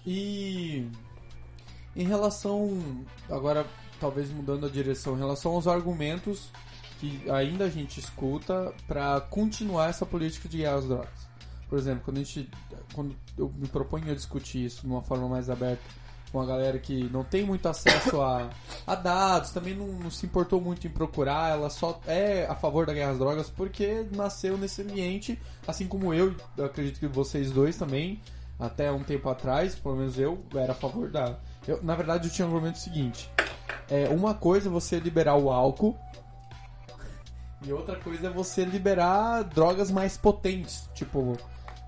E 0.05 0.87
em 1.97 2.05
relação, 2.05 3.05
agora 3.31 3.67
talvez 3.99 4.31
mudando 4.31 4.67
a 4.67 4.69
direção, 4.69 5.15
em 5.15 5.19
relação 5.19 5.53
aos 5.53 5.67
argumentos 5.67 6.51
que 7.01 7.31
ainda 7.31 7.65
a 7.65 7.71
gente 7.71 7.99
escuta 8.01 8.73
para 8.87 9.21
continuar 9.21 9.89
essa 9.89 10.07
política 10.07 10.49
de 10.49 10.59
guerra 10.59 10.77
às 10.77 10.87
drogas. 10.87 11.27
Por 11.69 11.79
exemplo, 11.79 12.03
quando 12.05 12.19
a 12.19 12.23
gente, 12.23 12.49
quando 12.95 13.17
eu 13.37 13.53
me 13.57 13.67
proponho 13.67 14.11
a 14.11 14.15
discutir 14.15 14.65
isso 14.65 14.83
de 14.83 14.87
uma 14.87 15.03
forma 15.03 15.29
mais 15.29 15.51
aberta 15.51 15.83
com 16.33 16.41
a 16.41 16.47
galera 16.47 16.79
que 16.79 17.05
não 17.05 17.25
tem 17.25 17.45
muito 17.45 17.67
acesso 17.69 18.21
a, 18.21 18.51
a 18.87 18.95
dados, 18.95 19.51
também 19.51 19.75
não, 19.75 19.87
não, 19.87 20.11
se 20.11 20.27
importou 20.27 20.61
muito 20.61 20.87
em 20.87 20.91
procurar, 20.91 21.53
ela 21.53 21.71
só 21.71 22.01
é 22.07 22.47
a 22.47 22.55
favor 22.55 22.87
da 22.87 22.93
guerra 22.93 23.13
às 23.13 23.19
drogas 23.19 23.51
porque 23.51 24.07
nasceu 24.13 24.57
nesse 24.57 24.83
ambiente, 24.83 25.39
assim 25.67 25.87
como 25.87 26.13
eu, 26.13 26.35
eu 26.57 26.65
acredito 26.65 27.01
que 27.01 27.07
vocês 27.07 27.51
dois 27.51 27.77
também, 27.77 28.21
até 28.59 28.91
um 28.91 29.03
tempo 29.03 29.29
atrás, 29.29 29.75
pelo 29.75 29.97
menos 29.97 30.19
eu 30.19 30.43
era 30.55 30.73
a 30.73 30.75
favor 30.75 31.11
da. 31.11 31.39
Eu, 31.67 31.83
na 31.83 31.95
verdade, 31.95 32.29
eu 32.29 32.33
tinha 32.33 32.47
um 32.47 32.51
argumento 32.51 32.79
seguinte: 32.79 33.31
é, 33.91 34.09
uma 34.09 34.35
coisa 34.35 34.69
é 34.69 34.73
você 34.73 34.99
liberar 34.99 35.37
o 35.37 35.51
álcool. 35.51 35.97
E 37.63 37.73
outra 37.73 37.97
coisa 37.97 38.29
é 38.29 38.31
você 38.31 38.65
liberar 38.65 39.43
drogas 39.43 39.91
mais 39.91 40.17
potentes, 40.17 40.89
tipo 40.95 41.37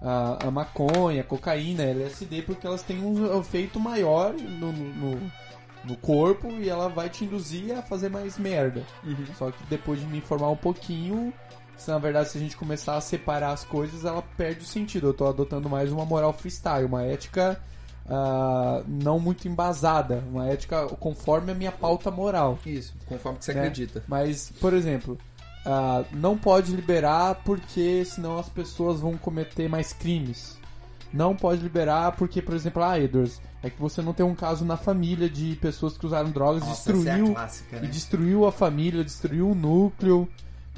a, 0.03 0.47
a 0.47 0.51
maconha, 0.51 1.21
a 1.21 1.25
cocaína, 1.25 1.83
a 1.83 1.87
LSD, 1.87 2.43
porque 2.43 2.67
elas 2.67 2.83
têm 2.83 3.03
um 3.03 3.39
efeito 3.39 3.79
maior 3.79 4.33
no, 4.33 4.73
no, 4.73 5.33
no, 5.85 5.97
corpo 5.97 6.49
e 6.53 6.69
ela 6.69 6.89
vai 6.89 7.09
te 7.09 7.25
induzir 7.25 7.77
a 7.77 7.83
fazer 7.83 8.09
mais 8.09 8.39
merda. 8.39 8.83
Uhum. 9.05 9.27
Só 9.37 9.51
que 9.51 9.63
depois 9.67 10.01
de 10.01 10.07
me 10.07 10.19
informar 10.19 10.51
um 10.51 10.57
pouquinho, 10.57 11.33
se 11.79 11.91
na 11.91 11.99
verdade 11.99 12.29
se 12.29 12.37
a 12.37 12.41
gente 12.41 12.57
começar 12.57 12.97
a 12.97 13.01
separar 13.01 13.53
as 13.53 13.65
coisas, 13.65 14.05
ela 14.05 14.23
perde 14.37 14.61
o 14.61 14.67
sentido. 14.67 15.07
Eu 15.07 15.15
tô 15.15 15.27
adotando 15.27 15.69
mais 15.69 15.91
uma 15.93 16.05
moral 16.05 16.33
freestyle, 16.33 16.85
uma 16.85 17.03
ética 17.03 17.59
uh, 18.07 18.85
não 18.87 19.19
muito 19.19 19.47
embasada, 19.47 20.23
uma 20.29 20.49
ética 20.49 20.87
conforme 21.01 21.53
a 21.53 21.55
minha 21.55 21.73
pauta 21.73 22.11
moral. 22.11 22.59
Isso, 22.67 22.95
conforme 23.07 23.39
que 23.39 23.45
você 23.45 23.55
né? 23.55 23.61
acredita. 23.61 24.03
Mas, 24.09 24.53
por 24.61 24.75
exemplo, 24.75 25.17
uh, 25.65 26.05
não 26.13 26.37
pode 26.37 26.75
liberar 26.75 27.37
porque 27.45 28.05
senão 28.05 28.39
as 28.39 28.49
pessoas 28.49 29.01
vão 29.01 29.17
cometer 29.17 29.69
mais 29.69 29.93
crimes. 29.93 30.59
Não 31.13 31.35
pode 31.35 31.63
liberar 31.63 32.13
porque, 32.13 32.43
por 32.43 32.55
exemplo, 32.55 32.83
ah, 32.83 32.99
Edwards, 32.99 33.41
é 33.63 33.71
que 33.71 33.81
você 33.81 34.03
não 34.03 34.13
tem 34.13 34.25
um 34.25 34.35
caso 34.35 34.65
na 34.65 34.77
família 34.77 35.29
de 35.29 35.57
pessoas 35.57 35.97
que 35.97 36.05
usaram 36.05 36.31
drogas, 36.31 36.61
Nossa, 36.61 36.93
destruiu 36.93 37.29
é 37.29 37.35
clássica, 37.35 37.81
né? 37.81 37.87
e 37.87 37.89
destruiu 37.89 38.47
a 38.47 38.53
família, 38.53 39.03
destruiu 39.03 39.51
o 39.51 39.55
núcleo. 39.55 40.29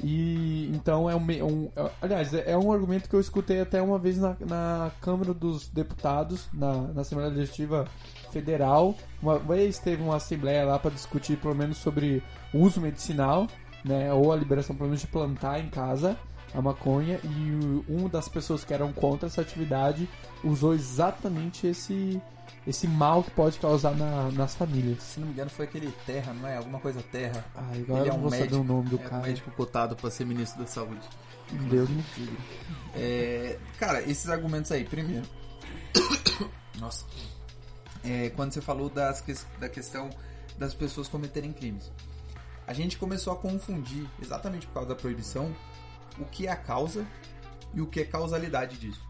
E 0.03 0.71
então 0.73 1.09
é 1.09 1.15
um, 1.15 1.21
um, 1.45 1.71
aliás, 2.01 2.33
é 2.33 2.57
um 2.57 2.71
argumento 2.71 3.07
que 3.09 3.15
eu 3.15 3.19
escutei 3.19 3.61
até 3.61 3.81
uma 3.81 3.99
vez 3.99 4.17
na, 4.17 4.35
na 4.39 4.91
Câmara 5.01 5.33
dos 5.33 5.67
Deputados, 5.67 6.49
na, 6.53 6.73
na 6.93 7.01
Assembleia 7.01 7.29
Legislativa 7.29 7.85
Federal. 8.31 8.95
Uma 9.21 9.37
vez 9.37 9.79
teve 9.79 10.01
uma 10.01 10.15
assembleia 10.15 10.65
lá 10.65 10.79
para 10.79 10.91
discutir 10.91 11.37
pelo 11.37 11.55
menos 11.55 11.77
sobre 11.77 12.23
uso 12.53 12.81
medicinal 12.81 13.47
né, 13.83 14.11
ou 14.13 14.31
a 14.31 14.35
liberação 14.35 14.75
pelo 14.75 14.89
menos 14.89 15.01
de 15.01 15.07
plantar 15.07 15.59
em 15.59 15.69
casa 15.69 16.17
a 16.53 16.61
maconha 16.61 17.19
e 17.23 17.83
uma 17.87 18.09
das 18.09 18.27
pessoas 18.27 18.63
que 18.63 18.73
eram 18.73 18.91
contra 18.91 19.27
essa 19.27 19.41
atividade 19.41 20.07
usou 20.43 20.73
exatamente 20.73 21.67
esse 21.67 22.21
esse 22.65 22.87
mal 22.87 23.23
que 23.23 23.31
pode 23.31 23.57
causar 23.59 23.95
na, 23.95 24.31
nas 24.31 24.55
famílias. 24.55 25.01
Se 25.01 25.19
não 25.19 25.27
me 25.27 25.33
engano 25.33 25.49
foi 25.49 25.65
aquele 25.65 25.91
Terra, 26.05 26.33
não 26.33 26.47
é? 26.47 26.57
Alguma 26.57 26.79
coisa 26.79 27.01
Terra. 27.01 27.43
Ah, 27.55 27.71
agora 27.73 28.07
eu 28.07 28.13
não 28.13 28.21
vou 28.21 28.31
saber 28.31 28.53
o 28.53 28.63
nome 28.63 28.89
do 28.89 28.95
é 28.97 28.99
cara. 28.99 29.15
um 29.17 29.21
médico 29.25 29.51
cotado 29.51 29.95
para 29.95 30.11
ser 30.11 30.25
ministro 30.25 30.61
da 30.61 30.67
saúde. 30.67 31.07
Deus 31.69 31.89
me 31.89 32.03
livre. 32.17 32.37
É, 32.95 33.57
cara, 33.77 34.01
esses 34.03 34.29
argumentos 34.29 34.71
aí, 34.71 34.85
primeiro. 34.85 35.25
Nossa. 36.79 37.05
É, 38.03 38.29
quando 38.29 38.53
você 38.53 38.61
falou 38.61 38.89
das, 38.89 39.23
da 39.59 39.67
questão 39.67 40.09
das 40.57 40.73
pessoas 40.73 41.07
cometerem 41.07 41.51
crimes. 41.51 41.91
A 42.67 42.73
gente 42.73 42.97
começou 42.97 43.33
a 43.33 43.35
confundir, 43.35 44.07
exatamente 44.21 44.67
por 44.67 44.73
causa 44.75 44.89
da 44.89 44.95
proibição, 44.95 45.53
o 46.19 46.25
que 46.25 46.47
é 46.47 46.51
a 46.51 46.55
causa 46.55 47.05
e 47.73 47.81
o 47.81 47.87
que 47.87 47.99
é 47.99 48.05
causalidade 48.05 48.77
disso. 48.77 49.01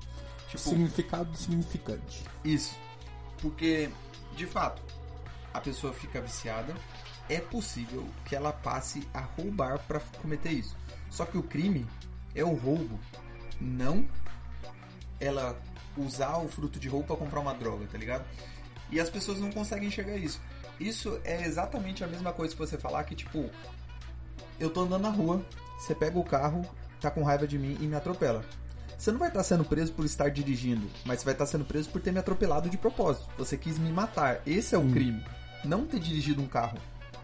Tipo, 0.48 0.60
Significado 0.64 1.38
significante. 1.38 2.24
isso. 2.44 2.76
Porque, 3.42 3.90
de 4.36 4.46
fato, 4.46 4.82
a 5.54 5.60
pessoa 5.60 5.94
fica 5.94 6.22
viciada, 6.22 6.74
é 7.28 7.40
possível 7.40 8.08
que 8.26 8.36
ela 8.36 8.52
passe 8.52 9.08
a 9.14 9.22
roubar 9.22 9.80
para 9.80 10.00
cometer 10.22 10.52
isso. 10.52 10.76
Só 11.10 11.26
que 11.26 11.38
o 11.38 11.44
crime 11.44 11.88
é 12.36 12.44
o 12.44 12.54
roubo, 12.54 13.00
não 13.60 14.06
ela 15.20 15.60
usar 15.98 16.38
o 16.38 16.48
fruto 16.48 16.80
de 16.80 16.88
roubo 16.88 17.08
pra 17.08 17.16
comprar 17.16 17.40
uma 17.40 17.54
droga, 17.54 17.86
tá 17.88 17.98
ligado? 17.98 18.26
E 18.90 19.00
as 19.00 19.10
pessoas 19.10 19.40
não 19.40 19.52
conseguem 19.52 19.88
enxergar 19.88 20.16
isso. 20.16 20.42
Isso 20.80 21.20
é 21.24 21.46
exatamente 21.46 22.04
a 22.04 22.08
mesma 22.08 22.34
coisa 22.34 22.54
que 22.54 22.60
você 22.60 22.78
falar 22.78 23.04
que, 23.04 23.16
tipo, 23.16 23.50
eu 24.60 24.70
tô 24.70 24.82
andando 24.82 25.04
na 25.04 25.10
rua, 25.10 25.46
você 25.78 25.94
pega 25.94 26.18
o 26.18 26.24
carro, 26.24 26.66
tá 27.00 27.12
com 27.12 27.24
raiva 27.24 27.48
de 27.48 27.58
mim 27.58 27.78
e 27.80 27.86
me 27.86 27.96
atropela. 27.96 28.44
Você 29.02 29.12
não 29.12 29.18
vai 29.18 29.30
estar 29.30 29.42
sendo 29.42 29.66
preso 29.66 29.92
por 29.94 30.06
estar 30.06 30.30
dirigindo, 30.30 30.88
mas 31.06 31.20
você 31.20 31.26
vai 31.26 31.34
estar 31.34 31.48
sendo 31.48 31.66
preso 31.66 31.90
por 31.90 32.00
ter 32.00 32.12
me 32.12 32.20
atropelado 32.20 32.70
de 32.70 32.78
propósito. 32.78 33.28
Você 33.36 33.58
quis 33.58 33.80
me 33.80 33.92
matar. 33.92 34.44
Esse 34.46 34.76
é 34.76 34.78
o 34.78 34.88
crime. 34.92 35.26
Não 35.66 35.88
ter 35.88 36.00
dirigido 36.00 36.40
um 36.40 36.46
carro. 36.46 36.78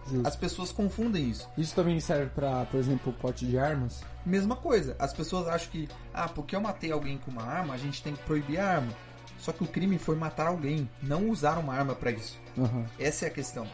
Justo. 0.10 0.28
As 0.28 0.36
pessoas 0.36 0.72
confundem 0.72 1.30
isso. 1.30 1.48
Isso 1.56 1.76
também 1.76 2.00
serve 2.00 2.32
pra, 2.32 2.66
por 2.66 2.80
exemplo, 2.80 3.14
pote 3.14 3.46
de 3.46 3.60
armas? 3.60 4.02
Mesma 4.26 4.56
coisa. 4.56 4.96
As 4.98 5.14
pessoas 5.14 5.48
acham 5.48 5.70
que, 5.70 5.88
ah, 6.12 6.28
porque 6.28 6.56
eu 6.56 6.62
matei 6.62 6.92
alguém 6.92 7.20
com 7.20 7.30
uma 7.30 7.44
arma, 7.44 7.76
a 7.76 7.78
gente 7.78 8.02
tem 8.02 8.16
que 8.16 8.24
proibir 8.24 8.58
a 8.60 8.68
arma. 8.78 8.92
Só 9.38 9.52
que 9.52 9.64
o 9.64 9.68
crime 9.68 10.00
foi 10.00 10.16
matar 10.16 10.48
alguém, 10.48 10.90
não 11.00 11.30
usar 11.30 11.60
uma 11.60 11.76
arma 11.76 11.94
pra 11.94 12.10
isso. 12.10 12.40
Aham. 12.58 12.88
Essa 12.98 13.26
é 13.26 13.28
a 13.28 13.32
questão. 13.32 13.68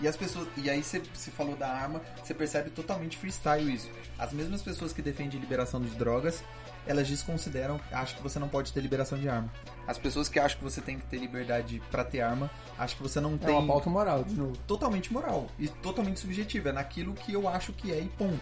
E 0.00 0.08
as 0.08 0.16
pessoas, 0.16 0.48
e 0.56 0.68
aí 0.68 0.82
você 0.82 1.00
você 1.14 1.30
falou 1.30 1.54
da 1.54 1.68
arma, 1.68 2.00
você 2.20 2.34
percebe 2.34 2.70
totalmente 2.70 3.16
freestyle 3.16 3.72
isso. 3.72 3.88
As 4.18 4.32
mesmas 4.32 4.60
pessoas 4.60 4.92
que 4.92 5.00
defendem 5.00 5.38
liberação 5.38 5.80
de 5.80 5.90
drogas, 5.90 6.42
elas 6.86 7.08
desconsideram, 7.08 7.80
acham 7.90 8.16
que 8.16 8.22
você 8.22 8.38
não 8.38 8.48
pode 8.48 8.72
ter 8.72 8.80
liberação 8.80 9.18
de 9.18 9.28
arma. 9.28 9.50
As 9.86 9.98
pessoas 9.98 10.28
que 10.28 10.38
acham 10.38 10.58
que 10.58 10.64
você 10.64 10.80
tem 10.80 10.98
que 10.98 11.06
ter 11.06 11.18
liberdade 11.18 11.82
pra 11.90 12.04
ter 12.04 12.20
arma, 12.20 12.50
acham 12.78 12.96
que 12.96 13.02
você 13.02 13.20
não 13.20 13.34
É 13.34 13.38
tem 13.38 13.54
uma 13.54 13.66
pauta 13.66 13.90
moral, 13.90 14.24
de 14.24 14.34
novo. 14.34 14.56
totalmente 14.66 15.12
moral 15.12 15.46
e 15.58 15.68
totalmente 15.68 16.20
subjetiva, 16.20 16.70
é 16.70 16.72
naquilo 16.72 17.14
que 17.14 17.32
eu 17.32 17.48
acho 17.48 17.72
que 17.72 17.92
é 17.92 18.00
e 18.00 18.08
ponto. 18.08 18.40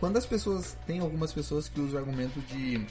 Quando 0.00 0.16
as 0.16 0.26
pessoas, 0.26 0.76
tem 0.86 1.00
algumas 1.00 1.32
pessoas 1.32 1.68
que 1.68 1.80
usam 1.80 1.96
o 1.96 1.98
argumento 1.98 2.40
de 2.42 2.86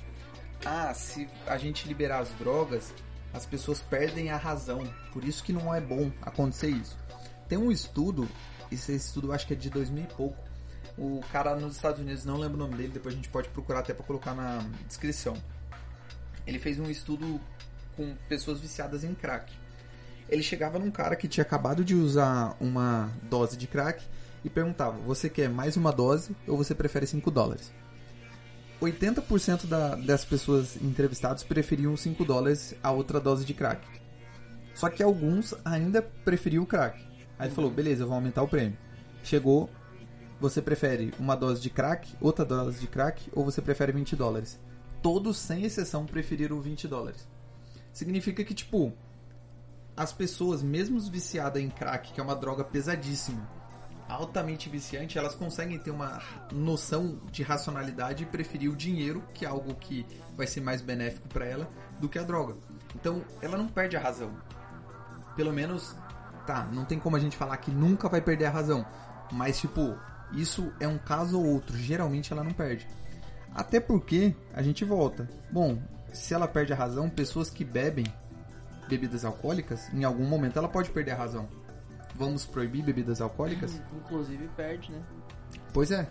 ah, 0.66 0.94
se 0.94 1.28
a 1.46 1.58
gente 1.58 1.88
liberar 1.88 2.20
as 2.20 2.30
drogas, 2.32 2.94
as 3.34 3.46
pessoas 3.46 3.80
perdem 3.80 4.30
a 4.30 4.38
razão, 4.38 4.84
por 5.14 5.24
isso 5.24 5.44
que 5.44 5.54
não 5.54 5.74
é 5.74 5.80
bom 5.80 6.12
acontecer 6.22 6.70
isso. 6.70 6.98
Tem 7.48 7.58
um 7.58 7.72
estudo, 7.72 8.28
esse 8.72 8.94
estudo 8.96 9.28
eu 9.28 9.34
acho 9.34 9.48
que 9.48 9.54
é 9.54 9.56
de 9.56 9.70
2000 9.70 10.04
e 10.04 10.08
pouco. 10.08 10.47
O 10.98 11.22
cara 11.32 11.56
nos 11.56 11.76
Estados 11.76 12.02
Unidos, 12.02 12.26
não 12.26 12.38
lembro 12.38 12.56
o 12.56 12.60
nome 12.60 12.76
dele, 12.76 12.90
depois 12.90 13.14
a 13.14 13.18
gente 13.18 13.30
pode 13.30 13.50
procurar 13.50 13.80
até 13.80 13.94
para 13.94 14.06
colocar 14.06 14.34
na 14.34 14.66
descrição. 14.88 15.38
Ele 16.46 16.58
fez 16.58 16.80
um 16.80 16.90
estudo 16.90 17.40
com 17.96 18.16
pessoas 18.28 18.60
viciadas 18.60 19.04
em 19.04 19.14
crack 19.14 19.54
ele 20.30 20.44
chegava 20.44 20.78
num 20.78 20.92
cara 20.92 21.16
que 21.16 21.28
tinha 21.28 21.42
acabado 21.42 21.84
de 21.84 21.96
usar 21.96 22.56
uma 22.60 23.10
dose 23.24 23.56
de 23.56 23.68
crack 23.68 24.04
e 24.44 24.50
perguntava: 24.50 24.98
Você 25.00 25.30
quer 25.30 25.50
mais 25.50 25.78
uma 25.78 25.92
dose 25.92 26.36
ou 26.48 26.58
você 26.58 26.76
prefere 26.76 27.08
5 27.08 27.32
dólares? 27.32 27.72
80% 28.82 29.66
da, 29.66 29.96
das 29.96 30.24
pessoas 30.24 30.76
entrevistadas 30.82 31.44
preferiam 31.44 31.96
5 31.98 32.24
dólares 32.26 32.76
a 32.84 32.92
outra 32.92 33.20
dose 33.20 33.46
de 33.46 33.54
crack. 33.54 33.82
Só 34.76 34.90
que 34.90 35.02
alguns 35.02 35.56
ainda 35.66 36.02
preferiam 36.02 36.64
o 36.64 36.68
crack. 36.68 37.02
Aí 37.40 37.48
ele 37.48 37.56
falou: 37.56 37.72
Beleza, 37.72 38.04
eu 38.04 38.08
vou 38.08 38.16
aumentar 38.16 38.44
o 38.44 38.48
prêmio. 38.48 38.78
Chegou: 39.24 39.70
Você 40.40 40.62
prefere 40.62 41.14
uma 41.20 41.36
dose 41.36 41.62
de 41.62 41.70
crack, 41.70 42.16
outra 42.22 42.46
dose 42.46 42.80
de 42.80 42.88
crack 42.88 43.30
ou 43.34 43.44
você 43.44 43.62
prefere 43.62 43.92
20 43.92 44.16
dólares? 44.16 44.60
Todos, 45.02 45.38
sem 45.38 45.64
exceção, 45.64 46.06
preferiram 46.06 46.62
20 46.62 46.88
dólares. 46.88 47.28
Significa 47.92 48.44
que, 48.44 48.54
tipo, 48.54 48.94
as 49.96 50.14
pessoas, 50.14 50.62
mesmo 50.62 51.00
viciadas 51.00 51.62
em 51.62 51.70
crack, 51.70 52.14
que 52.14 52.20
é 52.20 52.24
uma 52.24 52.36
droga 52.36 52.64
pesadíssima, 52.64 53.50
altamente 54.08 54.70
viciante, 54.70 55.18
elas 55.18 55.34
conseguem 55.34 55.80
ter 55.80 55.90
uma 55.90 56.22
noção 56.52 57.20
de 57.32 57.42
racionalidade 57.42 58.24
e 58.24 58.28
preferir 58.28 58.72
o 58.72 58.76
dinheiro, 58.76 59.24
que 59.34 59.44
é 59.44 59.48
algo 59.48 59.74
que 59.74 60.06
vai 60.36 60.46
ser 60.46 60.62
mais 60.62 60.82
benéfico 60.82 61.28
para 61.28 61.46
ela, 61.46 61.68
do 62.00 62.08
que 62.08 62.20
a 62.20 62.24
droga. 62.24 62.56
Então, 62.96 63.24
ela 63.42 63.58
não 63.58 63.68
perde 63.68 63.98
a 63.98 64.00
razão. 64.00 64.32
Pelo 65.36 65.52
menos, 65.52 65.96
tá, 66.46 66.66
não 66.72 66.86
tem 66.86 67.00
como 67.00 67.16
a 67.16 67.20
gente 67.20 67.36
falar 67.36 67.58
que 67.58 67.72
nunca 67.72 68.08
vai 68.08 68.22
perder 68.22 68.46
a 68.46 68.52
razão. 68.52 68.86
Mas, 69.32 69.60
tipo, 69.60 69.98
isso 70.34 70.72
é 70.80 70.88
um 70.88 70.98
caso 70.98 71.40
ou 71.40 71.46
outro. 71.46 71.78
Geralmente 71.78 72.32
ela 72.34 72.44
não 72.44 72.54
perde. 72.54 72.88
Até 73.54 73.80
porque 73.80 74.36
a 74.54 74.62
gente 74.62 74.86
volta. 74.86 75.30
Bom, 75.52 75.82
se 76.14 76.34
ela 76.34 76.48
perde 76.48 76.74
a 76.74 76.76
razão, 76.76 77.10
pessoas 77.10 77.50
que 77.50 77.64
bebem 77.64 78.06
bebidas 78.88 79.26
alcoólicas, 79.26 79.92
em 79.94 80.04
algum 80.04 80.26
momento 80.26 80.58
ela 80.58 80.70
pode 80.70 80.90
perder 80.92 81.12
a 81.12 81.16
razão. 81.16 81.48
Vamos 82.16 82.46
proibir 82.46 82.84
bebidas 82.84 83.22
alcoólicas? 83.22 83.82
Inclusive 83.94 84.48
perde, 84.56 84.92
né? 84.92 85.02
Pois 85.74 85.92
é. 85.92 86.08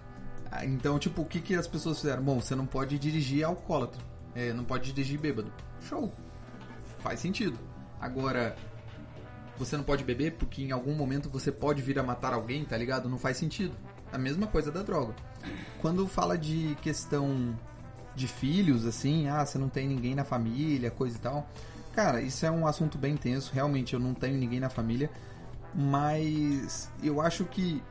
Ah, 0.51 0.65
Então, 0.65 0.99
tipo, 0.99 1.23
o 1.23 1.25
que, 1.25 1.41
que 1.41 1.55
as 1.55 1.67
pessoas 1.67 2.01
fizeram? 2.01 2.23
Bom, 2.23 2.41
você 2.41 2.55
não 2.55 2.67
pode 2.67 2.99
dirigir 2.99 3.45
alcoólatra. 3.45 4.01
É, 4.35 4.53
não 4.53 4.65
pode 4.65 4.93
dirigir 4.93 5.19
bêbado. 5.19 5.53
Show. 5.81 6.13
Faz 6.99 7.21
sentido. 7.21 7.59
Agora, 8.01 8.57
você 9.57 9.77
não 9.77 9.85
pode 9.85 10.05
beber 10.05 10.33
porque 10.33 10.63
em 10.63 10.71
algum 10.71 10.95
momento 10.95 11.31
você 11.31 11.51
pode 11.51 11.81
vir 11.83 11.99
a 11.99 12.03
matar 12.03 12.35
alguém, 12.35 12.65
tá 12.65 12.77
ligado? 12.77 13.09
Não 13.09 13.19
faz 13.19 13.37
sentido. 13.37 13.75
A 14.13 14.19
mesma 14.19 14.47
coisa 14.47 14.71
da 14.71 14.83
droga. 14.83 15.15
Quando 15.81 16.07
fala 16.07 16.37
de 16.37 16.77
questão 16.83 17.57
de 18.15 18.27
filhos, 18.27 18.87
assim, 18.87 19.29
ah, 19.29 19.45
você 19.45 19.59
não 19.59 19.69
tem 19.69 19.87
ninguém 19.87 20.15
na 20.15 20.25
família, 20.25 20.91
coisa 20.91 21.17
e 21.17 21.21
tal. 21.21 21.49
Cara, 21.95 22.21
isso 22.21 22.45
é 22.45 22.51
um 22.51 22.67
assunto 22.67 22.99
bem 22.99 23.17
tenso. 23.17 23.53
Realmente, 23.53 23.95
eu 23.95 24.01
não 24.01 24.15
tenho 24.15 24.39
ninguém 24.39 24.61
na 24.61 24.69
família. 24.69 25.11
Mas 25.75 26.91
eu 27.03 27.21
acho 27.21 27.45
que 27.45 27.83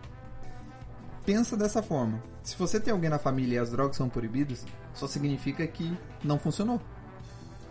pensa 1.25 1.55
dessa 1.55 1.81
forma. 1.81 2.21
Se 2.43 2.55
você 2.55 2.79
tem 2.79 2.93
alguém 2.93 3.09
na 3.09 3.19
família 3.19 3.55
e 3.55 3.57
as 3.59 3.71
drogas 3.71 3.95
são 3.95 4.09
proibidas, 4.09 4.65
só 4.93 5.07
significa 5.07 5.65
que 5.67 5.97
não 6.23 6.39
funcionou. 6.39 6.81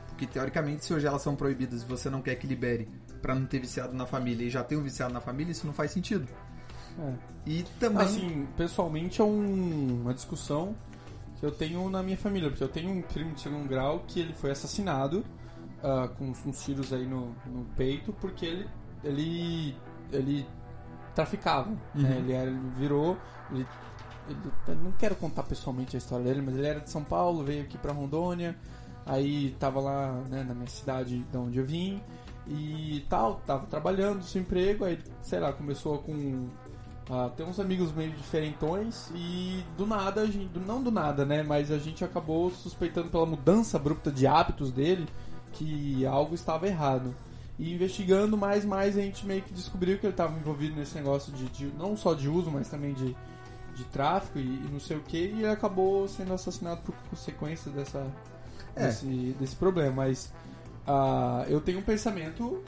Porque 0.08 0.26
teoricamente, 0.26 0.84
se 0.84 0.94
hoje 0.94 1.06
elas 1.06 1.22
são 1.22 1.34
proibidas 1.34 1.82
e 1.82 1.86
você 1.86 2.08
não 2.08 2.22
quer 2.22 2.36
que 2.36 2.46
libere 2.46 2.88
pra 3.20 3.34
não 3.34 3.46
ter 3.46 3.58
viciado 3.58 3.94
na 3.94 4.06
família 4.06 4.46
e 4.46 4.50
já 4.50 4.62
tem 4.62 4.78
um 4.78 4.82
viciado 4.82 5.12
na 5.12 5.20
família, 5.20 5.50
isso 5.50 5.66
não 5.66 5.72
faz 5.72 5.90
sentido. 5.90 6.28
É. 6.98 7.12
E 7.46 7.62
também. 7.80 8.02
Assim, 8.06 8.48
pessoalmente 8.56 9.20
é 9.20 9.24
um- 9.24 10.00
uma 10.02 10.14
discussão 10.14 10.74
que 11.38 11.44
eu 11.44 11.50
tenho 11.50 11.88
na 11.90 12.02
minha 12.02 12.16
família, 12.16 12.48
porque 12.48 12.62
eu 12.64 12.68
tenho 12.68 12.90
um 12.90 13.02
primo 13.02 13.32
de 13.34 13.40
segundo 13.40 13.68
grau 13.68 14.04
que 14.06 14.20
ele 14.20 14.32
foi 14.32 14.50
assassinado 14.50 15.24
ah, 15.82 16.08
com 16.16 16.26
uns, 16.46 16.64
tiros 16.64 16.92
aí 16.92 17.04
no, 17.06 17.34
no 17.46 17.64
peito 17.76 18.12
porque 18.14 18.46
ele 18.46 18.66
ele 19.02 19.76
ele 20.10 20.46
traficava, 21.14 21.68
né? 21.70 21.76
Uhum. 21.94 22.12
ele, 22.18 22.32
era, 22.32 22.48
ele 22.50 22.58
virou 22.78 23.18
ele, 23.52 23.66
ele- 24.28 24.80
não 24.82 24.92
quero 24.92 25.14
contar 25.16 25.42
pessoalmente 25.42 25.94
a 25.96 25.98
história 25.98 26.24
dele, 26.24 26.40
mas 26.40 26.56
ele 26.56 26.66
era 26.66 26.80
de 26.80 26.88
São 26.90 27.04
Paulo, 27.04 27.44
veio 27.44 27.62
aqui 27.62 27.76
pra 27.76 27.92
Rondônia, 27.92 28.56
aí 29.04 29.54
tava 29.58 29.80
lá 29.80 30.12
né, 30.30 30.42
na 30.44 30.54
minha 30.54 30.66
cidade 30.68 31.18
de 31.18 31.36
onde 31.36 31.58
eu 31.58 31.66
vim 31.66 32.00
e 32.46 33.04
tal, 33.08 33.34
tava 33.46 33.66
trabalhando, 33.66 34.22
seu 34.22 34.40
emprego, 34.40 34.84
aí 34.84 34.98
sei 35.22 35.40
lá, 35.40 35.52
começou 35.52 35.98
com 35.98 36.48
ah, 37.10 37.30
tem 37.36 37.44
uns 37.46 37.60
amigos 37.60 37.92
meio 37.92 38.10
diferentões 38.12 39.10
e 39.14 39.62
do 39.76 39.86
nada, 39.86 40.22
a 40.22 40.26
gente, 40.26 40.58
não 40.58 40.82
do 40.82 40.90
nada, 40.90 41.24
né? 41.24 41.42
Mas 41.42 41.70
a 41.70 41.78
gente 41.78 42.04
acabou 42.04 42.50
suspeitando 42.50 43.08
pela 43.10 43.26
mudança 43.26 43.76
abrupta 43.76 44.10
de 44.10 44.26
hábitos 44.26 44.72
dele 44.72 45.06
que 45.52 46.04
algo 46.06 46.34
estava 46.34 46.66
errado. 46.66 47.14
E 47.58 47.72
investigando 47.72 48.36
mais 48.36 48.64
mais 48.64 48.96
a 48.98 49.00
gente 49.00 49.24
meio 49.26 49.42
que 49.42 49.52
descobriu 49.54 49.98
que 49.98 50.06
ele 50.06 50.12
estava 50.12 50.36
envolvido 50.36 50.74
nesse 50.76 50.94
negócio 50.96 51.32
de, 51.32 51.44
de- 51.50 51.72
não 51.78 51.96
só 51.96 52.12
de 52.14 52.28
uso, 52.28 52.50
mas 52.50 52.68
também 52.68 52.92
de, 52.94 53.14
de 53.76 53.84
tráfico 53.84 54.38
e, 54.38 54.42
e 54.42 54.68
não 54.72 54.80
sei 54.80 54.96
o 54.96 55.00
que. 55.00 55.18
E 55.18 55.30
ele 55.42 55.46
acabou 55.46 56.08
sendo 56.08 56.32
assassinado 56.32 56.80
por 56.82 56.94
consequência 57.10 57.70
dessa, 57.70 58.04
É. 58.74 58.86
desse, 58.86 59.36
desse 59.38 59.54
problema. 59.54 59.96
Mas 60.04 60.32
ah, 60.86 61.44
eu 61.48 61.60
tenho 61.60 61.78
um 61.78 61.82
pensamento 61.82 62.60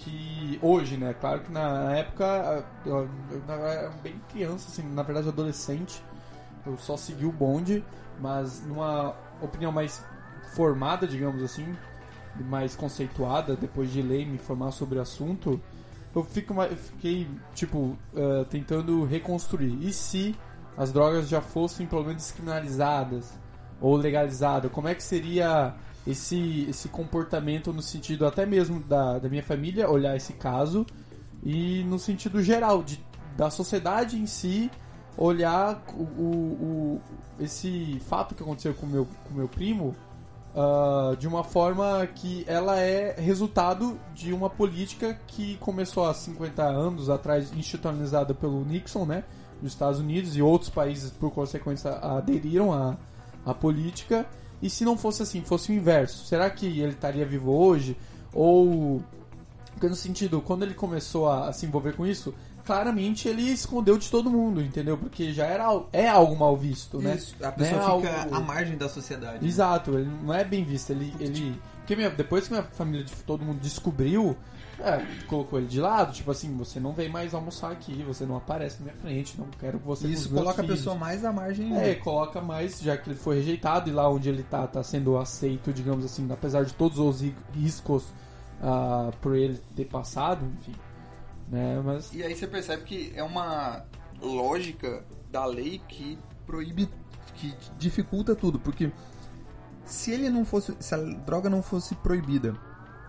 que 0.00 0.58
hoje, 0.62 0.96
né? 0.96 1.14
Claro 1.14 1.40
que 1.40 1.52
na 1.52 1.96
época 1.96 2.64
eu, 2.84 3.08
eu 3.30 3.42
era 3.48 3.90
bem 4.02 4.20
criança, 4.30 4.68
assim, 4.68 4.82
na 4.92 5.02
verdade 5.02 5.28
adolescente. 5.28 6.02
Eu 6.66 6.76
só 6.76 6.96
segui 6.96 7.24
o 7.24 7.32
bonde, 7.32 7.84
mas 8.20 8.64
numa 8.66 9.14
opinião 9.40 9.72
mais 9.72 10.02
formada, 10.54 11.06
digamos 11.06 11.42
assim, 11.42 11.76
mais 12.40 12.74
conceituada, 12.74 13.56
depois 13.56 13.92
de 13.92 14.02
ler 14.02 14.22
e 14.22 14.26
me 14.26 14.34
informar 14.34 14.70
sobre 14.72 14.98
o 14.98 15.02
assunto, 15.02 15.60
eu, 16.14 16.24
fico, 16.24 16.54
eu 16.62 16.76
fiquei, 16.76 17.28
tipo, 17.54 17.96
eh, 18.14 18.44
tentando 18.50 19.04
reconstruir. 19.04 19.78
E 19.80 19.92
se 19.92 20.34
as 20.76 20.92
drogas 20.92 21.28
já 21.28 21.40
fossem 21.40 21.86
pelo 21.86 22.02
menos 22.02 22.22
descriminalizadas 22.22 23.32
ou 23.80 23.96
legalizadas, 23.96 24.70
como 24.72 24.88
é 24.88 24.94
que 24.94 25.02
seria 25.02 25.74
esse, 26.06 26.66
esse 26.68 26.88
comportamento 26.88 27.72
no 27.72 27.82
sentido 27.82 28.26
até 28.26 28.46
mesmo 28.46 28.80
da, 28.80 29.18
da 29.18 29.28
minha 29.28 29.42
família 29.42 29.88
olhar 29.90 30.16
esse 30.16 30.32
caso 30.34 30.86
e 31.42 31.84
no 31.84 31.98
sentido 31.98 32.42
geral 32.42 32.82
de, 32.82 33.02
da 33.36 33.50
sociedade 33.50 34.16
em 34.18 34.26
si 34.26 34.70
olhar 35.16 35.82
o, 35.94 36.02
o- 36.02 36.52
o- 36.62 37.00
esse 37.38 38.00
fato 38.08 38.34
que 38.34 38.42
aconteceu 38.42 38.72
com 38.74 38.86
meu, 38.86 39.06
com 39.24 39.34
o 39.34 39.36
meu 39.36 39.48
primo 39.48 39.94
ah, 40.56 41.14
de 41.18 41.28
uma 41.28 41.44
forma 41.44 42.06
que 42.14 42.44
ela 42.46 42.78
é 42.78 43.14
resultado 43.20 43.98
de 44.14 44.32
uma 44.32 44.48
política 44.50 45.18
que 45.26 45.56
começou 45.58 46.08
há 46.08 46.12
50 46.14 46.62
anos 46.62 47.08
atrás, 47.08 47.52
institucionalizada 47.52 48.34
pelo 48.34 48.64
Nixon, 48.64 49.04
né, 49.06 49.24
nos 49.62 49.72
Estados 49.72 50.00
Unidos 50.00 50.36
e 50.36 50.42
outros 50.42 50.70
países, 50.70 51.10
por 51.10 51.30
consequência, 51.30 51.90
aderiram 51.92 52.72
à, 52.72 52.96
à 53.46 53.54
política. 53.54 54.26
E 54.62 54.68
se 54.68 54.84
não 54.84 54.96
fosse 54.96 55.22
assim, 55.22 55.42
fosse 55.42 55.70
o 55.72 55.74
inverso, 55.74 56.24
será 56.26 56.50
que 56.50 56.66
ele 56.66 56.92
estaria 56.92 57.24
vivo 57.24 57.50
hoje? 57.52 57.96
Ou, 58.32 59.02
porque 59.72 59.88
no 59.88 59.94
sentido, 59.96 60.40
quando 60.40 60.62
ele 60.64 60.74
começou 60.74 61.28
a, 61.28 61.48
a 61.48 61.52
se 61.52 61.64
envolver 61.66 61.94
com 61.94 62.06
isso, 62.06 62.34
claramente 62.64 63.26
ele 63.26 63.42
escondeu 63.42 63.96
de 63.98 64.10
todo 64.10 64.30
mundo, 64.30 64.60
entendeu? 64.60 64.96
Porque 64.98 65.32
já 65.32 65.46
era 65.46 65.64
é 65.92 66.08
algo 66.08 66.36
mal 66.36 66.56
visto, 66.56 66.98
né? 67.00 67.14
Isso, 67.16 67.34
a 67.42 67.50
pessoa 67.50 67.80
Não 67.80 67.94
é 67.98 68.00
fica 68.02 68.20
algo- 68.22 68.34
à 68.34 68.40
margem 68.40 68.76
da 68.76 68.88
sociedade. 68.88 69.46
Exato, 69.46 69.92
ele 69.98 70.10
não 70.22 70.32
é 70.34 70.44
bem 70.44 70.62
visto. 70.62 70.90
Ele, 70.90 71.12
ele, 71.18 71.60
porque 71.78 71.96
minha- 71.96 72.10
depois 72.10 72.44
que 72.46 72.52
minha 72.52 72.62
família, 72.64 73.02
de- 73.04 73.12
todo 73.26 73.44
mundo 73.44 73.58
descobriu, 73.60 74.36
é, 74.82 75.06
colocou 75.26 75.58
ele 75.58 75.68
de 75.68 75.80
lado, 75.80 76.12
tipo 76.12 76.30
assim, 76.30 76.56
você 76.56 76.80
não 76.80 76.92
vem 76.92 77.08
mais 77.08 77.34
almoçar 77.34 77.70
aqui, 77.72 78.02
você 78.02 78.24
não 78.26 78.36
aparece 78.36 78.78
na 78.80 78.86
minha 78.86 78.96
frente, 78.96 79.38
não 79.38 79.46
quero 79.58 79.78
que 79.78 79.86
você 79.86 80.08
isso 80.08 80.28
coloca 80.30 80.60
a 80.60 80.64
filhos. 80.64 80.78
pessoa 80.78 80.96
mais 80.96 81.24
à 81.24 81.32
margem. 81.32 81.76
É, 81.76 81.94
coloca 81.96 82.40
mais, 82.40 82.80
já 82.80 82.96
que 82.96 83.10
ele 83.10 83.18
foi 83.18 83.36
rejeitado 83.36 83.88
e 83.90 83.92
lá 83.92 84.08
onde 84.08 84.28
ele 84.28 84.42
tá, 84.42 84.66
tá 84.66 84.82
sendo 84.82 85.16
aceito, 85.18 85.72
digamos 85.72 86.04
assim, 86.04 86.26
apesar 86.32 86.64
de 86.64 86.74
todos 86.74 86.98
os 86.98 87.20
ri- 87.20 87.36
riscos 87.54 88.04
ah, 88.62 89.10
por 89.20 89.34
ele 89.36 89.58
ter 89.76 89.84
passado, 89.86 90.44
enfim. 90.60 90.74
Né, 91.48 91.80
mas. 91.84 92.12
E 92.14 92.22
aí 92.22 92.34
você 92.34 92.46
percebe 92.46 92.84
que 92.84 93.12
é 93.16 93.22
uma 93.22 93.84
lógica 94.22 95.04
da 95.30 95.44
lei 95.44 95.80
que 95.88 96.18
proíbe, 96.46 96.88
que 97.34 97.54
dificulta 97.78 98.34
tudo, 98.34 98.58
porque 98.60 98.90
se 99.84 100.12
ele 100.12 100.30
não 100.30 100.44
fosse, 100.44 100.74
se 100.78 100.94
a 100.94 100.98
droga 100.98 101.50
não 101.50 101.62
fosse 101.62 101.94
proibida, 101.96 102.54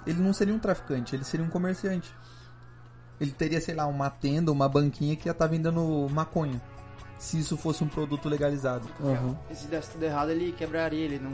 ele 0.06 0.22
não 0.22 0.34
seria 0.34 0.54
um 0.54 0.60
traficante, 0.60 1.16
ele 1.16 1.24
seria 1.24 1.46
um 1.46 1.50
comerciante. 1.50 2.14
Ele 3.20 3.32
teria, 3.32 3.62
sei 3.62 3.76
lá, 3.76 3.86
uma 3.86 4.10
tenda, 4.10 4.52
uma 4.52 4.68
banquinha 4.68 5.16
que 5.16 5.28
ia 5.28 5.32
estar 5.32 5.46
vendendo 5.48 6.08
maconha. 6.10 6.60
Se 7.20 7.40
isso 7.40 7.56
fosse 7.56 7.84
um 7.84 7.88
produto 7.88 8.28
legalizado. 8.28 8.88
E 9.50 9.56
se 9.56 9.68
desse 9.68 9.92
tudo 9.92 10.04
errado, 10.04 10.32
ele 10.32 10.52
quebraria, 10.52 11.06
ele 11.06 11.20
não. 11.20 11.32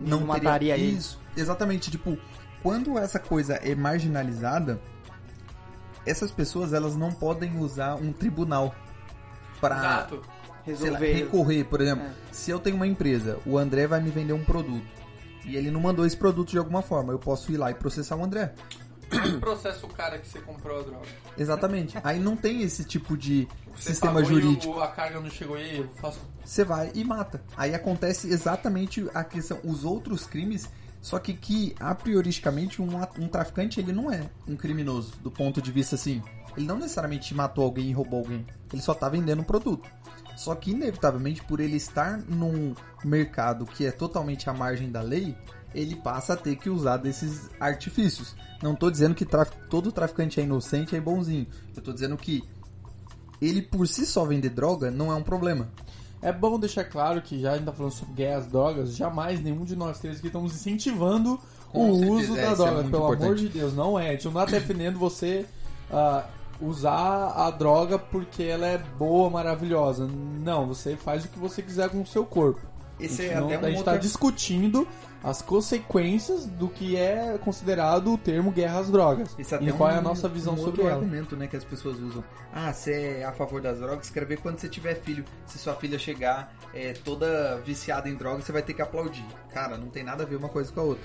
Não 0.00 0.20
não, 0.20 0.34
teria- 0.34 0.44
mataria 0.44 0.74
ele. 0.76 0.96
Isso, 0.96 1.20
exatamente. 1.36 1.90
Tipo, 1.90 2.16
quando 2.62 2.96
essa 2.96 3.18
coisa 3.18 3.54
é 3.54 3.74
marginalizada, 3.74 4.80
essas 6.04 6.30
pessoas 6.30 6.72
elas 6.72 6.96
não 6.96 7.10
podem 7.12 7.58
usar 7.58 7.96
um 7.96 8.12
tribunal 8.12 8.72
para 9.60 10.06
recorrer, 11.14 11.64
por 11.64 11.80
exemplo. 11.80 12.04
É. 12.06 12.12
Se 12.32 12.50
eu 12.50 12.58
tenho 12.60 12.76
uma 12.76 12.86
empresa, 12.86 13.38
o 13.46 13.58
André 13.58 13.86
vai 13.86 14.00
me 14.00 14.10
vender 14.10 14.32
um 14.32 14.44
produto 14.44 14.86
e 15.46 15.56
ele 15.56 15.70
não 15.70 15.80
mandou 15.80 16.04
esse 16.04 16.16
produto 16.16 16.50
de 16.50 16.58
alguma 16.58 16.82
forma, 16.82 17.12
eu 17.12 17.18
posso 17.18 17.50
ir 17.52 17.56
lá 17.56 17.70
e 17.70 17.74
processar 17.74 18.16
o 18.16 18.24
André. 18.24 18.52
Processa 19.40 19.86
o 19.86 19.88
cara 19.88 20.18
que 20.18 20.26
você 20.26 20.40
comprou 20.40 20.80
a 20.80 20.82
droga. 20.82 21.06
Exatamente. 21.38 21.96
Aí 22.02 22.18
não 22.18 22.36
tem 22.36 22.62
esse 22.62 22.84
tipo 22.84 23.16
de 23.16 23.46
Você 23.76 23.90
sistema 23.92 24.22
jurídico. 24.24 24.74
o- 24.74 24.80
a 24.82 24.88
carga 24.88 25.20
não 25.20 25.30
chegou 25.30 25.54
aí, 25.56 25.78
eu 25.78 25.88
faço. 26.00 26.18
Você 26.44 26.64
vai 26.64 26.90
e 26.92 27.04
mata. 27.04 27.40
Aí 27.56 27.72
acontece 27.74 28.28
exatamente 28.28 29.08
a 29.14 29.22
questão, 29.22 29.60
os 29.62 29.84
outros 29.84 30.26
crimes, 30.26 30.68
só 31.00 31.20
que 31.20 31.34
que 31.34 31.74
a 31.78 31.94
prioristicamente 31.94 32.82
um, 32.82 32.88
um 33.18 33.28
traficante 33.28 33.78
ele 33.78 33.92
não 33.92 34.10
é 34.12 34.28
um 34.48 34.56
criminoso 34.56 35.12
do 35.22 35.30
ponto 35.30 35.62
de 35.62 35.70
vista 35.70 35.94
assim. 35.94 36.20
Ele 36.56 36.66
não 36.66 36.76
necessariamente 36.78 37.32
matou 37.32 37.64
alguém 37.64 37.90
e 37.90 37.92
roubou 37.92 38.18
alguém. 38.20 38.44
Ele 38.72 38.82
só 38.82 38.92
tá 38.92 39.08
vendendo 39.08 39.40
um 39.40 39.44
produto. 39.44 39.88
Só 40.36 40.54
que 40.54 40.70
inevitavelmente 40.72 41.42
por 41.42 41.60
ele 41.60 41.76
estar 41.76 42.18
num 42.18 42.74
mercado 43.04 43.64
que 43.64 43.86
é 43.86 43.90
totalmente 43.90 44.48
à 44.50 44.52
margem 44.52 44.90
da 44.90 45.00
lei, 45.00 45.36
ele 45.74 45.96
passa 45.96 46.34
a 46.34 46.36
ter 46.36 46.56
que 46.56 46.68
usar 46.70 46.98
desses 46.98 47.48
artifícios. 47.58 48.36
Não 48.62 48.74
tô 48.74 48.90
dizendo 48.90 49.14
que 49.14 49.24
traf- 49.24 49.52
todo 49.68 49.90
traficante 49.92 50.38
é 50.40 50.42
inocente, 50.42 50.94
é 50.94 51.00
bonzinho. 51.00 51.46
Eu 51.74 51.82
tô 51.82 51.92
dizendo 51.92 52.16
que 52.16 52.42
ele 53.40 53.60
por 53.62 53.86
si 53.86 54.06
só 54.06 54.24
vender 54.24 54.50
droga 54.50 54.90
não 54.90 55.10
é 55.10 55.14
um 55.14 55.22
problema. 55.22 55.68
É 56.22 56.32
bom 56.32 56.58
deixar 56.58 56.84
claro 56.84 57.20
que 57.20 57.38
já 57.40 57.52
a 57.52 57.56
gente 57.56 57.66
tá 57.66 57.72
falando 57.72 57.92
sobre 57.92 58.14
guerra 58.14 58.38
às 58.38 58.46
drogas, 58.46 58.96
jamais 58.96 59.40
nenhum 59.42 59.64
de 59.64 59.76
nós 59.76 59.98
três 60.00 60.16
aqui 60.18 60.26
estamos 60.28 60.54
incentivando 60.54 61.38
Com 61.70 61.90
o 61.90 61.98
certeza, 61.98 62.12
uso 62.22 62.36
é, 62.38 62.42
da 62.42 62.50
é 62.50 62.54
droga, 62.54 62.72
muito 62.72 62.90
pelo 62.90 63.04
amor 63.04 63.14
importante. 63.16 63.40
de 63.42 63.48
Deus, 63.50 63.74
não 63.74 63.98
é. 63.98 64.08
A 64.08 64.12
gente 64.12 64.24
não 64.24 64.32
tá 64.32 64.44
defendendo 64.46 64.98
você 64.98 65.44
ah, 65.90 66.24
usar 66.60 67.32
a 67.36 67.50
droga 67.50 67.98
porque 67.98 68.42
ela 68.42 68.66
é 68.66 68.78
boa, 68.78 69.28
maravilhosa. 69.30 70.08
Não, 70.08 70.66
você 70.66 70.96
faz 70.96 71.24
o 71.24 71.28
que 71.28 71.38
você 71.38 71.62
quiser 71.62 71.88
com 71.90 72.00
o 72.02 72.06
seu 72.06 72.24
corpo. 72.24 72.60
Esse 72.98 73.22
a 73.22 73.24
é 73.24 73.28
gente, 73.28 73.38
não, 73.40 73.46
até 73.46 73.54
a 73.56 73.58
um 73.58 73.62
gente 73.64 73.76
outra... 73.78 73.92
tá 73.92 73.98
discutindo 73.98 74.88
as 75.22 75.42
consequências 75.42 76.46
do 76.46 76.68
que 76.68 76.96
é 76.96 77.36
considerado 77.44 78.12
o 78.12 78.16
termo 78.16 78.50
guerra 78.50 78.78
às 78.78 78.90
drogas. 78.90 79.34
Isso 79.38 79.54
até 79.54 79.64
e 79.64 79.68
é 79.68 79.72
qual 79.72 79.90
é 79.90 79.96
a 79.96 79.98
um- 79.98 80.02
nossa 80.02 80.28
visão 80.28 80.54
um 80.54 80.58
sobre 80.58 80.82
ela. 80.82 80.94
argumento, 80.94 81.36
né, 81.36 81.46
que 81.46 81.56
as 81.56 81.64
pessoas 81.64 81.98
usam. 81.98 82.24
Ah, 82.54 82.72
você 82.72 83.18
é 83.20 83.24
a 83.24 83.32
favor 83.32 83.60
das 83.60 83.78
drogas, 83.78 84.08
quero 84.08 84.26
ver 84.26 84.38
quando 84.40 84.58
você 84.58 84.68
tiver 84.68 84.94
filho. 84.94 85.24
Se 85.46 85.58
sua 85.58 85.74
filha 85.74 85.98
chegar 85.98 86.54
é, 86.72 86.92
toda 86.94 87.60
viciada 87.64 88.08
em 88.08 88.14
drogas, 88.14 88.44
você 88.44 88.52
vai 88.52 88.62
ter 88.62 88.72
que 88.72 88.80
aplaudir. 88.80 89.26
Cara, 89.52 89.76
não 89.76 89.88
tem 89.88 90.02
nada 90.04 90.22
a 90.22 90.26
ver 90.26 90.36
uma 90.36 90.48
coisa 90.48 90.72
com 90.72 90.80
a 90.80 90.84
outra. 90.84 91.04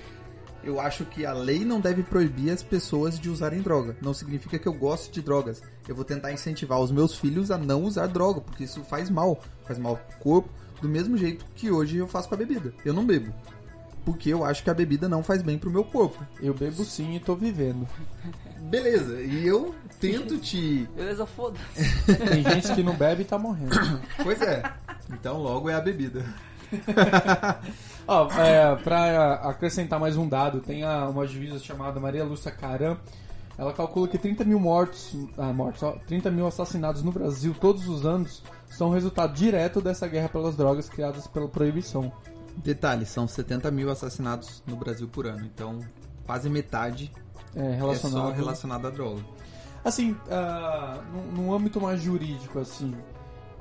Eu 0.64 0.80
acho 0.80 1.04
que 1.04 1.26
a 1.26 1.32
lei 1.32 1.64
não 1.64 1.80
deve 1.80 2.02
proibir 2.02 2.50
as 2.50 2.62
pessoas 2.62 3.18
de 3.18 3.28
usarem 3.28 3.60
droga. 3.60 3.96
Não 4.00 4.14
significa 4.14 4.58
que 4.58 4.68
eu 4.68 4.72
goste 4.72 5.10
de 5.10 5.20
drogas. 5.20 5.62
Eu 5.88 5.94
vou 5.94 6.04
tentar 6.04 6.32
incentivar 6.32 6.80
os 6.80 6.92
meus 6.92 7.16
filhos 7.16 7.50
a 7.50 7.58
não 7.58 7.82
usar 7.82 8.06
droga, 8.06 8.40
porque 8.40 8.64
isso 8.64 8.84
faz 8.84 9.10
mal. 9.10 9.42
Faz 9.64 9.78
mal 9.78 9.96
pro 9.96 10.18
corpo, 10.18 10.48
do 10.80 10.88
mesmo 10.88 11.16
jeito 11.16 11.44
que 11.56 11.70
hoje 11.70 11.98
eu 11.98 12.06
faço 12.06 12.28
com 12.28 12.34
a 12.34 12.38
bebida. 12.38 12.72
Eu 12.84 12.94
não 12.94 13.04
bebo. 13.04 13.32
Porque 14.04 14.30
eu 14.30 14.44
acho 14.44 14.64
que 14.64 14.70
a 14.70 14.74
bebida 14.74 15.08
não 15.08 15.22
faz 15.22 15.42
bem 15.42 15.58
pro 15.58 15.70
meu 15.70 15.84
corpo. 15.84 16.24
Eu 16.40 16.54
bebo 16.54 16.84
sim 16.84 17.14
e 17.16 17.20
tô 17.20 17.36
vivendo. 17.36 17.86
Beleza, 18.62 19.20
e 19.20 19.46
eu 19.46 19.74
tento 20.00 20.38
te 20.38 20.88
Beleza, 20.94 21.26
foda-se. 21.26 22.16
Tem 22.16 22.42
gente 22.42 22.74
que 22.74 22.82
não 22.82 22.94
bebe 22.94 23.22
e 23.22 23.24
tá 23.24 23.38
morrendo. 23.38 23.70
Pois 24.22 24.40
é. 24.40 24.62
Então 25.10 25.38
logo 25.38 25.68
é 25.68 25.74
a 25.74 25.80
bebida. 25.80 26.24
Ó, 28.06 28.28
é, 28.32 28.74
pra 28.76 29.34
acrescentar 29.34 29.98
mais 29.98 30.16
um 30.16 30.28
dado, 30.28 30.60
tem 30.60 30.82
a- 30.82 31.08
uma 31.08 31.26
juíza 31.26 31.58
chamada 31.58 32.00
Maria 32.00 32.24
Lúcia 32.24 32.50
Caram. 32.50 32.96
Ela 33.56 33.72
calcula 33.72 34.08
que 34.08 34.18
30 34.18 34.44
mil 34.44 34.58
mortos, 34.58 35.14
ah, 35.38 35.52
mortos 35.52 35.82
ó, 35.82 35.92
30 36.06 36.30
mil 36.30 36.46
assassinatos 36.46 37.02
no 37.02 37.12
Brasil 37.12 37.54
todos 37.60 37.86
os 37.86 38.04
anos 38.04 38.42
são 38.66 38.90
resultado 38.90 39.34
direto 39.34 39.80
dessa 39.80 40.08
guerra 40.08 40.28
pelas 40.28 40.56
drogas 40.56 40.88
criadas 40.88 41.26
pela 41.26 41.46
proibição. 41.46 42.10
Detalhe, 42.56 43.06
são 43.06 43.28
70 43.28 43.70
mil 43.70 43.90
assassinatos 43.90 44.62
no 44.66 44.74
Brasil 44.76 45.06
por 45.06 45.26
ano. 45.26 45.44
Então 45.44 45.78
quase 46.26 46.48
metade 46.50 47.12
É, 47.54 47.60
é 47.66 47.74
relacionado. 47.76 48.28
só 48.28 48.30
relacionado 48.32 48.86
à 48.86 48.90
droga. 48.90 49.20
Assim, 49.84 50.16
ah, 50.30 50.98
num, 51.12 51.42
num 51.42 51.54
âmbito 51.54 51.80
mais 51.80 52.00
jurídico, 52.00 52.58
assim. 52.58 52.94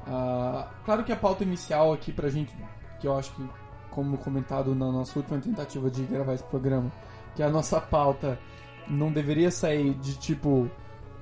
ah, 0.07 0.67
claro 0.85 1.03
que 1.03 1.11
a 1.11 1.15
pauta 1.17 1.43
inicial 1.43 1.93
aqui 1.93 2.11
pra 2.13 2.29
gente, 2.29 2.51
que 2.99 3.07
eu 3.07 3.17
acho 3.17 3.31
que, 3.33 3.43
como 3.91 4.17
comentado 4.17 4.73
na 4.73 4.91
nossa 4.91 5.19
última 5.19 5.39
tentativa 5.39 5.91
de 5.91 6.03
gravar 6.03 6.33
esse 6.33 6.43
programa, 6.45 6.91
que 7.35 7.43
a 7.43 7.49
nossa 7.49 7.79
pauta 7.79 8.39
não 8.87 9.11
deveria 9.11 9.51
sair 9.51 9.93
de 9.95 10.17
tipo. 10.17 10.69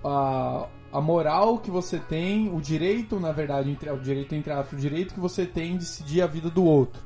A, 0.03 0.67
a 0.91 1.01
moral 1.01 1.57
que 1.57 1.69
você 1.69 1.99
tem, 1.99 2.49
o 2.55 2.61
direito, 2.61 3.19
na 3.19 3.31
verdade, 3.31 3.69
entre, 3.69 3.89
o 3.91 3.99
direito 3.99 4.33
entre 4.33 4.53
aspas, 4.53 4.79
o 4.79 4.81
direito 4.81 5.13
que 5.13 5.19
você 5.19 5.45
tem 5.45 5.73
de 5.73 5.79
decidir 5.79 6.21
a 6.21 6.27
vida 6.27 6.49
do 6.49 6.63
outro. 6.63 7.01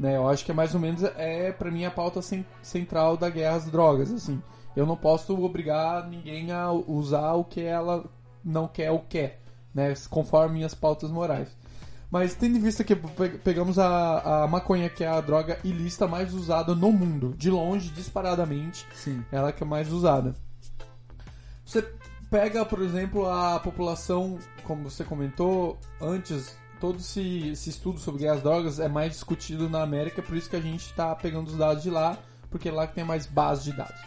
Né? 0.00 0.16
Eu 0.16 0.28
acho 0.28 0.44
que 0.44 0.50
é 0.50 0.54
mais 0.54 0.74
ou 0.74 0.80
menos, 0.80 1.02
é 1.02 1.52
pra 1.52 1.70
mim 1.70 1.84
a 1.84 1.90
pauta 1.90 2.22
cen- 2.22 2.46
central 2.62 3.16
da 3.16 3.28
guerra 3.28 3.56
às 3.56 3.70
drogas, 3.70 4.10
assim. 4.10 4.42
Eu 4.74 4.86
não 4.86 4.96
posso 4.96 5.38
obrigar 5.44 6.08
ninguém 6.08 6.52
a 6.52 6.70
usar 6.70 7.32
o 7.34 7.44
que 7.44 7.60
ela 7.60 8.04
não 8.44 8.66
quer 8.66 8.90
ou 8.90 9.00
quer, 9.00 9.40
né? 9.74 9.92
Conforme 10.08 10.54
minhas 10.54 10.74
pautas 10.74 11.10
morais. 11.10 11.48
Mas 12.10 12.34
tendo 12.34 12.56
em 12.56 12.60
vista 12.60 12.82
que 12.82 12.96
pe- 12.96 13.38
pegamos 13.44 13.78
a, 13.78 14.44
a 14.44 14.48
maconha, 14.48 14.88
que 14.88 15.04
é 15.04 15.08
a 15.08 15.20
droga 15.20 15.58
ilícita 15.62 16.06
mais 16.08 16.32
usada 16.32 16.74
no 16.74 16.90
mundo, 16.90 17.34
de 17.36 17.50
longe, 17.50 17.90
disparadamente, 17.90 18.86
Sim. 18.94 19.22
ela 19.30 19.52
que 19.52 19.62
é 19.62 19.66
mais 19.66 19.92
usada. 19.92 20.34
Você 21.64 21.82
pega, 22.30 22.64
por 22.64 22.80
exemplo, 22.80 23.28
a 23.28 23.60
população, 23.60 24.38
como 24.64 24.88
você 24.88 25.04
comentou 25.04 25.78
antes, 26.00 26.56
todo 26.80 26.98
esse, 26.98 27.48
esse 27.50 27.68
estudo 27.70 27.98
sobre 28.00 28.26
às 28.26 28.40
drogas 28.42 28.78
é 28.80 28.88
mais 28.88 29.12
discutido 29.12 29.68
na 29.68 29.82
América, 29.82 30.22
por 30.22 30.34
isso 30.36 30.48
que 30.48 30.56
a 30.56 30.60
gente 30.62 30.86
está 30.86 31.14
pegando 31.14 31.48
os 31.48 31.56
dados 31.56 31.82
de 31.82 31.90
lá, 31.90 32.16
porque 32.50 32.70
é 32.70 32.72
lá 32.72 32.86
que 32.86 32.94
tem 32.94 33.04
mais 33.04 33.26
base 33.26 33.64
de 33.70 33.76
dados. 33.76 34.00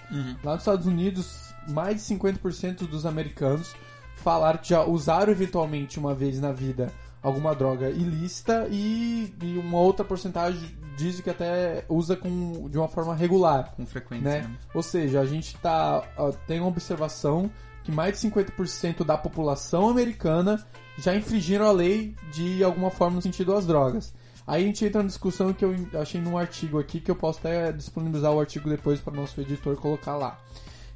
Lá 0.43 0.53
nos 0.53 0.61
Estados 0.61 0.87
Unidos, 0.87 1.53
mais 1.69 1.97
de 2.07 2.15
50% 2.15 2.87
dos 2.87 3.05
americanos 3.05 3.75
falaram 4.15 4.57
que 4.57 4.69
já 4.69 4.83
usaram 4.83 5.31
eventualmente 5.31 5.99
uma 5.99 6.15
vez 6.15 6.39
na 6.39 6.51
vida 6.51 6.91
alguma 7.21 7.53
droga 7.53 7.89
ilícita 7.89 8.67
e, 8.69 9.33
e 9.41 9.57
uma 9.57 9.77
outra 9.79 10.03
porcentagem 10.03 10.75
diz 10.97 11.19
que 11.21 11.29
até 11.29 11.85
usa 11.87 12.15
com, 12.15 12.67
de 12.69 12.77
uma 12.77 12.87
forma 12.87 13.15
regular 13.15 13.73
Com 13.75 13.85
frequência. 13.85 14.23
né? 14.23 14.41
né? 14.41 14.57
Ou 14.73 14.83
seja, 14.83 15.21
a 15.21 15.25
gente 15.25 15.55
tá, 15.57 16.03
tem 16.47 16.59
uma 16.59 16.69
observação 16.69 17.49
que 17.83 17.91
mais 17.91 18.19
de 18.19 18.29
50% 18.29 19.03
da 19.03 19.17
população 19.17 19.89
americana 19.89 20.63
já 20.97 21.15
infringiram 21.15 21.65
a 21.65 21.71
lei 21.71 22.15
de 22.31 22.63
alguma 22.63 22.91
forma 22.91 23.15
no 23.15 23.21
sentido 23.21 23.53
das 23.53 23.65
drogas. 23.65 24.13
Aí 24.45 24.63
a 24.63 24.65
gente 24.65 24.83
entra 24.85 25.01
na 25.01 25.07
discussão 25.07 25.53
que 25.53 25.63
eu 25.63 25.75
achei 25.99 26.19
num 26.19 26.37
artigo 26.37 26.79
aqui, 26.79 26.99
que 26.99 27.09
eu 27.09 27.15
posso 27.15 27.39
até 27.39 27.71
disponibilizar 27.71 28.31
o 28.33 28.39
artigo 28.39 28.69
depois 28.69 28.99
para 28.99 29.13
nosso 29.13 29.39
editor 29.39 29.75
colocar 29.77 30.15
lá. 30.17 30.39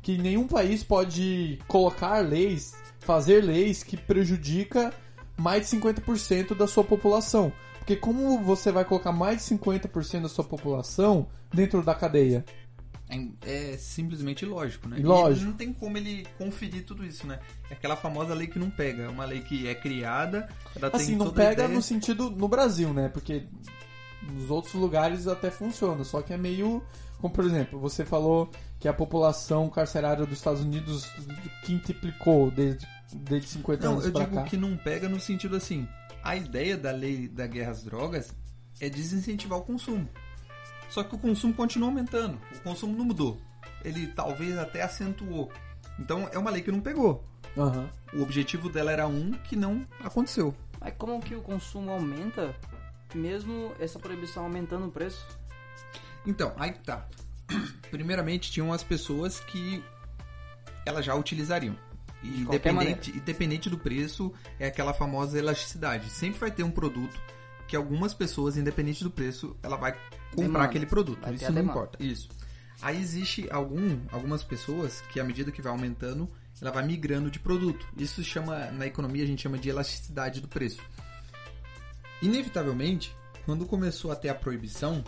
Que 0.02 0.18
nenhum 0.18 0.48
país 0.48 0.84
pode 0.84 1.60
colocar 1.68 2.20
leis, 2.20 2.76
fazer 3.00 3.44
leis 3.44 3.84
que 3.84 3.98
prejudica 3.98 4.94
mais 5.38 5.70
de 5.70 5.78
50% 5.78 6.56
da 6.56 6.68
sua 6.68 6.84
população. 6.84 7.52
Porque 7.80 7.96
como 7.96 8.42
você 8.42 8.72
vai 8.72 8.84
colocar 8.84 9.12
mais 9.12 9.38
de 9.48 9.56
50% 9.56 10.24
da 10.24 10.30
sua 10.30 10.44
população 10.44 11.28
dentro 11.54 11.84
da 11.84 11.94
cadeia? 11.94 12.44
É, 13.08 13.74
é 13.74 13.78
simplesmente 13.78 14.44
ilógico, 14.44 14.90
né? 14.90 14.98
Ilógico. 15.00 15.44
E 15.44 15.48
não 15.48 15.54
tem 15.54 15.72
como 15.72 15.96
ele 15.98 16.26
conferir 16.38 16.84
tudo 16.84 17.06
isso, 17.06 17.28
né? 17.28 17.40
É 17.70 17.74
aquela 17.74 17.96
famosa 17.96 18.34
lei 18.34 18.48
que 18.48 18.58
não 18.58 18.72
pega. 18.72 19.04
É 19.04 19.10
uma 19.10 19.26
lei 19.26 19.42
que 19.42 19.68
é 19.68 19.76
criada, 19.76 20.50
ela 20.76 20.90
Assim, 20.92 21.16
não 21.16 21.32
pega 21.32 21.64
ideia. 21.64 21.68
no 21.68 21.82
sentido 21.82 22.32
no 22.32 22.48
Brasil, 22.48 22.92
né? 22.94 23.08
Porque 23.10 23.44
nos 24.34 24.50
outros 24.50 24.74
lugares 24.74 25.28
até 25.28 25.52
funciona, 25.52 26.04
só 26.04 26.22
que 26.22 26.34
é 26.34 26.38
meio. 26.38 26.82
Como 27.22 27.32
por 27.34 27.46
exemplo, 27.46 27.80
você 27.80 28.04
falou 28.04 28.50
que 28.80 28.88
a 28.88 28.94
população 28.94 29.70
carcerária 29.70 30.26
dos 30.26 30.38
Estados 30.40 30.62
Unidos 30.62 31.08
quintuplicou 31.64 32.50
desde, 32.52 32.88
desde 33.24 33.50
50 33.50 33.86
Não, 33.86 33.94
anos 33.94 34.06
eu 34.06 34.12
pra 34.12 34.24
digo 34.26 34.36
cá. 34.36 34.44
que 34.44 34.58
não 34.58 34.76
pega 34.78 35.08
no 35.10 35.20
sentido 35.20 35.56
assim. 35.56 35.88
A 36.24 36.36
ideia 36.36 36.78
da 36.78 36.92
lei 36.92 37.28
da 37.28 37.46
guerra 37.48 37.72
às 37.72 37.84
drogas 37.84 38.36
é 38.80 38.90
desincentivar 38.90 39.60
o 39.60 39.64
consumo. 39.64 40.08
Só 40.90 41.04
que 41.04 41.16
o 41.16 41.18
consumo 41.20 41.54
continua 41.54 41.90
aumentando. 41.90 42.40
O 42.56 42.60
consumo 42.62 42.96
não 42.98 43.06
mudou. 43.06 43.40
Ele 43.84 44.08
talvez 44.08 44.58
até 44.58 44.82
acentuou. 44.82 45.52
Então 46.00 46.28
é 46.32 46.38
uma 46.38 46.52
lei 46.52 46.62
que 46.62 46.72
não 46.72 46.82
pegou. 46.82 47.24
Aham. 47.58 47.90
O 48.14 48.22
objetivo 48.22 48.70
dela 48.70 48.92
era 48.92 49.08
um 49.08 49.32
que 49.32 49.56
não 49.56 49.86
aconteceu. 50.04 50.56
Mas 50.80 50.94
como 50.98 51.22
que 51.22 51.36
o 51.36 51.42
consumo 51.42 51.90
aumenta, 51.92 52.54
mesmo 53.14 53.72
essa 53.80 53.98
proibição 53.98 54.44
aumentando 54.44 54.88
o 54.88 54.92
preço? 54.92 55.26
Então, 56.26 56.54
aí 56.58 56.72
que 56.74 56.80
tá. 56.80 57.08
Primeiramente, 57.92 58.52
tinham 58.52 58.74
as 58.74 58.84
pessoas 58.84 59.40
que 59.40 59.84
elas 60.86 61.06
já 61.06 61.16
utilizariam. 61.16 61.76
Independente, 62.26 63.12
independente 63.12 63.70
do 63.70 63.78
preço, 63.78 64.34
é 64.60 64.68
aquela 64.68 64.94
famosa 64.94 65.38
elasticidade. 65.38 66.10
Sempre 66.10 66.40
vai 66.40 66.52
ter 66.52 66.64
um 66.64 66.72
produto 66.72 67.20
que 67.68 67.76
algumas 67.76 68.14
pessoas, 68.14 68.58
independente 68.58 69.04
do 69.04 69.12
preço, 69.12 69.56
ela 69.64 69.76
vai 69.76 69.94
comprar 70.32 70.44
Demanda. 70.44 70.66
aquele 70.66 70.86
produto. 70.86 71.22
Vai 71.22 71.36
Isso 71.36 71.52
não 71.52 71.62
importa. 71.62 72.04
Isso. 72.04 72.30
Aí 72.82 73.00
existe 73.00 73.48
algum, 73.50 74.00
algumas 74.12 74.44
pessoas 74.44 75.02
que, 75.10 75.20
à 75.20 75.24
medida 75.24 75.52
que 75.52 75.62
vai 75.62 75.72
aumentando, 75.72 76.30
ela 76.62 76.72
vai 76.72 76.86
migrando 76.86 77.32
de 77.32 77.40
produto. 77.40 77.88
Isso 77.98 78.24
chama, 78.24 78.72
na 78.72 78.86
economia, 78.86 79.24
a 79.24 79.28
gente 79.28 79.42
chama 79.42 79.58
de 79.58 79.70
elasticidade 79.70 80.42
do 80.42 80.48
preço. 80.48 80.82
Inevitavelmente, 82.22 83.16
quando 83.46 83.66
começou 83.66 84.12
a 84.12 84.16
ter 84.16 84.30
a 84.30 84.36
proibição, 84.36 85.04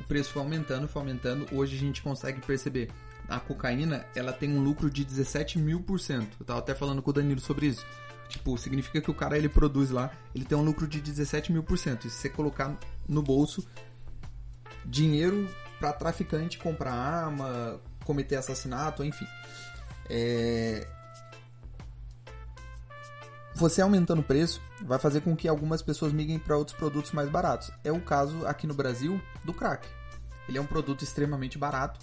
o 0.00 0.04
preço 0.04 0.30
foi 0.30 0.42
aumentando, 0.42 0.88
foi 0.88 1.02
aumentando. 1.02 1.46
Hoje 1.52 1.76
a 1.76 1.78
gente 1.78 2.02
consegue 2.02 2.40
perceber. 2.40 2.90
A 3.30 3.38
cocaína, 3.38 4.04
ela 4.14 4.32
tem 4.32 4.52
um 4.52 4.60
lucro 4.60 4.90
de 4.90 5.04
17 5.04 5.56
mil 5.56 5.80
por 5.80 6.00
cento. 6.00 6.36
Eu 6.40 6.44
tava 6.44 6.58
até 6.58 6.74
falando 6.74 7.00
com 7.00 7.10
o 7.10 7.12
Danilo 7.12 7.40
sobre 7.40 7.66
isso. 7.66 7.86
Tipo, 8.28 8.58
significa 8.58 9.00
que 9.00 9.10
o 9.10 9.14
cara, 9.14 9.38
ele 9.38 9.48
produz 9.48 9.90
lá, 9.90 10.10
ele 10.34 10.44
tem 10.44 10.58
um 10.58 10.64
lucro 10.64 10.86
de 10.86 11.00
17 11.00 11.52
mil 11.52 11.62
por 11.62 11.78
cento. 11.78 12.08
E 12.08 12.10
se 12.10 12.16
você 12.16 12.28
colocar 12.28 12.76
no 13.08 13.22
bolso 13.22 13.64
dinheiro 14.84 15.48
pra 15.78 15.92
traficante 15.92 16.58
comprar 16.58 16.92
arma, 16.92 17.80
cometer 18.04 18.34
assassinato, 18.34 19.04
enfim. 19.04 19.26
É... 20.08 20.86
Você 23.54 23.80
aumentando 23.80 24.20
o 24.20 24.24
preço 24.24 24.60
vai 24.82 24.98
fazer 24.98 25.20
com 25.20 25.36
que 25.36 25.46
algumas 25.46 25.82
pessoas 25.82 26.12
migrem 26.12 26.38
para 26.38 26.56
outros 26.56 26.76
produtos 26.76 27.12
mais 27.12 27.28
baratos. 27.28 27.70
É 27.84 27.92
o 27.92 28.00
caso 28.00 28.44
aqui 28.46 28.66
no 28.66 28.74
Brasil 28.74 29.20
do 29.44 29.54
crack. 29.54 29.86
Ele 30.48 30.58
é 30.58 30.60
um 30.60 30.66
produto 30.66 31.02
extremamente 31.02 31.56
barato, 31.56 32.00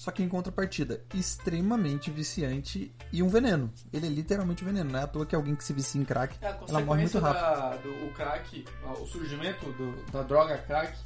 Só 0.00 0.10
que 0.10 0.22
em 0.22 0.28
contrapartida, 0.30 1.02
extremamente 1.12 2.10
viciante 2.10 2.90
e 3.12 3.22
um 3.22 3.28
veneno. 3.28 3.70
Ele 3.92 4.06
é 4.06 4.08
literalmente 4.08 4.62
um 4.64 4.66
veneno, 4.66 4.90
não 4.92 4.98
é 4.98 5.02
à 5.02 5.06
toa 5.06 5.26
que 5.26 5.34
alguém 5.36 5.54
que 5.54 5.62
se 5.62 5.74
vicia 5.74 6.00
em 6.00 6.06
crack, 6.06 6.38
É, 6.40 6.56
ela 6.68 6.80
morre 6.80 7.02
muito 7.02 7.18
rápido. 7.18 7.40
da, 7.42 7.76
do 7.76 8.06
o 8.06 8.12
crack, 8.14 8.64
o 8.98 9.06
surgimento 9.06 9.70
do- 9.72 10.02
da 10.10 10.22
droga 10.22 10.56
crack 10.56 10.96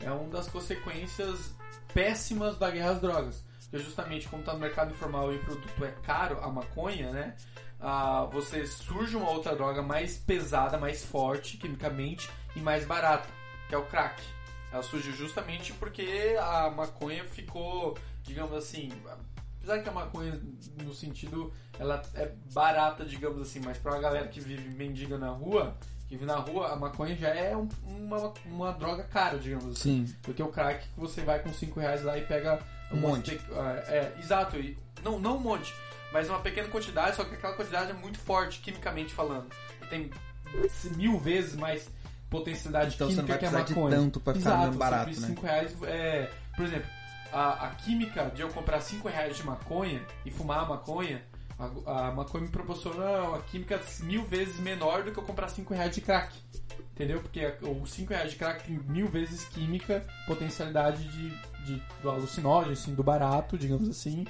é 0.00 0.10
uma 0.10 0.28
das 0.30 0.48
consequências 0.48 1.54
péssimas 1.94 2.58
da 2.58 2.68
guerra 2.72 2.90
às 2.90 3.00
drogas. 3.00 3.44
Porque 3.70 3.84
justamente 3.84 4.26
como 4.28 4.40
está 4.40 4.52
no 4.52 4.58
mercado 4.58 4.90
informal 4.90 5.32
e 5.32 5.36
o 5.36 5.44
produto 5.44 5.84
é 5.84 5.92
caro, 6.02 6.40
a 6.42 6.48
maconha, 6.50 7.12
né? 7.12 7.36
ah, 7.80 8.24
você 8.32 8.66
surge 8.66 9.16
uma 9.16 9.30
outra 9.30 9.54
droga 9.54 9.80
mais 9.80 10.16
pesada, 10.18 10.76
mais 10.76 11.04
forte 11.04 11.56
quimicamente 11.56 12.28
e 12.56 12.60
mais 12.60 12.84
barata, 12.84 13.28
que 13.68 13.74
é 13.76 13.78
o 13.78 13.84
crack. 13.86 14.20
Ela 14.72 14.82
surgiu 14.82 15.12
justamente 15.14 15.72
porque 15.72 16.36
a 16.40 16.68
maconha 16.70 17.24
ficou, 17.24 17.96
digamos 18.22 18.56
assim, 18.56 18.90
apesar 19.58 19.82
que 19.82 19.88
a 19.88 19.92
maconha 19.92 20.40
no 20.82 20.94
sentido 20.94 21.52
ela 21.78 22.02
é 22.14 22.30
barata, 22.52 23.04
digamos 23.04 23.40
assim, 23.42 23.60
mas 23.64 23.78
pra 23.78 23.92
uma 23.92 24.00
galera 24.00 24.28
que 24.28 24.40
vive 24.40 24.74
mendiga 24.74 25.16
na 25.18 25.30
rua, 25.30 25.76
que 26.08 26.14
vive 26.16 26.26
na 26.26 26.36
rua, 26.36 26.72
a 26.72 26.76
maconha 26.76 27.16
já 27.16 27.28
é 27.28 27.56
um- 27.56 27.68
uma, 27.86 28.32
uma 28.46 28.72
droga 28.72 29.04
cara, 29.04 29.38
digamos 29.38 29.66
assim. 29.78 30.06
Sim. 30.06 30.14
Porque 30.22 30.42
o 30.42 30.48
crack 30.48 30.86
que 30.88 30.98
você 31.00 31.22
vai 31.22 31.38
com 31.40 31.52
5 31.52 31.78
reais 31.80 32.02
lá 32.02 32.18
e 32.18 32.22
pega 32.26 32.58
Um 32.92 32.96
monte. 32.96 33.36
pe- 33.36 33.54
É, 33.54 33.96
é, 33.96 34.14
exato. 34.18 34.56
E, 34.58 34.76
não, 35.04 35.18
não 35.18 35.36
um 35.36 35.40
monte, 35.40 35.72
mas 36.12 36.28
uma 36.28 36.40
pequena 36.40 36.68
quantidade, 36.68 37.14
só 37.16 37.24
que 37.24 37.34
aquela 37.36 37.54
quantidade 37.54 37.90
é 37.90 37.94
muito 37.94 38.18
forte, 38.18 38.60
quimicamente 38.60 39.14
falando. 39.14 39.46
Tem 39.88 40.10
mil 40.96 41.16
vezes 41.18 41.54
mais 41.54 41.88
potencialidade 42.28 42.94
Então 42.94 43.08
você 43.08 43.16
não 43.16 43.24
química 43.24 43.32
vai 43.34 43.38
que 43.38 43.46
a 43.46 43.50
precisar 43.50 43.74
de 43.74 43.80
maconha. 43.80 43.96
tanto 43.96 44.20
pra 44.20 44.34
ficar 44.34 44.50
Exato, 44.62 44.78
barato, 44.78 45.20
né? 45.20 45.26
5 45.28 45.42
reais, 45.46 45.76
é, 45.84 46.30
por 46.56 46.64
exemplo, 46.64 46.90
a, 47.32 47.66
a 47.66 47.70
química 47.70 48.30
de 48.34 48.42
eu 48.42 48.48
comprar 48.48 48.80
5 48.80 49.08
reais 49.08 49.36
de 49.36 49.44
maconha 49.44 50.00
e 50.24 50.30
fumar 50.30 50.60
a 50.60 50.66
maconha, 50.66 51.22
a, 51.86 52.08
a 52.08 52.12
maconha 52.12 52.44
me 52.44 52.50
proporciona 52.50 53.22
uma 53.22 53.38
química 53.42 53.80
mil 54.02 54.24
vezes 54.24 54.58
menor 54.60 55.02
do 55.04 55.12
que 55.12 55.18
eu 55.18 55.22
comprar 55.24 55.48
5 55.48 55.72
reais 55.74 55.94
de 55.94 56.00
crack. 56.00 56.34
Entendeu? 56.94 57.20
Porque 57.20 57.54
os 57.62 57.90
5 57.92 58.10
reais 58.12 58.30
de 58.32 58.36
crack 58.36 58.64
tem 58.64 58.78
mil 58.78 59.08
vezes 59.08 59.44
química, 59.44 60.04
potencialidade 60.26 61.02
de, 61.08 61.30
de- 61.64 61.82
do 62.02 62.10
alucinógeno, 62.10 62.72
assim, 62.72 62.94
do 62.94 63.02
barato, 63.02 63.56
digamos 63.56 63.88
assim, 63.88 64.26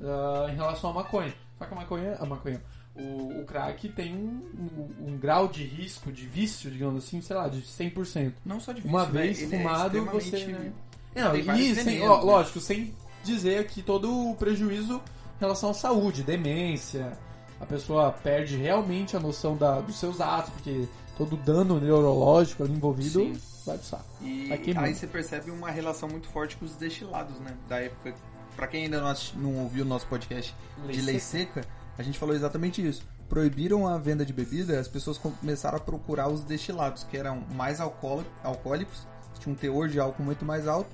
ah, 0.00 0.46
em 0.50 0.54
relação 0.54 0.90
à 0.90 0.92
maconha. 0.92 1.34
Só 1.58 1.64
que 1.66 1.72
a 1.72 1.76
maconha, 1.76 2.16
a 2.20 2.26
maconha, 2.26 2.62
o, 2.94 3.40
o 3.40 3.44
crack 3.44 3.88
tem 3.88 4.14
um, 4.14 4.44
um- 4.56 5.08
um 5.12 5.18
grau 5.18 5.48
de 5.48 5.64
risco, 5.64 6.12
de 6.12 6.24
vício, 6.26 6.70
digamos 6.70 7.04
assim, 7.04 7.20
sei 7.20 7.34
lá, 7.34 7.48
de 7.48 7.62
100%. 7.62 8.32
Não 8.44 8.60
só 8.60 8.72
de 8.72 8.82
Uma 8.82 9.06
vício, 9.06 9.14
né? 9.14 9.20
vez 9.22 9.42
é 9.52 9.56
fumado, 9.58 9.98
extremamente- 9.98 10.30
você. 10.30 10.46
Né? 10.46 10.72
Não, 11.14 11.34
e 11.36 11.74
sem, 11.74 12.00
né? 12.00 12.06
lógico, 12.08 12.60
sem 12.60 12.94
dizer 13.22 13.58
aqui 13.58 13.82
todo 13.82 14.30
o 14.30 14.34
prejuízo 14.36 14.96
em 15.36 15.40
relação 15.40 15.70
à 15.70 15.74
saúde, 15.74 16.22
demência. 16.22 17.16
A 17.60 17.66
pessoa 17.66 18.10
perde 18.12 18.56
realmente 18.56 19.16
a 19.16 19.20
noção 19.20 19.56
da, 19.56 19.80
dos 19.80 19.98
seus 19.98 20.20
atos, 20.20 20.52
porque 20.52 20.86
todo 21.16 21.36
dano 21.36 21.80
neurológico 21.80 22.64
ali 22.64 22.72
envolvido 22.72 23.20
Sim. 23.20 23.40
vai 23.64 23.78
pro 23.78 23.86
saco. 23.86 24.04
E 24.20 24.52
aí 24.76 24.94
você 24.94 25.06
percebe 25.06 25.50
uma 25.50 25.70
relação 25.70 26.08
muito 26.08 26.28
forte 26.28 26.56
com 26.56 26.64
os 26.64 26.74
destilados, 26.76 27.38
né? 27.40 27.56
Da 27.68 27.78
época. 27.80 28.14
Pra 28.56 28.66
quem 28.68 28.84
ainda 28.84 29.00
não, 29.00 29.14
não 29.36 29.62
ouviu 29.62 29.84
o 29.84 29.88
nosso 29.88 30.06
podcast 30.06 30.54
Lei 30.84 30.94
de 30.96 31.02
lei 31.02 31.18
seca. 31.18 31.62
seca, 31.62 31.68
a 31.98 32.02
gente 32.02 32.18
falou 32.18 32.34
exatamente 32.34 32.86
isso. 32.86 33.02
Proibiram 33.28 33.86
a 33.88 33.98
venda 33.98 34.24
de 34.24 34.32
bebida, 34.32 34.78
as 34.78 34.86
pessoas 34.86 35.18
começaram 35.18 35.78
a 35.78 35.80
procurar 35.80 36.28
os 36.28 36.44
destilados, 36.44 37.02
que 37.02 37.16
eram 37.16 37.42
mais 37.56 37.80
alcoóli- 37.80 38.26
alcoólicos, 38.44 39.08
tinham 39.40 39.54
um 39.54 39.58
teor 39.58 39.88
de 39.88 39.98
álcool 40.00 40.22
muito 40.22 40.44
mais 40.44 40.66
alto 40.66 40.90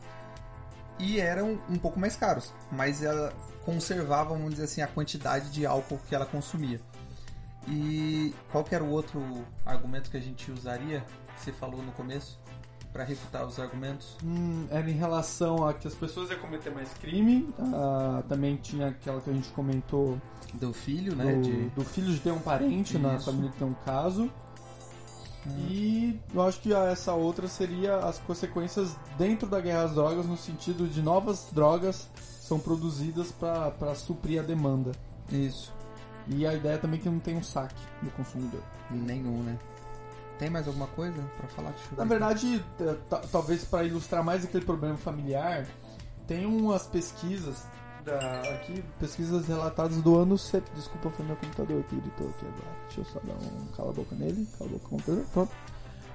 e 0.99 1.19
eram 1.21 1.59
um 1.69 1.79
pouco 1.79 1.99
mais 1.99 2.15
caros, 2.17 2.53
mas 2.71 3.03
ela 3.03 3.33
conservava, 3.65 4.31
vamos 4.31 4.51
dizer 4.51 4.65
assim, 4.65 4.83
a 4.83 4.87
quantidade 4.87 5.51
de 5.51 5.65
álcool 5.65 5.99
que 6.09 6.15
ela 6.15 6.27
consumia. 6.27 6.81
E 7.69 8.35
qual 8.51 8.65
era 8.71 8.83
o 8.83 8.91
outro 8.91 9.23
argumento 9.65 10.11
que 10.11 10.17
a 10.17 10.21
gente 10.21 10.51
usaria, 10.51 11.05
que 11.37 11.41
você 11.43 11.53
falou 11.53 11.83
no 11.83 11.93
começo, 11.93 12.39
para 12.93 13.05
refutar 13.05 13.47
os 13.47 13.59
argumentos? 13.59 14.17
Hum, 14.25 14.67
era 14.71 14.91
em 14.91 14.95
relação 14.95 15.67
a 15.67 15.73
que 15.75 15.87
as 15.87 15.95
pessoas 15.95 16.31
iam 16.31 16.39
cometer 16.41 16.71
mais 16.71 16.93
crime. 16.95 17.49
ah, 17.59 18.23
também 18.29 18.57
tinha 18.57 18.89
aquela 18.89 19.21
que 19.21 19.31
a 19.31 19.33
gente 19.33 19.49
comentou 19.51 20.21
Do 20.55 20.73
filho, 20.73 21.15
né? 21.15 21.35
do, 21.35 21.43
de... 21.43 21.69
do 21.71 21.85
filho 21.85 22.13
de 22.13 22.19
ter 22.19 22.33
um 22.33 22.41
parente 22.41 22.99
na 22.99 23.15
Isso. 23.17 23.27
família 23.27 23.51
que 23.51 23.59
tem 23.59 23.69
um 23.69 23.75
caso. 23.75 24.31
E 25.47 26.21
eu 26.35 26.43
acho 26.43 26.61
que 26.61 26.73
essa 26.73 27.15
outra 27.15 27.49
seria 27.49 27.97
as 27.97 28.19
consequências 28.19 28.95
dentro 29.17 29.49
da 29.49 29.61
guerra 29.61 29.85
às 29.85 29.95
drogas, 29.95 30.27
no 30.27 30.37
sentido 30.37 30.87
de 30.87 31.01
novas 31.01 31.49
drogas 31.53 32.09
são 32.41 32.59
produzidas 32.59 33.33
para 33.33 33.95
suprir 33.95 34.41
a 34.41 34.43
demanda. 34.43 34.93
Isso. 35.31 35.73
E 36.27 36.47
a 36.47 36.55
ideia 36.55 36.79
também 36.79 37.01
é 37.01 37.03
que 37.03 37.09
não 37.09 37.19
tem 37.19 37.37
um 37.37 37.43
saque 37.43 37.83
do 38.03 38.11
consumidor. 38.11 38.63
Nenhum, 38.91 39.43
né? 39.43 39.59
Tem 40.39 40.51
mais 40.51 40.67
alguma 40.67 40.87
coisa 40.89 41.23
pra 41.37 41.49
falar? 41.49 41.75
Na 41.97 42.05
ver. 42.05 42.09
verdade, 42.09 42.65
talvez 43.31 43.65
para 43.65 43.85
ilustrar 43.85 44.25
mais 44.25 44.45
aquele 44.45 44.65
problema 44.65 44.97
familiar, 44.97 45.67
tem 46.27 46.47
umas 46.47 46.87
pesquisas 46.87 47.67
aqui, 48.15 48.83
pesquisas 48.99 49.47
relatadas 49.47 50.01
do 50.03 50.17
ano. 50.19 50.37
se- 50.39 50.63
Desculpa, 50.75 51.11
foi 51.11 51.25
meu 51.27 51.37
computador 51.37 51.83
que 51.85 51.97
gritou 51.97 52.29
aqui 52.29 52.47
agora. 52.47 52.77
Deixa 52.87 53.01
eu 53.01 53.05
só 53.05 53.21
dar 53.21 53.35
um 53.35 53.67
cala 53.77 53.91
a 53.91 53.93
boca 53.93 54.15
nele. 54.17 54.47
Cala 54.59 54.71
a 54.71 54.73
boca 54.75 54.89
computador. 54.89 55.25
Pronto. 55.33 55.53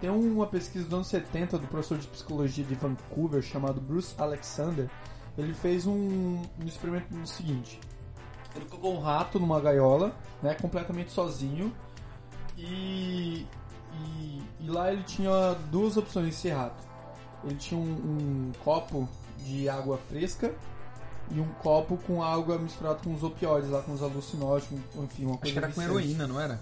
Tem 0.02 0.10
uma 0.10 0.46
pesquisa 0.48 0.84
dos 0.86 0.94
anos 0.94 1.08
70 1.08 1.58
do 1.58 1.68
professor 1.68 1.98
de 1.98 2.08
psicologia 2.08 2.64
de 2.66 2.76
Vancouver 2.76 3.42
chamado 3.42 3.80
Bruce 3.80 4.14
Alexander. 4.18 4.90
Ele 5.38 5.54
fez 5.54 5.86
um, 5.88 5.94
um 6.60 6.66
experimento 6.66 7.14
no 7.16 7.26
seguinte: 7.26 7.80
ele 8.56 8.66
colocou 8.66 8.96
um 8.96 9.02
rato 9.02 9.40
numa 9.40 9.60
gaiola, 9.60 10.14
né, 10.44 10.54
completamente 10.56 11.12
sozinho, 11.12 11.74
e, 12.58 13.46
e, 13.94 14.44
e 14.62 14.68
lá 14.68 14.92
ele 14.92 15.04
tinha 15.04 15.54
duas 15.72 15.98
opções 15.98 16.30
esse 16.30 16.50
rato. 16.50 16.84
Ele 17.44 17.56
tinha 17.56 17.80
um, 17.80 17.84
um 17.84 18.52
copo 18.64 19.08
de 19.40 19.70
água 19.70 19.98
fresca 20.10 20.54
e 21.32 21.40
um 21.40 21.48
copo 21.62 21.98
com 22.06 22.24
água 22.24 22.58
misturada 22.58 23.00
com 23.04 23.14
os 23.14 23.24
opioides 23.24 23.70
lá, 23.70 23.82
com 23.82 23.94
os 23.94 24.02
alucinógenos, 24.02 24.82
enfim, 24.96 25.26
uma 25.26 25.34
Acho 25.34 25.42
coisa 25.42 25.54
que 25.54 25.66
era 25.66 25.74
com 25.74 25.82
heroína, 25.82 26.28
não 26.28 26.40
era? 26.40 26.60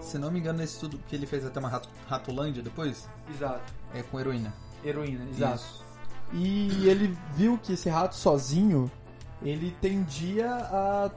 Se 0.00 0.18
não 0.18 0.30
me 0.30 0.38
engano, 0.38 0.58
nesse 0.58 0.74
estudo 0.74 0.98
que 1.08 1.14
ele 1.14 1.26
fez 1.26 1.44
até 1.44 1.58
uma 1.60 1.68
rato, 1.68 1.88
Ratolândia 2.08 2.62
depois, 2.62 3.08
Exato. 3.34 3.72
é 3.94 4.02
com 4.02 4.18
heroína. 4.18 4.52
Heroína, 4.84 5.24
exato. 5.30 5.56
Isso. 5.56 5.84
E 6.32 6.88
ele 6.88 7.16
viu 7.34 7.58
que 7.58 7.72
esse 7.72 7.88
rato 7.88 8.14
sozinho, 8.14 8.90
ele 9.42 9.74
tendia 9.80 10.48
a 10.54 11.10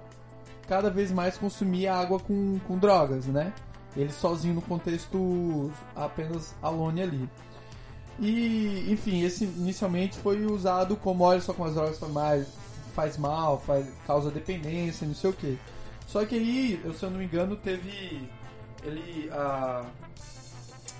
cada 0.68 0.89
vez 0.89 1.12
mais 1.12 1.38
consumir 1.38 1.88
água 1.88 2.20
com, 2.20 2.60
com 2.68 2.78
drogas, 2.78 3.26
né? 3.28 3.54
Ele 3.96 4.12
sozinho 4.12 4.56
no 4.56 4.62
contexto 4.62 5.72
apenas 5.96 6.56
alone 6.62 7.02
ali. 7.02 7.30
E, 8.20 8.88
enfim, 8.91 9.24
esse 9.24 9.43
inicialmente 9.45 10.18
foi 10.20 10.45
usado 10.45 10.95
como, 10.95 11.24
olha 11.24 11.41
só 11.41 11.53
como 11.53 11.68
as 11.68 11.76
drogas 11.76 11.99
mal, 12.11 12.41
faz 12.95 13.18
mal, 13.18 13.59
faz, 13.66 13.88
causa 14.05 14.30
dependência, 14.30 15.07
não 15.07 15.16
sei 15.16 15.30
o 15.30 15.34
que. 15.34 15.57
Só 16.07 16.24
que 16.26 16.36
aí, 16.36 16.80
eu, 16.84 16.93
se 16.93 17.03
eu 17.03 17.09
não 17.09 17.18
me 17.18 17.26
engano, 17.26 17.55
teve. 17.55 18.30
Ele. 18.84 19.30
ah, 19.32 19.84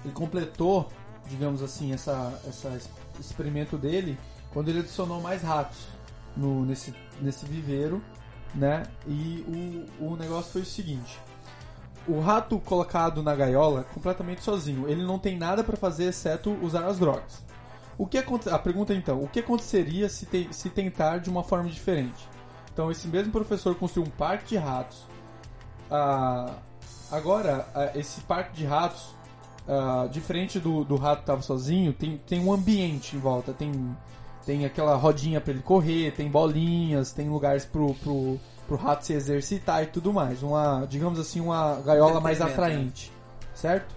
ele 0.04 0.14
completou, 0.14 0.90
digamos 1.30 1.62
assim, 1.62 1.94
essa, 1.94 2.40
essa 2.48 2.70
es- 2.70 2.90
experimento 3.20 3.78
dele 3.78 4.18
quando 4.52 4.70
ele 4.70 4.80
adicionou 4.80 5.22
mais 5.22 5.42
ratos 5.42 5.88
no, 6.36 6.66
nesse, 6.66 6.94
nesse 7.22 7.46
viveiro, 7.46 8.02
né? 8.56 8.84
E 9.08 9.86
o, 10.00 10.12
o 10.12 10.16
negócio 10.18 10.52
foi 10.52 10.62
o 10.62 10.66
seguinte. 10.66 11.20
O 12.08 12.20
rato 12.20 12.60
colocado 12.60 13.24
na 13.24 13.34
gaiola 13.34 13.86
completamente 13.94 14.44
sozinho, 14.44 14.90
ele 14.90 15.04
não 15.04 15.18
tem 15.18 15.38
nada 15.38 15.64
para 15.64 15.78
fazer 15.78 16.06
exceto 16.06 16.52
usar 16.62 16.86
as 16.86 17.00
drogas. 17.00 17.44
O 17.98 18.06
que 18.06 18.18
a 18.18 18.60
pergunta 18.60 18.94
então, 18.94 19.22
o 19.24 19.28
que 19.28 19.40
aconteceria 19.40 20.10
se, 20.10 20.26
te- 20.26 20.50
se 20.52 20.70
tentar 20.70 21.20
de 21.20 21.30
uma 21.30 21.44
forma 21.44 21.70
diferente? 21.70 22.28
Então 22.74 22.92
esse 22.92 23.08
mesmo 23.08 23.32
professor 23.32 23.76
construiu 23.76 24.08
um 24.08 24.12
parque 24.12 24.48
de 24.50 24.58
ratos. 24.58 25.04
Ah, 25.90 26.56
agora, 27.12 27.68
ah, 27.74 27.92
esse 27.96 28.22
parque 28.22 28.54
de 28.54 28.66
ratos, 28.66 29.16
ah, 29.68 30.08
diferente 30.12 30.60
do, 30.60 30.84
do 30.84 30.96
rato 30.96 31.18
que 31.18 31.24
estava 31.24 31.42
sozinho, 31.42 31.94
tem, 31.94 32.18
tem 32.18 32.40
um 32.44 32.52
ambiente 32.52 33.16
em 33.16 33.20
volta. 33.20 33.54
Tem, 33.54 33.96
tem 34.46 34.66
aquela 34.66 34.96
rodinha 34.96 35.40
para 35.40 35.54
ele 35.54 35.62
correr, 35.62 36.12
tem 36.12 36.30
bolinhas, 36.30 37.12
tem 37.12 37.30
lugares 37.30 37.64
pro, 37.64 37.94
pro, 37.94 38.40
pro 38.68 38.76
rato 38.78 39.06
se 39.06 39.14
exercitar 39.14 39.84
e 39.84 39.88
tudo 39.88 40.12
mais. 40.14 40.42
Uma, 40.44 40.86
digamos 40.90 41.20
assim, 41.20 41.40
uma 41.42 41.76
gaiola 41.82 42.20
mais 42.20 42.40
Entretenimento, 42.40 42.72
atraente. 42.74 43.12
Certo? 43.56 43.96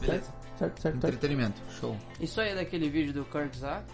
Beleza. 0.00 0.22
Certo, 0.58 0.80
certo, 0.80 0.80
certo. 0.82 0.96
Entretenimento. 1.06 1.60
Show. 1.80 1.96
Isso 2.20 2.40
aí 2.40 2.50
é 2.50 2.54
daquele 2.54 2.88
vídeo 2.90 3.12
do 3.12 3.24
Kurtzak. 3.24 3.84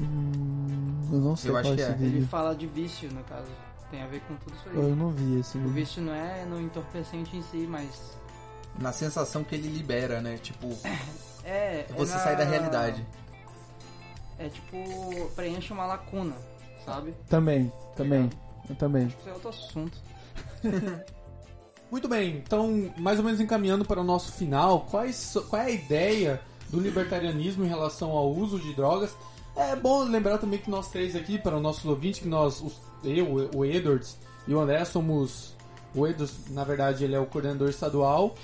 Hum, 0.00 1.00
eu 1.12 1.18
não 1.20 1.36
sei 1.36 1.50
Eu 1.50 1.54
qual 1.54 1.60
acho 1.62 1.72
é 1.72 1.76
que 1.76 1.82
é. 1.82 1.86
Ele 1.90 2.08
vídeo. 2.14 2.28
fala 2.28 2.54
de 2.54 2.66
vício, 2.66 3.10
no 3.12 3.22
caso. 3.24 3.50
Tem 3.90 4.02
a 4.02 4.06
ver 4.06 4.20
com 4.22 4.34
tudo 4.36 4.54
isso 4.56 4.68
aí. 4.70 4.76
Eu 4.76 4.96
não 4.96 5.10
vi 5.10 5.38
esse 5.38 5.56
O 5.56 5.60
vídeo. 5.60 5.74
vício 5.74 6.02
não 6.02 6.12
é 6.14 6.44
no 6.46 6.60
entorpecente 6.60 7.36
em 7.36 7.42
si, 7.42 7.66
mas 7.68 8.18
Na 8.78 8.90
sensação 8.92 9.44
que 9.44 9.54
ele 9.54 9.68
libera, 9.68 10.20
né? 10.20 10.36
Tipo, 10.38 10.66
é. 11.44 11.80
é 11.80 11.86
você 11.96 12.12
na- 12.14 12.18
sai 12.18 12.36
da 12.36 12.44
realidade. 12.44 13.06
É 14.38 14.48
tipo, 14.48 15.30
preenche 15.36 15.72
uma 15.72 15.86
lacuna. 15.86 16.34
sabe? 16.84 17.14
Também, 17.28 17.72
também. 17.96 18.28
Eu 18.68 18.74
também. 18.76 19.06
Isso 19.06 19.28
é 19.28 19.32
outro 19.32 19.48
assunto. 19.50 19.98
Muito 21.90 22.08
bem, 22.08 22.38
então, 22.44 22.90
mais 22.98 23.18
ou 23.18 23.24
menos 23.24 23.40
encaminhando 23.40 23.84
para 23.84 24.00
o 24.00 24.04
nosso 24.04 24.32
final, 24.32 24.80
quais, 24.90 25.36
qual 25.48 25.62
é 25.62 25.66
a 25.66 25.70
ideia 25.70 26.40
do 26.70 26.80
libertarianismo 26.80 27.64
em 27.64 27.68
relação 27.68 28.10
ao 28.10 28.32
uso 28.32 28.58
de 28.58 28.72
drogas? 28.74 29.14
É 29.54 29.76
bom 29.76 30.02
lembrar 30.02 30.38
também 30.38 30.58
que 30.58 30.68
nós 30.70 30.90
três 30.90 31.14
aqui, 31.14 31.38
para 31.38 31.56
o 31.56 31.60
nosso 31.60 31.88
ouvinte, 31.88 32.20
que 32.22 32.28
nós, 32.28 32.60
os- 32.60 32.80
eu, 33.04 33.48
o 33.54 33.64
Edwards 33.64 34.18
e 34.48 34.54
o 34.54 34.58
André 34.60 34.84
somos. 34.84 35.54
O 35.94 36.04
Edwards, 36.06 36.50
na 36.50 36.64
verdade, 36.64 37.04
ele 37.04 37.14
é 37.14 37.20
o 37.20 37.26
coordenador 37.26 37.68
estadual. 37.68 38.34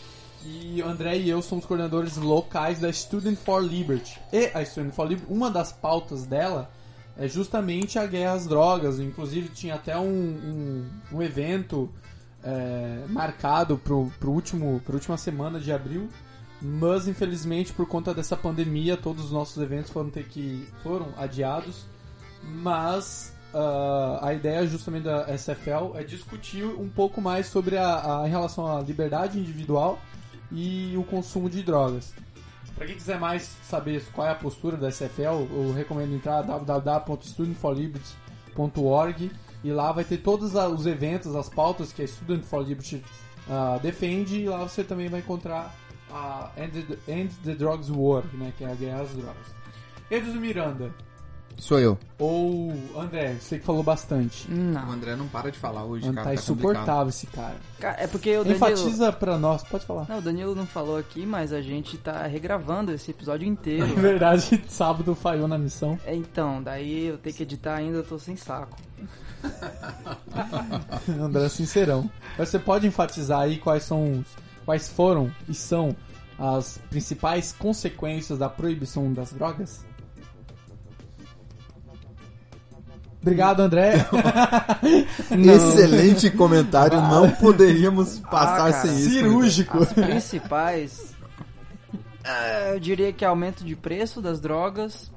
E 0.44 0.80
o 0.80 0.86
André 0.86 1.16
e 1.18 1.28
eu 1.28 1.42
somos 1.42 1.66
coordenadores 1.66 2.16
locais 2.16 2.78
da 2.78 2.92
Student 2.92 3.36
for 3.36 3.60
Liberty. 3.60 4.20
E 4.32 4.46
a 4.54 4.64
Student 4.64 4.92
for 4.94 5.08
Liberty, 5.08 5.32
uma 5.32 5.50
das 5.50 5.72
pautas 5.72 6.24
dela 6.24 6.70
é 7.18 7.28
justamente 7.28 7.98
a 7.98 8.06
guerra 8.06 8.32
às 8.32 8.46
drogas. 8.46 8.98
Inclusive, 8.98 9.48
tinha 9.48 9.74
até 9.74 9.98
um, 9.98 10.04
um, 10.04 10.90
um 11.12 11.22
evento 11.22 11.90
é, 12.42 13.04
marcado 13.08 13.76
pro, 13.76 14.10
pro 14.18 14.30
último, 14.30 14.80
última 14.88 15.16
semana 15.16 15.60
de 15.60 15.72
abril. 15.72 16.08
Mas 16.62 17.08
infelizmente 17.08 17.72
por 17.72 17.86
conta 17.88 18.12
dessa 18.12 18.36
pandemia 18.36 18.94
todos 18.94 19.24
os 19.24 19.32
nossos 19.32 19.62
eventos 19.62 19.90
foram 19.90 20.10
ter 20.10 20.24
que 20.24 20.68
foram 20.82 21.08
adiados. 21.16 21.86
Mas 22.42 23.32
ah, 23.52 24.20
a 24.22 24.34
ideia 24.34 24.66
justamente 24.66 25.04
da 25.04 25.26
SFL 25.36 25.96
é 25.96 26.04
discutir 26.04 26.64
um 26.64 26.88
pouco 26.88 27.20
mais 27.20 27.46
sobre 27.46 27.76
a, 27.76 28.22
a 28.22 28.28
em 28.28 28.30
relação 28.30 28.66
à 28.66 28.80
liberdade 28.80 29.38
individual 29.38 29.98
e 30.52 30.94
o 30.96 31.02
consumo 31.04 31.50
de 31.50 31.62
drogas. 31.62 32.14
Para 32.74 32.86
quem 32.86 32.96
quiser 32.96 33.18
mais 33.18 33.56
saber 33.62 34.02
qual 34.12 34.26
é 34.26 34.30
a 34.30 34.34
postura 34.34 34.76
da 34.76 34.90
SFL, 34.90 35.46
eu 35.50 35.72
recomendo 35.72 36.14
entrar 36.14 36.42
www.studentforliberty.org 36.42 39.30
e 39.62 39.72
lá 39.72 39.92
vai 39.92 40.04
ter 40.04 40.16
todos 40.18 40.54
os 40.54 40.86
eventos, 40.86 41.36
as 41.36 41.48
pautas 41.48 41.92
que 41.92 42.02
a 42.02 42.08
Student 42.08 42.42
for 42.44 42.66
Liberty 42.66 43.02
ah, 43.48 43.78
defende 43.82 44.40
e 44.40 44.48
lá 44.48 44.58
você 44.58 44.82
também 44.82 45.08
vai 45.08 45.20
encontrar 45.20 45.74
a 46.10 46.50
End 46.56 46.82
the, 46.82 46.98
End 47.12 47.32
the 47.44 47.54
Drugs 47.54 47.90
War, 47.90 48.24
né, 48.32 48.52
que 48.56 48.64
é 48.64 48.70
a 48.70 48.74
guerra 48.74 49.02
às 49.02 49.10
drogas. 49.10 49.54
Edson 50.10 50.40
Miranda 50.40 50.90
Sou 51.60 51.78
eu. 51.78 51.98
ou 52.18 52.72
André, 52.96 53.34
você 53.38 53.58
que 53.58 53.64
falou 53.64 53.82
bastante. 53.82 54.50
O 54.50 54.54
Não. 54.54 54.90
André 54.90 55.14
não 55.14 55.28
para 55.28 55.50
de 55.52 55.58
falar 55.58 55.84
hoje, 55.84 56.06
Mano, 56.06 56.16
cara. 56.16 56.30
tá 56.30 56.34
tá 56.34 56.46
complicado. 56.46 56.70
insuportável 56.72 57.08
esse 57.10 57.26
cara. 57.26 57.56
É 57.98 58.06
porque 58.06 58.30
o 58.36 58.44
Danilo... 58.44 58.56
Enfatiza 58.56 59.12
pra 59.12 59.38
nós, 59.38 59.62
pode 59.62 59.84
falar. 59.86 60.06
Não, 60.08 60.18
o 60.18 60.22
Danilo 60.22 60.54
não 60.54 60.66
falou 60.66 60.96
aqui, 60.96 61.24
mas 61.26 61.52
a 61.52 61.60
gente 61.60 61.96
tá 61.98 62.22
regravando 62.26 62.92
esse 62.92 63.10
episódio 63.10 63.46
inteiro. 63.46 63.86
Na 63.86 63.94
verdade, 64.00 64.62
sábado 64.68 65.14
falhou 65.14 65.46
na 65.46 65.58
missão. 65.58 65.98
É, 66.04 66.14
Então, 66.14 66.62
daí 66.62 67.06
eu 67.06 67.18
tenho 67.18 67.36
que 67.36 67.42
editar 67.42 67.74
ainda, 67.76 67.98
eu 67.98 68.04
tô 68.04 68.18
sem 68.18 68.36
saco. 68.36 68.76
André 71.20 71.44
é 71.44 71.48
sincerão. 71.48 72.10
Mas 72.38 72.48
você 72.48 72.58
pode 72.58 72.86
enfatizar 72.86 73.40
aí 73.40 73.58
quais 73.58 73.82
são 73.84 74.18
os, 74.20 74.26
quais 74.64 74.88
foram 74.88 75.30
e 75.48 75.54
são 75.54 75.94
as 76.38 76.78
principais 76.90 77.52
consequências 77.52 78.38
da 78.38 78.48
proibição 78.48 79.12
das 79.12 79.32
drogas? 79.32 79.84
Obrigado, 83.22 83.60
André. 83.60 83.94
Excelente 85.30 86.30
comentário, 86.30 87.00
não 87.00 87.30
poderíamos 87.32 88.18
passar 88.20 88.68
Ah, 88.68 88.72
cara. 88.72 88.86
sem 88.86 88.98
isso. 88.98 89.10
Cirúrgico. 89.10 89.82
As 89.82 89.92
principais. 89.92 91.14
é, 92.24 92.74
eu 92.74 92.80
diria 92.80 93.12
que 93.12 93.24
é 93.24 93.28
aumento 93.28 93.62
de 93.64 93.76
preço 93.76 94.22
das 94.22 94.40
drogas, 94.40 95.10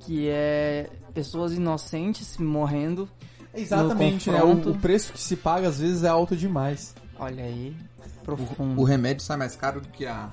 que 0.00 0.28
é 0.28 0.88
pessoas 1.14 1.52
inocentes 1.52 2.36
morrendo. 2.38 3.08
Exatamente, 3.54 4.30
né? 4.30 4.42
O, 4.42 4.52
o 4.70 4.78
preço 4.78 5.12
que 5.12 5.20
se 5.20 5.36
paga 5.36 5.68
às 5.68 5.78
vezes 5.78 6.02
é 6.02 6.08
alto 6.08 6.36
demais. 6.36 6.94
Olha 7.18 7.44
aí, 7.44 7.74
profundo. 8.22 8.80
O 8.80 8.84
remédio 8.84 9.22
sai 9.24 9.36
mais 9.36 9.56
caro 9.56 9.80
do 9.80 9.88
que 9.88 10.04
a, 10.04 10.28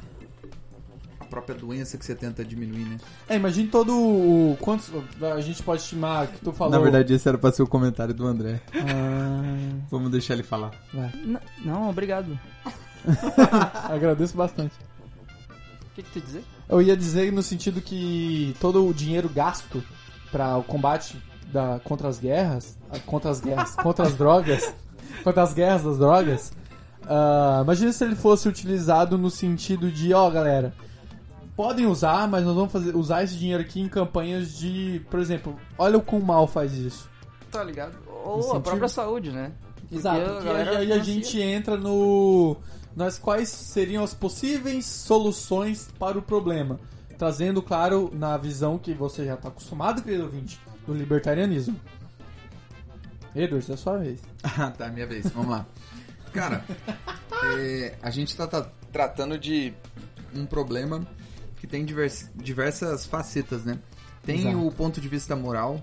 a 1.23 1.25
própria 1.25 1.55
doença 1.55 1.97
que 1.97 2.05
você 2.05 2.13
tenta 2.15 2.43
diminuir, 2.45 2.85
né? 2.85 2.97
É, 3.27 3.35
imagine 3.35 3.67
todo 3.67 3.93
o. 3.97 4.57
Quantos. 4.61 4.91
A 5.21 5.41
gente 5.41 5.63
pode 5.63 5.81
estimar 5.81 6.27
que 6.27 6.39
tu 6.39 6.51
falou. 6.51 6.71
Na 6.71 6.79
verdade, 6.79 7.13
esse 7.13 7.27
era 7.27 7.37
pra 7.37 7.51
ser 7.51 7.63
o 7.63 7.67
comentário 7.67 8.13
do 8.13 8.25
André. 8.27 8.61
Ah, 8.75 9.77
Vamos 9.89 10.11
deixar 10.11 10.33
ele 10.35 10.43
falar. 10.43 10.71
vai. 10.93 11.11
N- 11.25 11.39
Não, 11.65 11.89
obrigado. 11.89 12.37
Agradeço 13.89 14.35
bastante. 14.35 14.73
O 15.91 15.95
que, 15.95 16.03
que 16.03 16.09
tu 16.11 16.17
ia 16.19 16.23
dizer? 16.25 16.43
Eu 16.69 16.81
ia 16.81 16.97
dizer 16.97 17.31
no 17.31 17.43
sentido 17.43 17.81
que 17.81 18.55
todo 18.59 18.87
o 18.87 18.93
dinheiro 18.93 19.29
gasto 19.29 19.83
para 20.31 20.57
o 20.57 20.63
combate 20.63 21.21
da, 21.51 21.79
contra 21.83 22.07
as 22.07 22.19
guerras, 22.19 22.77
ah, 22.91 22.97
contra 23.05 23.29
as 23.29 23.39
guerras, 23.39 23.75
contra 23.81 24.05
as 24.07 24.15
drogas, 24.15 24.73
contra 25.23 25.43
as 25.43 25.53
guerras 25.53 25.83
das 25.83 25.97
drogas, 25.99 26.53
ah, 27.05 27.61
imagina 27.63 27.91
se 27.93 28.03
ele 28.03 28.15
fosse 28.15 28.47
utilizado 28.49 29.17
no 29.17 29.29
sentido 29.29 29.91
de, 29.91 30.13
ó, 30.13 30.27
galera, 30.31 30.73
podem 31.55 31.85
usar, 31.85 32.27
mas 32.27 32.43
nós 32.43 32.55
vamos 32.55 32.71
fazer, 32.71 32.95
usar 32.95 33.23
esse 33.23 33.35
dinheiro 33.35 33.61
aqui 33.61 33.79
em 33.79 33.87
campanhas 33.87 34.57
de, 34.57 35.01
por 35.09 35.19
exemplo, 35.19 35.59
olha 35.77 35.97
o 35.97 36.01
quão 36.01 36.21
mal 36.21 36.47
faz 36.47 36.73
isso. 36.73 37.09
Tá 37.51 37.63
ligado? 37.63 37.97
Ou 38.07 38.39
Incentivo. 38.39 38.57
a 38.57 38.61
própria 38.61 38.87
saúde, 38.87 39.31
né? 39.31 39.51
Porque 39.75 39.95
Exato, 39.95 40.43
galera 40.43 40.79
aí 40.79 40.91
a 40.91 40.99
gente 40.99 41.39
entra 41.39 41.77
no. 41.77 42.57
Nas 42.95 43.17
quais 43.17 43.49
seriam 43.49 44.03
as 44.03 44.13
possíveis 44.13 44.85
soluções 44.85 45.89
para 45.97 46.17
o 46.17 46.21
problema. 46.21 46.79
Trazendo, 47.17 47.61
claro, 47.61 48.11
na 48.13 48.37
visão 48.37 48.77
que 48.77 48.93
você 48.93 49.25
já 49.25 49.33
está 49.33 49.47
acostumado, 49.47 50.01
querido 50.01 50.25
ouvinte, 50.25 50.59
do 50.85 50.93
libertarianismo. 50.93 51.79
Edwards, 53.35 53.69
é 53.69 53.73
a 53.73 53.77
sua 53.77 53.97
vez. 53.97 54.19
Ah, 54.43 54.69
tá, 54.71 54.89
minha 54.89 55.07
vez. 55.07 55.27
Vamos 55.31 55.49
lá. 55.49 55.65
Cara, 56.31 56.63
é, 57.57 57.95
a 58.01 58.09
gente 58.11 58.35
tá, 58.35 58.45
tá 58.45 58.67
tratando 58.91 59.37
de 59.37 59.73
um 60.35 60.45
problema 60.45 61.07
que 61.63 61.67
tem 61.67 61.85
divers- 61.85 62.29
diversas 62.35 63.05
facetas, 63.05 63.63
né? 63.63 63.79
Tem 64.21 64.49
Exato. 64.49 64.67
o 64.67 64.69
ponto 64.69 64.99
de 64.99 65.07
vista 65.07 65.33
moral, 65.33 65.81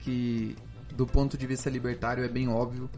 que 0.00 0.56
do 0.96 1.06
ponto 1.06 1.38
de 1.38 1.46
vista 1.46 1.70
libertário 1.70 2.24
é 2.24 2.28
bem 2.28 2.48
óbvio. 2.48 2.90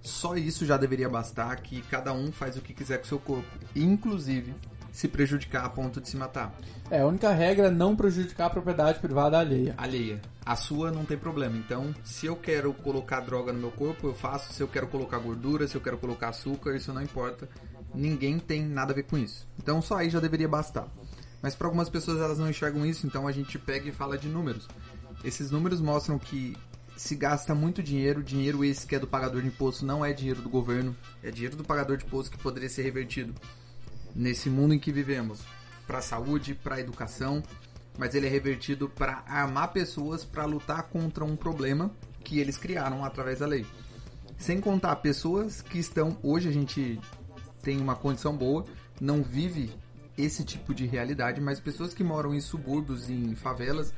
Só 0.00 0.36
isso 0.36 0.64
já 0.64 0.76
deveria 0.76 1.08
bastar, 1.08 1.56
que 1.56 1.82
cada 1.82 2.12
um 2.12 2.30
faz 2.30 2.56
o 2.56 2.60
que 2.60 2.72
quiser 2.72 2.98
com 2.98 3.04
o 3.04 3.08
seu 3.08 3.18
corpo. 3.18 3.48
Inclusive, 3.74 4.54
se 4.92 5.08
prejudicar 5.08 5.64
a 5.64 5.68
ponto 5.68 6.00
de 6.00 6.08
se 6.08 6.16
matar. 6.16 6.54
É, 6.88 7.00
a 7.00 7.06
única 7.06 7.32
regra 7.32 7.66
é 7.66 7.70
não 7.70 7.96
prejudicar 7.96 8.46
a 8.46 8.50
propriedade 8.50 9.00
privada 9.00 9.40
alheia. 9.40 9.74
alheia. 9.76 10.20
A 10.46 10.54
sua 10.54 10.92
não 10.92 11.04
tem 11.04 11.18
problema. 11.18 11.56
Então, 11.56 11.92
se 12.04 12.26
eu 12.26 12.36
quero 12.36 12.72
colocar 12.74 13.18
droga 13.20 13.52
no 13.52 13.58
meu 13.58 13.72
corpo, 13.72 14.06
eu 14.06 14.14
faço. 14.14 14.52
Se 14.52 14.62
eu 14.62 14.68
quero 14.68 14.86
colocar 14.86 15.18
gordura, 15.18 15.66
se 15.66 15.74
eu 15.74 15.80
quero 15.80 15.98
colocar 15.98 16.28
açúcar, 16.28 16.76
isso 16.76 16.92
não 16.92 17.02
importa. 17.02 17.48
Ninguém 17.92 18.38
tem 18.38 18.64
nada 18.64 18.92
a 18.92 18.94
ver 18.94 19.02
com 19.02 19.18
isso. 19.18 19.48
Então, 19.58 19.82
só 19.82 19.96
aí 19.96 20.08
já 20.10 20.20
deveria 20.20 20.48
bastar. 20.48 20.86
Mas 21.42 21.56
para 21.56 21.66
algumas 21.66 21.88
pessoas 21.88 22.20
elas 22.20 22.38
não 22.38 22.48
enxergam 22.48 22.86
isso, 22.86 23.06
então 23.06 23.26
a 23.26 23.32
gente 23.32 23.58
pega 23.58 23.88
e 23.88 23.92
fala 23.92 24.16
de 24.16 24.28
números. 24.28 24.68
Esses 25.24 25.50
números 25.50 25.80
mostram 25.80 26.18
que 26.18 26.56
se 26.96 27.16
gasta 27.16 27.54
muito 27.54 27.82
dinheiro, 27.82 28.22
dinheiro 28.22 28.64
esse 28.64 28.86
que 28.86 28.94
é 28.94 28.98
do 28.98 29.08
pagador 29.08 29.42
de 29.42 29.48
imposto, 29.48 29.84
não 29.84 30.04
é 30.04 30.12
dinheiro 30.12 30.40
do 30.40 30.48
governo, 30.48 30.96
é 31.22 31.30
dinheiro 31.30 31.56
do 31.56 31.64
pagador 31.64 31.96
de 31.96 32.04
imposto 32.04 32.30
que 32.30 32.42
poderia 32.42 32.68
ser 32.68 32.82
revertido 32.82 33.34
nesse 34.14 34.48
mundo 34.48 34.74
em 34.74 34.78
que 34.78 34.92
vivemos, 34.92 35.40
para 35.86 36.00
saúde, 36.00 36.54
para 36.54 36.80
educação, 36.80 37.42
mas 37.98 38.14
ele 38.14 38.26
é 38.26 38.30
revertido 38.30 38.88
para 38.88 39.24
armar 39.26 39.72
pessoas 39.72 40.24
para 40.24 40.44
lutar 40.44 40.84
contra 40.84 41.24
um 41.24 41.34
problema 41.34 41.90
que 42.22 42.38
eles 42.38 42.56
criaram 42.56 43.04
através 43.04 43.40
da 43.40 43.46
lei. 43.46 43.66
Sem 44.38 44.60
contar 44.60 44.96
pessoas 44.96 45.60
que 45.60 45.78
estão 45.78 46.16
hoje 46.22 46.48
a 46.48 46.52
gente 46.52 47.00
tem 47.62 47.80
uma 47.80 47.94
condição 47.94 48.36
boa, 48.36 48.64
não 49.00 49.22
vive 49.22 49.70
esse 50.16 50.44
tipo 50.44 50.74
de 50.74 50.86
realidade, 50.86 51.40
mas 51.40 51.60
pessoas 51.60 51.94
que 51.94 52.04
moram 52.04 52.34
em 52.34 52.40
subúrbios, 52.40 53.08
em 53.08 53.34
favelas, 53.34 53.92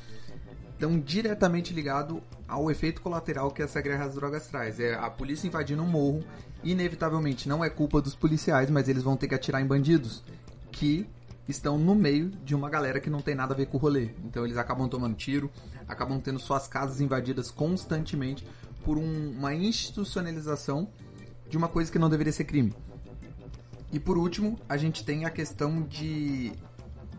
estão 0.72 0.98
diretamente 0.98 1.72
ligados 1.72 2.18
ao 2.46 2.70
efeito 2.70 3.00
colateral 3.00 3.50
que 3.50 3.62
essa 3.62 3.80
guerra 3.80 4.04
às 4.04 4.14
drogas 4.14 4.46
traz. 4.46 4.78
É 4.78 4.94
a 4.94 5.10
polícia 5.10 5.46
invadindo 5.46 5.82
um 5.82 5.86
morro, 5.86 6.22
inevitavelmente 6.62 7.48
não 7.48 7.64
é 7.64 7.70
culpa 7.70 8.00
dos 8.00 8.14
policiais, 8.14 8.70
mas 8.70 8.88
eles 8.88 9.02
vão 9.02 9.16
ter 9.16 9.28
que 9.28 9.34
atirar 9.34 9.60
em 9.62 9.66
bandidos 9.66 10.22
que 10.70 11.06
estão 11.48 11.78
no 11.78 11.94
meio 11.94 12.30
de 12.30 12.54
uma 12.54 12.70
galera 12.70 13.00
que 13.00 13.10
não 13.10 13.20
tem 13.20 13.34
nada 13.34 13.52
a 13.54 13.56
ver 13.56 13.66
com 13.66 13.76
o 13.76 13.80
rolê. 13.80 14.10
Então 14.24 14.44
eles 14.44 14.56
acabam 14.56 14.88
tomando 14.88 15.14
tiro, 15.14 15.50
acabam 15.86 16.20
tendo 16.20 16.38
suas 16.38 16.66
casas 16.66 17.00
invadidas 17.00 17.50
constantemente 17.50 18.46
por 18.84 18.96
um- 18.98 19.30
uma 19.30 19.54
institucionalização 19.54 20.88
de 21.48 21.56
uma 21.56 21.68
coisa 21.68 21.92
que 21.92 21.98
não 21.98 22.08
deveria 22.08 22.32
ser 22.32 22.44
crime. 22.44 22.74
E 23.94 24.00
por 24.00 24.18
último, 24.18 24.58
a 24.68 24.76
gente 24.76 25.04
tem 25.04 25.24
a 25.24 25.30
questão 25.30 25.80
de 25.82 26.52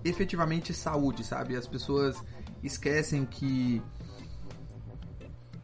efetivamente 0.04 0.74
saúde, 0.74 1.24
sabe? 1.24 1.56
As 1.56 1.66
pessoas 1.66 2.22
esquecem 2.62 3.26
que. 3.26 3.82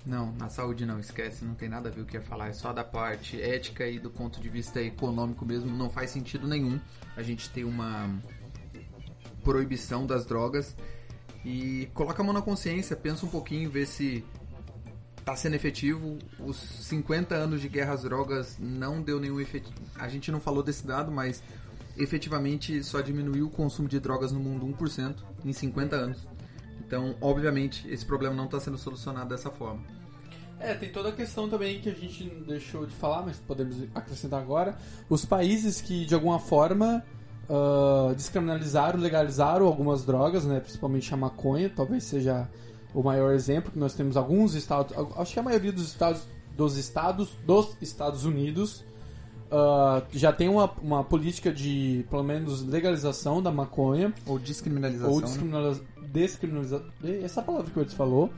Não, 0.06 0.32
na 0.32 0.48
saúde 0.48 0.86
não, 0.86 1.02
esquece, 1.02 1.44
não 1.44 1.54
tem 1.54 1.68
nada 1.68 1.90
a 1.90 1.92
ver 1.92 2.00
o 2.00 2.06
que 2.06 2.16
ia 2.16 2.22
falar, 2.22 2.48
é 2.48 2.54
só 2.54 2.72
da 2.72 2.84
parte 2.86 3.40
ética 3.42 3.86
e 3.86 4.00
do 4.00 4.10
ponto 4.10 4.40
de 4.40 4.48
vista 4.48 4.82
econômico 4.82 5.46
mesmo, 5.46 5.70
não 5.70 5.90
faz 5.90 6.12
sentido 6.12 6.48
nenhum 6.48 6.80
a 7.18 7.22
gente 7.22 7.50
ter 7.50 7.66
uma 7.66 8.10
proibição 9.44 10.08
das 10.08 10.26
drogas 10.26 10.76
e 11.44 11.90
coloca 11.94 12.22
a 12.22 12.26
mão 12.26 12.34
na 12.34 12.42
consciência, 12.42 12.96
pensa 12.96 13.26
um 13.26 13.30
pouquinho, 13.30 13.70
vê 13.70 13.86
se 13.86 14.24
tá 15.26 15.36
sendo 15.36 15.56
efetivo. 15.56 16.18
Os 16.40 16.58
50 16.58 17.36
anos 17.36 17.62
de 17.62 17.70
guerra 17.70 17.94
às 17.94 18.04
drogas 18.04 18.58
não 18.60 19.02
deu 19.02 19.20
nenhum 19.20 19.40
efeito. 19.40 19.72
A 19.96 20.08
gente 20.08 20.32
não 20.32 20.40
falou 20.40 20.64
desse 20.64 20.86
dado, 20.86 21.12
mas 21.12 21.44
efetivamente 21.98 22.84
só 22.84 23.02
diminuiu 23.02 23.48
o 23.48 23.50
consumo 23.50 23.88
de 23.88 24.00
drogas 24.00 24.32
no 24.32 24.40
mundo 24.40 24.66
1% 24.66 25.16
em 25.46 25.54
50 25.54 25.96
anos. 25.96 26.28
Então, 26.80 27.16
obviamente, 27.22 27.88
esse 27.90 28.06
problema 28.06 28.36
não 28.36 28.46
está 28.46 28.60
sendo 28.60 28.78
solucionado 28.78 29.30
dessa 29.30 29.50
forma. 29.50 29.82
É, 30.60 30.76
tem 30.76 30.92
toda 30.92 31.10
a 31.10 31.12
questão 31.12 31.50
também 31.50 31.80
que 31.80 31.90
a 31.90 31.94
gente 31.94 32.24
deixou 32.46 32.86
de 32.86 32.94
falar, 32.94 33.24
mas 33.24 33.38
podemos 33.38 33.78
acrescentar 33.96 34.40
agora. 34.40 34.78
Os 35.10 35.26
países 35.26 35.82
que, 35.82 36.06
de 36.06 36.14
alguma 36.14 36.38
forma, 36.38 37.04
uh, 37.50 38.14
descriminalizaram, 38.14 39.00
legalizaram 39.00 39.66
algumas 39.66 40.06
drogas, 40.06 40.46
né, 40.46 40.60
principalmente 40.60 41.12
a 41.14 41.18
maconha, 41.18 41.72
talvez 41.74 42.04
seja 42.04 42.48
o 42.94 43.04
maior 43.04 43.34
exemplo, 43.34 43.72
que 43.72 43.80
nós 43.80 43.94
temos 43.94 44.18
alguns 44.18 44.54
estados, 44.54 44.96
acho 45.18 45.34
que 45.34 45.40
a 45.40 45.44
maioria 45.44 45.72
dos 45.72 45.88
estados 45.88 46.28
dos 46.56 46.78
estados 46.78 47.30
dos 47.46 47.76
Estados 47.82 48.26
Unidos 48.26 48.84
uh, 49.52 50.06
já 50.12 50.32
tem 50.32 50.50
uma, 50.50 50.70
uma 50.82 51.04
política 51.04 51.52
de, 51.52 52.06
pelo 52.10 52.24
menos, 52.24 52.66
legalização 52.66 53.42
da 53.42 53.52
maconha. 53.52 54.14
Ou 54.26 54.40
descriminalização. 54.40 55.12
Ou 55.12 55.22
descriminalização. 55.22 55.86
Né? 55.98 56.08
Descriminaliza... 56.12 56.84
Essa 57.24 57.42
palavra 57.42 57.72
que 57.72 57.80
o 57.80 57.82
Edson 57.82 57.96
falou. 57.96 58.30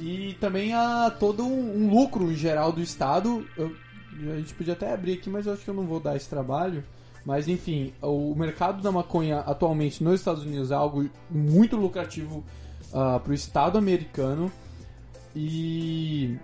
E 0.00 0.34
também 0.40 0.72
há 0.72 1.10
todo 1.10 1.44
um, 1.44 1.84
um 1.84 1.90
lucro 1.90 2.30
em 2.30 2.34
geral 2.34 2.72
do 2.72 2.80
Estado. 2.80 3.46
Eu, 3.56 3.74
a 4.32 4.36
gente 4.36 4.54
podia 4.54 4.72
até 4.72 4.92
abrir 4.92 5.14
aqui, 5.14 5.30
mas 5.30 5.46
eu 5.46 5.52
acho 5.52 5.62
que 5.62 5.70
eu 5.70 5.74
não 5.74 5.86
vou 5.86 6.00
dar 6.00 6.16
esse 6.16 6.28
trabalho. 6.28 6.84
Mas 7.24 7.46
enfim, 7.46 7.92
o 8.02 8.34
mercado 8.34 8.82
da 8.82 8.90
maconha 8.90 9.40
atualmente 9.40 10.02
nos 10.02 10.18
Estados 10.18 10.42
Unidos 10.42 10.72
é 10.72 10.74
algo 10.74 11.08
muito 11.30 11.76
lucrativo 11.76 12.42
uh, 12.92 13.18
para 13.18 13.30
o 13.30 13.34
Estado 13.34 13.78
americano. 13.78 14.50
E 15.34 16.38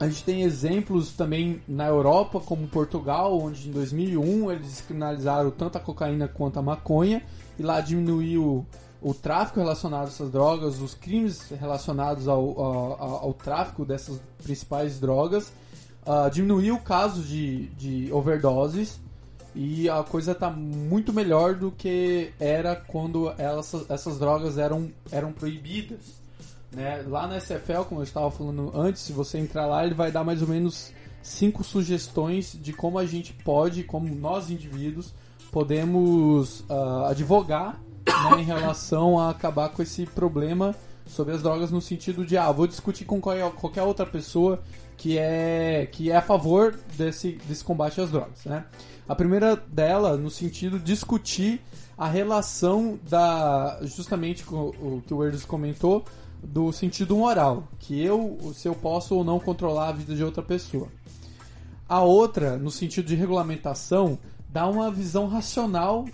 a 0.00 0.08
gente 0.08 0.24
tem 0.24 0.42
exemplos 0.42 1.12
também 1.12 1.62
na 1.68 1.86
Europa, 1.86 2.40
como 2.40 2.66
Portugal, 2.66 3.38
onde 3.38 3.68
em 3.68 3.72
2001 3.72 4.50
eles 4.50 4.66
descriminalizaram 4.66 5.50
tanto 5.50 5.78
a 5.78 5.80
cocaína 5.80 6.26
quanto 6.26 6.58
a 6.58 6.62
maconha. 6.62 7.22
E 7.58 7.62
lá 7.62 7.80
diminuiu 7.80 8.66
o 9.00 9.12
tráfico 9.12 9.60
relacionado 9.60 10.06
a 10.06 10.08
essas 10.08 10.30
drogas, 10.30 10.80
os 10.80 10.94
crimes 10.94 11.50
relacionados 11.50 12.26
ao, 12.26 12.58
ao, 12.58 13.24
ao 13.24 13.34
tráfico 13.34 13.84
dessas 13.84 14.18
principais 14.42 14.98
drogas, 14.98 15.52
uh, 16.06 16.30
diminuiu 16.30 16.76
o 16.76 16.80
caso 16.80 17.22
de, 17.22 17.66
de 17.76 18.10
overdoses 18.10 18.98
e 19.54 19.88
a 19.88 20.02
coisa 20.02 20.32
está 20.32 20.50
muito 20.50 21.12
melhor 21.12 21.54
do 21.54 21.70
que 21.70 22.32
era 22.40 22.74
quando 22.74 23.32
elas, 23.38 23.72
essas 23.88 24.18
drogas 24.18 24.58
eram, 24.58 24.90
eram 25.12 25.32
proibidas. 25.32 25.98
Né? 26.72 27.04
Lá 27.06 27.28
na 27.28 27.38
SFL, 27.38 27.82
como 27.88 28.00
eu 28.00 28.04
estava 28.04 28.30
falando 28.30 28.72
antes, 28.74 29.02
se 29.02 29.12
você 29.12 29.38
entrar 29.38 29.66
lá, 29.66 29.84
ele 29.84 29.94
vai 29.94 30.10
dar 30.10 30.24
mais 30.24 30.42
ou 30.42 30.48
menos 30.48 30.92
cinco 31.22 31.62
sugestões 31.62 32.58
de 32.60 32.72
como 32.72 32.98
a 32.98 33.06
gente 33.06 33.32
pode, 33.32 33.84
como 33.84 34.12
nós 34.12 34.50
indivíduos, 34.50 35.14
podemos 35.52 36.60
uh, 36.68 37.04
advogar 37.08 37.80
né, 38.06 38.40
em 38.40 38.44
relação 38.44 39.18
a 39.18 39.30
acabar 39.30 39.68
com 39.68 39.82
esse 39.82 40.04
problema 40.04 40.74
sobre 41.06 41.34
as 41.34 41.42
drogas 41.42 41.70
no 41.70 41.80
sentido 41.80 42.24
de 42.24 42.36
ah, 42.36 42.50
vou 42.50 42.66
discutir 42.66 43.04
com 43.04 43.20
qualquer 43.20 43.82
outra 43.82 44.04
pessoa 44.04 44.60
que 44.96 45.18
é 45.18 45.88
que 45.90 46.10
é 46.10 46.16
a 46.16 46.22
favor 46.22 46.74
desse, 46.96 47.32
desse 47.46 47.64
combate 47.64 48.00
às 48.00 48.10
drogas, 48.10 48.44
né? 48.44 48.64
A 49.08 49.14
primeira 49.14 49.56
dela 49.56 50.16
no 50.16 50.30
sentido 50.30 50.78
de 50.78 50.84
discutir 50.84 51.60
a 51.96 52.08
relação 52.08 52.98
da 53.08 53.78
justamente 53.82 54.44
com 54.44 54.68
o 54.68 55.02
que 55.06 55.12
o 55.12 55.24
Erdos 55.24 55.44
comentou 55.44 56.04
do 56.42 56.72
sentido 56.72 57.16
moral, 57.16 57.68
que 57.78 58.02
eu 58.02 58.52
se 58.54 58.68
eu 58.68 58.74
posso 58.74 59.14
ou 59.14 59.24
não 59.24 59.38
controlar 59.38 59.88
a 59.88 59.92
vida 59.92 60.14
de 60.14 60.24
outra 60.24 60.42
pessoa. 60.42 60.88
A 61.88 62.00
outra, 62.00 62.56
no 62.56 62.70
sentido 62.70 63.06
de 63.06 63.14
regulamentação, 63.14 64.18
dá 64.48 64.66
uma 64.66 64.90
visão 64.90 65.26
racional 65.28 66.06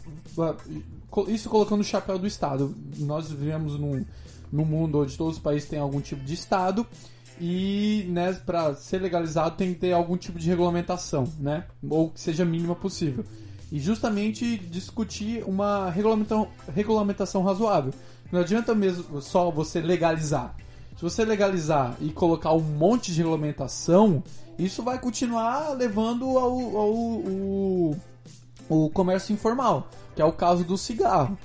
isso 1.28 1.48
colocando 1.48 1.80
o 1.80 1.84
chapéu 1.84 2.18
do 2.18 2.26
Estado. 2.26 2.74
Nós 2.98 3.30
vivemos 3.30 3.78
num, 3.78 4.04
num 4.52 4.64
mundo 4.64 5.00
onde 5.00 5.16
todos 5.16 5.36
os 5.36 5.42
países 5.42 5.68
têm 5.68 5.78
algum 5.78 6.00
tipo 6.00 6.24
de 6.24 6.34
Estado 6.34 6.86
e 7.40 8.06
né, 8.08 8.32
para 8.44 8.74
ser 8.74 9.00
legalizado 9.00 9.56
tem 9.56 9.72
que 9.72 9.80
ter 9.80 9.92
algum 9.92 10.16
tipo 10.16 10.38
de 10.38 10.48
regulamentação, 10.48 11.24
né? 11.38 11.64
Ou 11.88 12.10
que 12.10 12.20
seja 12.20 12.44
mínima 12.44 12.74
possível. 12.74 13.24
E 13.72 13.78
justamente 13.78 14.58
discutir 14.58 15.42
uma 15.46 15.90
regulamentação, 15.90 16.48
regulamentação 16.74 17.42
razoável. 17.42 17.92
Não 18.30 18.40
adianta 18.40 18.74
mesmo 18.74 19.20
só 19.22 19.50
você 19.50 19.80
legalizar. 19.80 20.54
Se 20.96 21.02
você 21.02 21.24
legalizar 21.24 21.96
e 22.00 22.10
colocar 22.10 22.52
um 22.52 22.60
monte 22.60 23.12
de 23.12 23.18
regulamentação, 23.18 24.22
isso 24.58 24.82
vai 24.82 24.98
continuar 24.98 25.70
levando 25.70 26.24
ao, 26.38 26.76
ao, 26.76 26.92
ao, 27.16 27.96
ao 28.68 28.90
comércio 28.90 29.32
informal 29.32 29.88
que 30.14 30.22
é 30.22 30.24
o 30.24 30.32
caso 30.32 30.64
do 30.64 30.76
cigarro. 30.76 31.38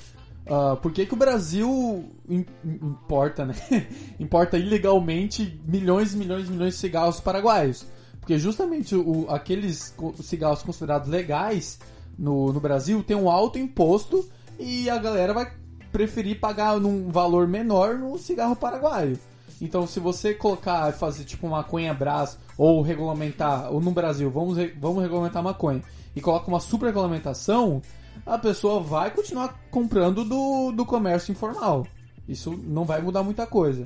Uh, 0.45 0.77
por 0.77 0.91
que, 0.91 1.07
que 1.07 1.13
o 1.13 1.17
Brasil 1.17 2.05
importa, 2.29 3.45
né? 3.45 3.55
importa 4.19 4.57
ilegalmente 4.57 5.59
milhões 5.65 6.13
e 6.13 6.17
milhões 6.17 6.47
e 6.47 6.51
milhões 6.51 6.73
de 6.75 6.79
cigarros 6.79 7.19
paraguaios? 7.19 7.85
Porque 8.19 8.37
justamente 8.37 8.95
o, 8.95 9.25
aqueles 9.29 9.95
cigarros 10.21 10.61
considerados 10.61 11.09
legais 11.09 11.79
no, 12.17 12.53
no 12.53 12.59
Brasil 12.59 13.03
tem 13.03 13.17
um 13.17 13.29
alto 13.29 13.57
imposto 13.57 14.27
e 14.59 14.89
a 14.89 14.97
galera 14.97 15.33
vai 15.33 15.51
preferir 15.91 16.39
pagar 16.39 16.79
num 16.79 17.11
valor 17.11 17.47
menor 17.47 17.97
no 17.97 18.17
cigarro 18.17 18.55
paraguaio. 18.55 19.17
Então, 19.61 19.87
se 19.87 19.99
você 19.99 20.33
colocar, 20.33 20.91
fazer 20.91 21.23
tipo 21.23 21.47
maconha 21.47 21.93
brás 21.93 22.37
ou 22.57 22.81
regulamentar, 22.81 23.71
ou 23.71 23.79
no 23.79 23.91
Brasil, 23.91 24.29
vamos, 24.29 24.57
vamos 24.79 25.01
regulamentar 25.01 25.41
maconha 25.41 25.81
e 26.15 26.21
coloca 26.21 26.47
uma 26.47 26.59
super 26.59 26.87
regulamentação, 26.87 27.81
a 28.25 28.37
pessoa 28.37 28.81
vai 28.81 29.11
continuar 29.11 29.59
comprando 29.71 30.23
do, 30.23 30.71
do 30.71 30.85
comércio 30.85 31.31
informal. 31.31 31.87
Isso 32.27 32.51
não 32.63 32.85
vai 32.85 33.01
mudar 33.01 33.23
muita 33.23 33.45
coisa. 33.45 33.83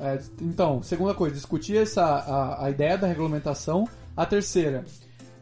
É, 0.00 0.20
então, 0.40 0.82
segunda 0.82 1.12
coisa, 1.14 1.34
discutir 1.34 1.76
essa, 1.76 2.04
a, 2.04 2.66
a 2.66 2.70
ideia 2.70 2.96
da 2.96 3.06
regulamentação. 3.06 3.88
A 4.16 4.26
terceira, 4.26 4.84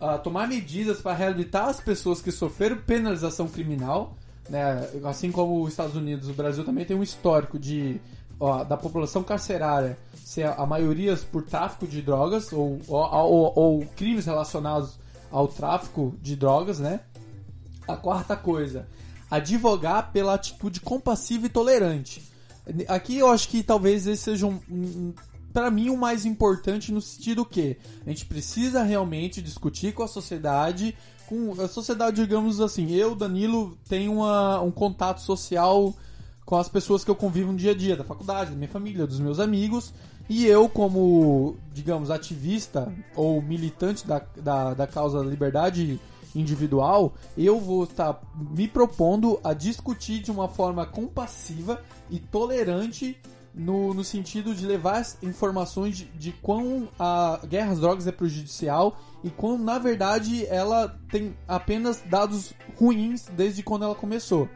a 0.01 0.19
tomar 0.19 0.49
medidas 0.49 1.01
para 1.01 1.17
reabilitar 1.17 1.69
as 1.69 1.81
pessoas 1.81 2.21
que 2.21 2.31
sofreram 2.31 2.77
penalização 2.77 3.49
criminal. 3.49 4.17
Né? 4.49 4.89
Assim 5.05 5.31
como 5.31 5.63
os 5.63 5.71
Estados 5.71 5.97
Unidos, 5.97 6.29
o 6.29 6.33
Brasil 6.33 6.65
também 6.65 6.85
tem 6.85 6.97
um 6.97 7.03
histórico 7.03 7.59
de 7.59 8.01
ó, 8.39 8.65
da 8.65 8.77
população 8.77 9.23
carcerária 9.23 9.99
ser 10.15 10.47
a 10.47 10.67
maioria 10.67 11.17
por 11.31 11.43
tráfico 11.43 11.87
de 11.87 12.03
drogas 12.03 12.53
ou, 12.53 12.81
ou, 12.89 12.99
ou, 12.99 13.53
ou 13.55 13.87
crimes 13.97 14.27
relacionados 14.27 14.99
ao 15.31 15.49
tráfico 15.49 16.15
de 16.21 16.37
drogas, 16.37 16.79
né? 16.79 17.01
A 17.87 17.97
quarta 17.97 18.37
coisa, 18.37 18.89
advogar 19.31 20.13
pela 20.13 20.35
atitude 20.35 20.81
compassiva 20.81 21.47
e 21.47 21.49
tolerante. 21.49 22.23
Aqui 22.89 23.19
eu 23.19 23.31
acho 23.31 23.49
que 23.49 23.63
talvez 23.63 24.07
esse 24.07 24.23
seja 24.23 24.47
um, 24.47 24.61
um 24.69 25.15
para 25.53 25.71
mim 25.71 25.89
o 25.89 25.97
mais 25.97 26.27
importante 26.27 26.93
no 26.93 27.01
sentido 27.01 27.43
que 27.43 27.79
a 28.05 28.11
gente 28.11 28.27
precisa 28.27 28.83
realmente 28.83 29.41
discutir 29.41 29.95
com 29.95 30.03
a 30.03 30.09
sociedade, 30.09 30.95
com 31.27 31.59
a 31.61 31.67
sociedade, 31.67 32.21
digamos 32.21 32.61
assim, 32.61 32.93
eu, 32.93 33.15
Danilo, 33.15 33.79
tenho 33.89 34.13
uma, 34.13 34.61
um 34.61 34.71
contato 34.71 35.23
social 35.23 35.95
com 36.45 36.57
as 36.57 36.69
pessoas 36.69 37.03
que 37.03 37.11
eu 37.11 37.17
convivo 37.17 37.53
no 37.53 37.59
dia 37.59 37.73
a 37.73 37.75
dia, 37.75 37.97
da 37.97 38.05
faculdade, 38.05 38.51
da 38.51 38.57
minha 38.57 38.69
família, 38.69 39.07
dos 39.07 39.19
meus 39.19 39.41
amigos, 39.41 39.95
e 40.29 40.45
eu, 40.47 40.69
como, 40.69 41.57
digamos, 41.73 42.11
ativista 42.11 42.93
ou 43.15 43.41
militante 43.41 44.07
da, 44.07 44.21
da, 44.37 44.75
da 44.75 44.87
causa 44.87 45.19
da 45.19 45.25
liberdade 45.25 45.99
individual, 46.39 47.15
eu 47.37 47.59
vou 47.59 47.85
estar 47.85 48.21
me 48.35 48.69
propondo 48.69 49.41
a 49.43 49.53
discutir 49.53 50.21
de 50.21 50.31
uma 50.31 50.49
forma 50.49 50.85
compassiva 50.87 51.83
e 52.11 52.19
tolerante 52.19 53.19
no, 53.55 53.95
no 53.95 54.05
sentido 54.05 54.55
de 54.55 54.67
levar 54.67 55.03
informações 55.23 55.97
de, 55.97 56.05
de 56.05 56.33
quão 56.33 56.89
a 56.99 57.41
guerra 57.49 57.73
às 57.73 57.81
drogas 57.81 58.07
é 58.07 58.13
prejudicial 58.13 58.99
e 59.25 59.31
quão, 59.31 59.57
na 59.57 59.79
verdade, 59.79 60.47
ela 60.47 61.01
tem 61.11 61.35
apenas 61.49 62.03
dados 62.03 62.53
ruins 62.79 63.27
desde 63.35 63.63
quando 63.63 63.85
ela 63.85 63.95
começou. 63.95 64.47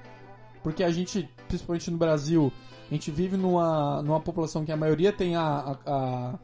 Porque 0.63 0.85
a 0.85 0.91
gente, 0.91 1.29
principalmente 1.49 1.91
no 1.91 1.97
Brasil, 1.97 2.53
a 2.91 2.95
gente 2.95 3.11
vive 3.11 3.39
numa, 3.39 4.03
numa 4.03 4.21
população 4.21 4.67
que 4.67 4.73
a 4.73 4.77
maioria 4.77 5.13
tem 5.13 5.35
a, 5.35 5.43
a, 5.43 5.79
a 5.87 6.39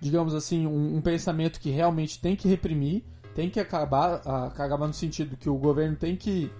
digamos 0.00 0.34
assim, 0.34 0.66
um, 0.66 0.96
um 0.96 1.00
pensamento 1.00 1.60
que 1.60 1.70
realmente 1.70 2.20
tem 2.20 2.34
que 2.34 2.48
reprimir 2.48 3.04
tem 3.38 3.48
que 3.48 3.60
acabar, 3.60 4.20
acabar 4.48 4.88
no 4.88 4.92
sentido 4.92 5.36
que 5.36 5.48
o 5.48 5.54
governo 5.54 5.94
tem 5.94 6.16
que 6.16 6.50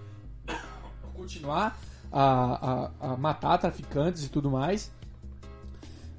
continuar 1.12 1.76
a, 2.12 2.93
a, 3.01 3.14
a 3.14 3.16
matar 3.16 3.59
traficantes 3.59 4.24
e 4.24 4.29
tudo 4.29 4.49
mais. 4.49 4.93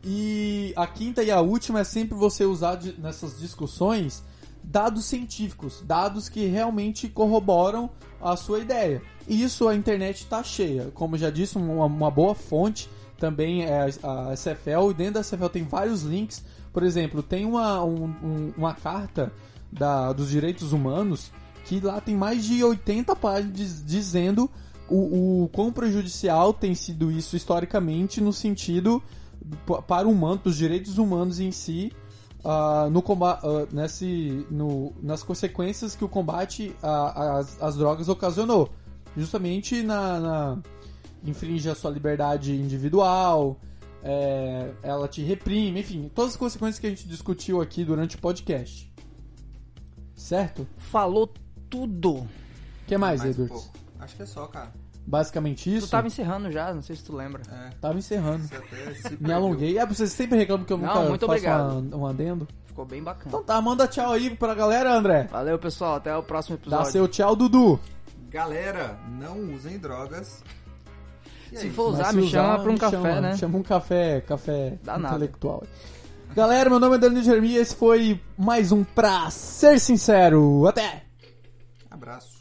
E 0.03 0.74
a 0.76 0.86
quinta 0.86 1.24
e 1.24 1.32
a 1.32 1.39
última 1.39 1.80
é 1.80 1.84
sempre 1.86 2.14
você 2.18 2.43
usar 2.43 2.76
de, 2.76 2.91
nessas 2.99 3.39
discussões 3.39 4.22
dados 4.62 5.05
científicos, 5.05 5.82
dados 5.88 6.28
que 6.28 6.45
realmente 6.47 7.07
corroboram 7.07 7.89
a 8.22 8.36
sua 8.36 8.60
ideia. 8.60 9.01
E 9.30 9.41
isso 9.41 9.66
a 9.66 9.74
internet 9.74 10.24
está 10.24 10.43
cheia. 10.43 10.91
Como 10.93 11.18
já 11.18 11.30
disse, 11.30 11.57
uma, 11.57 11.86
uma 11.86 12.12
boa 12.12 12.36
fonte 12.36 12.89
também 13.18 13.64
é 13.64 13.84
a 14.03 14.34
SFL, 14.36 14.91
e 14.91 14.93
dentro 14.93 15.14
da 15.14 15.24
SFL 15.24 15.47
tem 15.47 15.64
vários 15.64 16.01
links 16.03 16.39
por 16.39 16.82
Por 16.82 16.84
exemplo, 16.84 17.24
tem 17.24 17.45
uma, 17.45 17.82
um- 17.84 18.14
um- 18.24 18.53
uma 18.57 18.74
carta 18.74 19.32
da, 19.72 20.11
dos 20.13 20.30
direitos 20.30 20.74
humanos 20.74 21.32
que 21.65 21.80
lá 21.80 22.01
tem 22.01 22.15
mais 22.15 22.43
de 22.45 22.63
80 22.63 23.15
páginas 23.15 23.53
diz- 23.55 23.86
dizendo 23.86 24.49
o, 24.89 25.43
o 25.43 25.49
quão 25.49 25.72
prejudicial 25.72 26.51
tem 26.53 26.74
sido 26.74 27.11
isso 27.11 27.36
historicamente 27.36 28.20
no 28.20 28.34
sentido 28.34 29.01
para 29.88 30.07
o 30.07 30.11
humano, 30.11 30.41
dos 30.43 30.57
direitos 30.57 30.97
humanos 30.97 31.39
em 31.39 31.51
si, 31.51 31.91
ah, 32.43 32.88
no 32.91 33.03
ah, 33.24 33.67
nesse, 33.72 34.45
no- 34.49 34.93
nas 35.01 35.24
consequências 35.24 35.95
que 35.95 36.03
o 36.03 36.09
combate 36.09 36.76
às 37.61 37.76
drogas 37.76 38.09
ocasionou. 38.09 38.70
Justamente 39.15 39.82
na, 39.84 40.20
na 40.20 40.57
infringe 41.24 41.70
a 41.70 41.76
sua 41.76 41.91
liberdade 41.91 42.53
individual, 42.55 43.59
é, 44.03 44.72
ela 44.82 45.07
te 45.07 45.22
reprime, 45.22 45.80
enfim, 45.82 46.09
todas 46.13 46.32
as 46.32 46.38
consequências 46.38 46.80
que 46.80 46.88
a 46.88 46.89
gente 46.89 47.07
discutiu 47.07 47.61
aqui 47.61 47.84
durante 47.84 48.15
o 48.15 48.20
podcast. 48.20 48.89
Certo? 50.20 50.67
Falou 50.78 51.32
tudo. 51.70 52.11
O 52.17 52.28
que 52.88 52.97
mais, 52.97 53.20
Mais 53.22 53.38
um 53.38 53.43
Edwards? 53.43 53.63
pouco. 53.65 53.80
Acho 53.99 54.15
que 54.15 54.22
é 54.24 54.26
só, 54.26 54.45
cara. 54.47 54.72
Basicamente 55.07 55.74
isso. 55.76 55.88
Tu 55.88 55.91
tava 55.91 56.07
encerrando 56.07 56.51
já, 56.51 56.74
não 56.74 56.82
sei 56.82 56.95
se 56.95 57.03
tu 57.03 57.15
lembra. 57.15 57.41
É. 57.51 57.70
Tava 57.82 57.97
encerrando. 57.97 58.43
Me 59.20 59.32
alonguei. 59.34 59.78
É, 59.80 59.86
vocês 59.86 60.11
sempre 60.11 60.38
reclamam 60.38 60.65
que 60.65 60.74
eu 60.74 60.78
Não, 60.78 60.88
nunca 60.88 61.09
muito 61.09 61.26
faço 61.26 61.32
obrigado. 61.32 61.95
um 61.97 62.05
adendo. 62.05 62.47
Ficou 62.65 62.86
bem 62.86 63.01
bacana. 63.01 63.26
Então 63.28 63.43
tá, 63.43 63.59
manda 63.61 63.88
tchau 63.88 64.11
aí 64.11 64.36
pra 64.36 64.53
galera, 64.53 64.93
André. 64.93 65.24
Valeu, 65.32 65.57
pessoal. 65.57 65.95
Até 65.95 66.15
o 66.15 66.22
próximo 66.22 66.57
Dá 66.57 66.61
episódio. 66.63 66.91
seu 66.91 67.07
tchau, 67.07 67.36
Dudu. 67.36 67.80
Galera, 68.30 68.99
não 69.20 69.53
usem 69.55 69.80
drogas. 69.80 70.43
Se 71.53 71.70
for 71.72 71.93
usar, 71.93 72.11
se 72.11 72.15
me 72.17 72.22
usar, 72.24 72.30
chama 72.43 72.59
pra 72.59 72.70
um 72.70 72.74
me 72.74 72.80
café, 72.80 72.95
chama, 72.97 73.22
né? 73.22 73.32
me 73.32 73.38
Chama 73.39 73.57
um 73.57 73.63
café, 73.63 74.22
café 74.22 74.78
Dá 74.84 74.99
nada. 74.99 75.30
Galera, 76.36 76.69
meu 76.69 76.80
nome 76.80 76.95
é 76.95 76.99
Danilo 76.99 77.23
Jeremias. 77.23 77.61
Esse 77.67 77.75
foi 77.75 78.19
mais 78.38 78.71
um 78.71 78.84
Pra 78.84 79.30
Ser 79.32 79.80
Sincero. 79.80 80.67
Até! 80.67 81.03
Abraço. 81.89 82.39